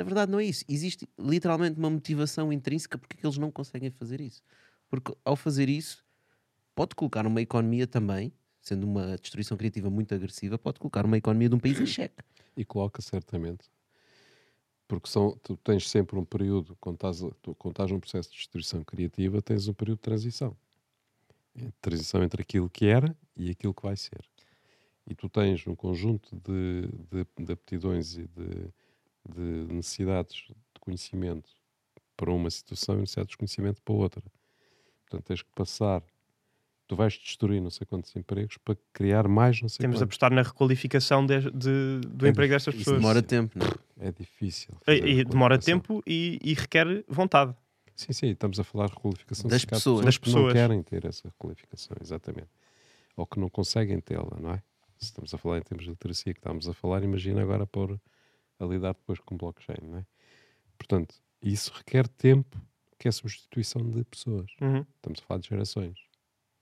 [0.00, 0.64] Na verdade, não é isso.
[0.66, 4.42] Existe literalmente uma motivação intrínseca porque é eles não conseguem fazer isso.
[4.88, 6.02] Porque ao fazer isso,
[6.74, 8.32] pode colocar uma economia também,
[8.62, 12.14] sendo uma destruição criativa muito agressiva, pode colocar uma economia de um país em xeque.
[12.56, 13.70] E coloca certamente.
[14.88, 18.30] Porque são, tu tens sempre um período, quando estás, a- tu, quando estás num processo
[18.30, 20.56] de destruição criativa, tens um período de transição.
[21.56, 24.24] É, Transição entre aquilo que era e aquilo que vai ser.
[25.06, 28.72] E tu tens um conjunto de, de, de aptidões e de,
[29.28, 29.40] de
[29.72, 31.50] necessidades de conhecimento
[32.16, 34.22] para uma situação e um certo desconhecimento para outra.
[35.08, 36.02] Portanto, tens que passar.
[36.86, 40.02] Tu vais destruir não sei quantos empregos para criar mais não sei Temos de quantos.
[40.16, 43.00] apostar na requalificação de- de- do É emprego destas Isso pessoas.
[43.00, 44.08] demora tempo, não é?
[44.08, 44.74] É difícil.
[44.88, 47.54] E, e demora tempo e, e requer vontade.
[47.94, 50.04] Sim, sim, estamos a falar de requalificação Das de pessoas.
[50.04, 50.52] Das que não pessoas.
[50.52, 52.48] querem ter essa requalificação, exatamente.
[53.16, 54.62] Ou que não conseguem tê-la, não é?
[54.98, 58.00] Se estamos a falar em termos de literacia que estamos a falar, imagina agora pôr
[58.60, 60.06] a lidar depois com blockchain, não é?
[60.78, 62.60] Portanto, isso requer tempo,
[62.98, 64.50] que é substituição de pessoas.
[64.60, 64.84] Uhum.
[64.96, 65.98] Estamos a falar de gerações.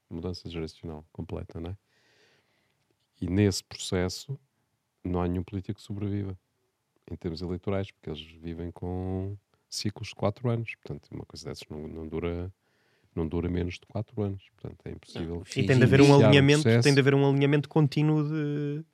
[0.08, 1.76] Mudança geracional completa, não é?
[3.20, 4.38] E nesse processo
[5.04, 6.38] não há nenhum político que sobreviva
[7.10, 9.36] em termos eleitorais, porque eles vivem com
[9.68, 10.74] ciclos de 4 anos.
[10.76, 12.52] Portanto, uma coisa dessas não, não dura
[13.14, 14.48] não dura menos de 4 anos.
[14.50, 15.42] Portanto, é impossível.
[15.44, 18.84] Xi E tem de haver um alinhamento, tem de haver um alinhamento contínuo de,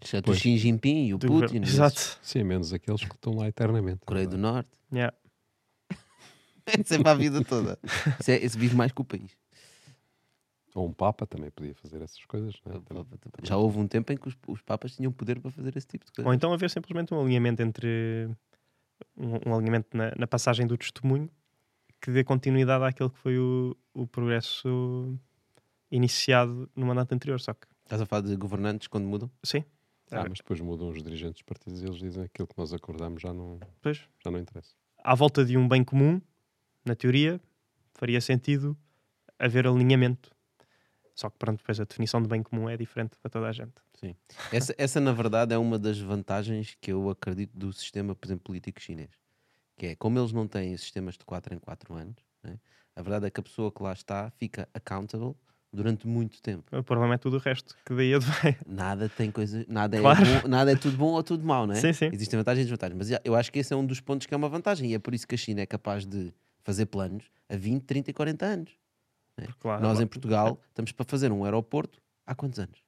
[0.00, 0.38] Exceto o Pois.
[0.40, 1.58] Xi Jinping e o Putin.
[1.62, 1.74] esses.
[1.74, 2.18] Exato.
[2.22, 4.00] Sim, menos aqueles que estão lá eternamente.
[4.06, 4.70] Coreia do Norte.
[4.92, 5.14] Yeah.
[6.64, 7.78] É sempre a vida toda.
[8.20, 9.30] Esse, é- esse vive mais que o país.
[10.74, 12.54] Ou um Papa também podia fazer essas coisas.
[12.64, 12.80] não é?
[12.80, 13.04] Também-
[13.42, 16.04] Já houve um tempo em que os, os papas tinham poder para fazer esse tipo
[16.06, 16.28] de coisa.
[16.28, 18.28] Ou então haver simplesmente um alinhamento entre
[19.16, 21.30] um, um alinhamento na, na passagem do testemunho
[22.00, 25.18] que dê continuidade àquilo que foi o, o progresso
[25.90, 27.40] iniciado no mandato anterior.
[27.40, 29.30] Só que, Estás a falar de governantes quando mudam?
[29.42, 29.64] sim,
[30.10, 33.20] Ah, mas depois mudam os dirigentes dos partidos e eles dizem aquilo que nós acordamos
[33.22, 34.74] já não, pois, já não interessa.
[35.04, 36.20] à volta de um bem comum,
[36.84, 37.40] na teoria,
[37.94, 38.76] faria sentido
[39.38, 40.30] haver alinhamento.
[41.14, 43.74] Só que, pronto, depois a definição de bem comum é diferente para toda a gente.
[44.52, 48.44] Essa, essa, na verdade, é uma das vantagens que eu acredito do sistema, por exemplo,
[48.44, 49.10] político chinês.
[49.76, 52.60] Que é, como eles não têm sistemas de 4 em 4 anos, né,
[52.94, 55.34] a verdade é que a pessoa que lá está fica accountable
[55.72, 56.64] durante muito tempo.
[56.76, 58.56] O problema é tudo o resto, que daí advém.
[58.66, 60.20] Nada tem coisa, nada, Claro.
[60.24, 61.80] é bom, nada é tudo bom ou tudo mau, não é?
[61.80, 62.10] Sim, sim.
[62.12, 64.36] Existem vantagens e desvantagens, mas eu acho que esse é um dos pontos que é
[64.36, 66.32] uma vantagem e é por isso que a China é capaz de
[66.62, 68.70] fazer planos a 20, 30 e 40 anos.
[69.60, 72.82] Claro, Nós em Portugal estamos para fazer um aeroporto há quantos anos?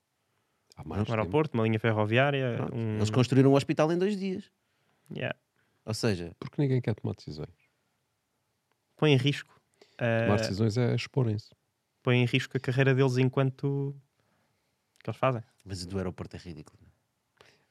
[0.76, 1.16] Há mais um tempo.
[1.18, 2.96] aeroporto, uma linha ferroviária, um...
[2.96, 4.50] Eles construíram um hospital em dois dias.
[5.14, 5.36] Yeah.
[5.84, 7.48] Ou seja, Porque ninguém quer tomar decisões.
[8.96, 9.54] põe em risco.
[9.98, 11.50] eh, Tomar decisões é exporem-se.
[12.02, 13.94] Põe em risco a carreira deles enquanto
[15.02, 15.42] que eles fazem.
[15.64, 16.78] mas o do aeroporto é ridículo.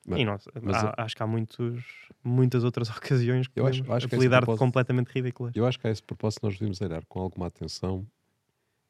[0.05, 1.83] Mas- e nós, mas há- acho que há muitos,
[2.23, 5.53] muitas outras ocasiões que Eu acho- que de propósito- completamente ridículas.
[5.55, 8.05] Eu acho que a esse propósito nós devíamos olhar com alguma atenção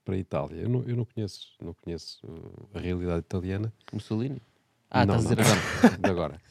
[0.06, 0.62] para a Itália.
[0.62, 3.74] Eu não, eu não conheço, não conheço uh, a realidade italiana.
[3.92, 4.42] Mussolini?
[4.90, 6.40] Ah, não, estás a não, dizer agora.
[6.40, 6.42] agora.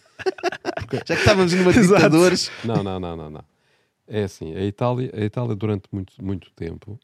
[0.93, 2.51] Já que estávamos numa ditadores.
[2.65, 3.45] Não, não, não, não, não.
[4.07, 6.99] É assim, a Itália, a Itália durante muito, muito tempo,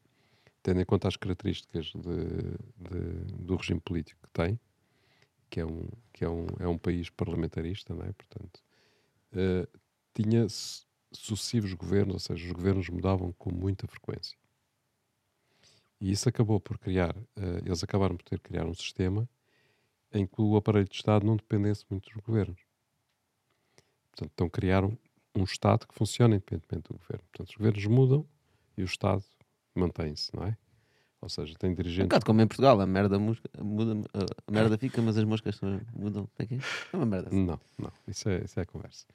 [0.65, 2.57] tendo em conta as características de-
[2.89, 4.59] de- do regime político que tem,
[5.47, 8.11] que é um, que é um, é um país parlamentarista, não é?
[8.13, 8.63] Portanto,
[9.33, 9.67] eh,
[10.11, 14.35] tinha su- sucessivos governos, ou seja, os governos mudavam com muita frequência.
[16.01, 19.29] E isso acabou por criar, eh, eles acabaram por ter que criar um sistema
[20.11, 22.59] em que o aparelho de Estado não dependesse muito dos governos.
[24.09, 24.97] Portanto, então criaram
[25.35, 27.23] um Estado que funciona independentemente do governo.
[27.31, 28.27] Portanto, os governos mudam
[28.75, 29.23] e o Estado
[29.75, 30.57] mantém-se, não é?
[31.21, 32.05] Ou seja, tem Um dirigentes.
[32.07, 34.07] bocado como em Portugal, a merda, musca- muda,
[34.47, 35.59] a merda fica, mas as moscas
[35.95, 36.29] mudam.
[36.37, 36.57] É, que é?
[36.93, 37.29] é uma merda.
[37.29, 37.43] assim.
[37.45, 39.05] Não, não, isso é, isso é a conversa.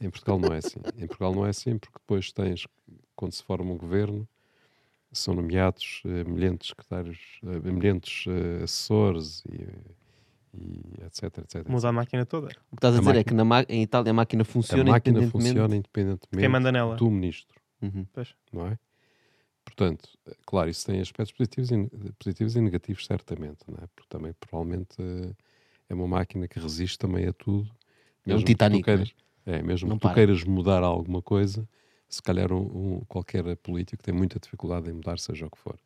[0.00, 0.80] Em Portugal não é assim.
[0.98, 2.66] Em Portugal não é assim porque depois tens,
[3.14, 4.28] quando se forma um governo,
[5.12, 9.66] são nomeados eh, milhentos secretários, eh, milhentos eh, assessores e,
[10.58, 11.66] e etc, etc.
[11.68, 12.48] Muda a máquina toda.
[12.70, 14.42] O que estás a A dizer é máquina- que na ma- em Itália a máquina
[14.42, 15.48] A funciona máquina independentemente.
[15.54, 16.96] funciona independentemente Quem manda nela?
[16.96, 17.58] do ministro.
[17.80, 18.06] Uhum.
[18.52, 18.78] Não é?
[19.76, 23.86] Portanto, eh, claro, isso tem aspectos positivos e, positivos e negativos, certamente, não é?
[23.94, 25.34] Porque também, provavelmente, eh,
[25.90, 27.70] é uma máquina que resiste também a tudo.
[28.26, 30.14] É um Titanic, queiras, é, mesmo Não que tu para.
[30.14, 31.68] queiras mudar alguma coisa,
[32.08, 35.78] se calhar um, um- qualquer político tem muita dificuldade em mudar, seja o que for.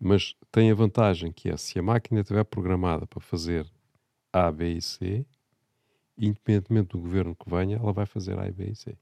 [0.00, 3.66] Mas tem a vantagem que é, se a máquina estiver programada para fazer
[4.32, 5.26] A, B e C,
[6.18, 8.96] independentemente do governo que venha, ela vai fazer A, B e C.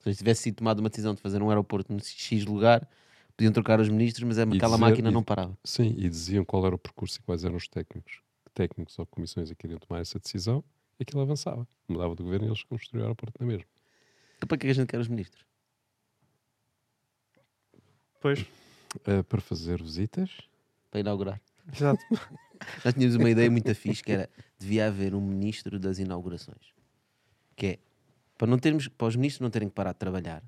[0.00, 2.88] Se tivesse sido tomada uma decisão de fazer um aeroporto num X lugar,
[3.38, 5.56] podiam trocar os ministros, mas é- aquela dizer- máquina e- não parava.
[5.64, 8.20] Sim, e diziam qual era o percurso e quais eram os técnicos,
[8.52, 10.62] técnicos ou comissões a que iriam tomar essa decisão,
[10.98, 11.66] e aquilo avançava.
[11.88, 13.64] Mudava de governo e eles construíram o aeroporto na mesma.
[14.36, 15.44] Então para que é que a gente quer os ministros?
[18.20, 18.44] Pois,
[19.06, 20.30] Uh, para fazer visitas,
[20.90, 21.38] Para inaugurar.
[21.72, 22.02] exato.
[22.84, 26.72] Nós tínhamos uma ideia muito fixe que era devia haver um ministro das inaugurações.
[27.54, 27.78] Que é
[28.38, 30.42] para, não termos, para os ministros não terem que parar de trabalhar.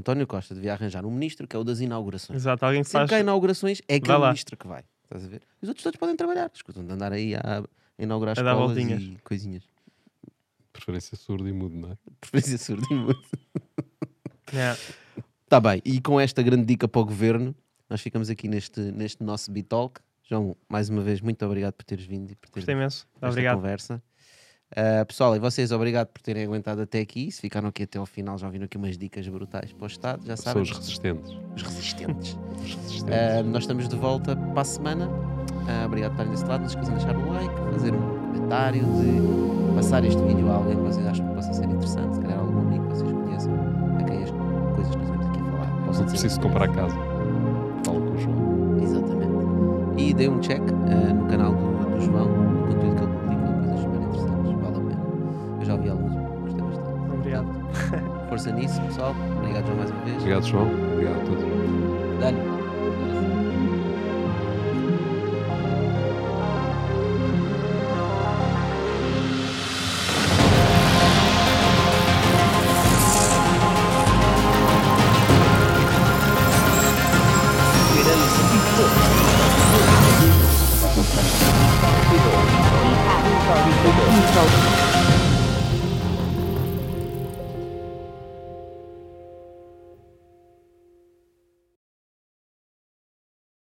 [0.00, 2.36] António Costa devia arranjar um ministro que é o das inaugurações.
[2.36, 3.08] Exato, alguém que Sempre faz.
[3.10, 4.28] que há inaugurações é aquele lá.
[4.28, 4.82] ministro que vai.
[5.04, 5.42] Estás a ver?
[5.62, 6.50] Os outros todos podem trabalhar.
[6.54, 7.62] Escutam de andar aí a,
[7.98, 9.62] inaugurar A dar escolas e coisinhas.
[10.72, 11.96] preferência surdo e mudo, não é?
[12.20, 13.20] Preferência surda e mudo.
[14.52, 14.78] Yeah.
[15.44, 17.54] Está bem, e com esta grande dica para o governo,
[17.88, 20.00] nós ficamos aqui neste, neste nosso Bitalk.
[20.22, 23.06] João, mais uma vez, muito obrigado por teres vindo e por teres Gostei imenso.
[23.16, 23.56] esta Obrigado.
[23.56, 24.02] conversa.
[24.70, 27.30] Uh, pessoal, e vocês, obrigado por terem aguentado até aqui.
[27.32, 30.24] Se ficaram aqui até ao final, já viram aqui umas dicas brutais para o Estado,
[30.24, 30.62] já sabem.
[30.62, 31.32] Pessoas resistentes.
[31.56, 32.38] Os resistentes.
[32.62, 32.90] Os resistentes.
[33.10, 35.08] Uh, nós estamos de volta para a semana.
[35.08, 36.60] Uh, obrigado por estarem desse lado.
[36.60, 40.54] Não se esqueçam de deixar o like, fazer um comentário, de passar este vídeo a
[40.54, 42.14] alguém que vocês acham que possa ser interessante.
[42.14, 43.54] Se calhar algum amigo que vocês conheçam,
[43.98, 46.96] a quem as coisas que nós estamos aqui a falar possam Não preciso comprar casa.
[47.84, 48.82] Falo com o João.
[48.82, 50.02] Exatamente.
[50.02, 52.49] E dei um check no canal do, do João,
[55.70, 57.14] já ouvi alguns, gostei bastante.
[57.14, 57.46] Obrigado.
[58.28, 59.14] Força nisso, pessoal.
[59.38, 60.16] Obrigado, João, mais uma vez.
[60.16, 60.66] Obrigado, João.
[60.92, 62.20] Obrigado a todos.
[62.20, 62.49] Dani.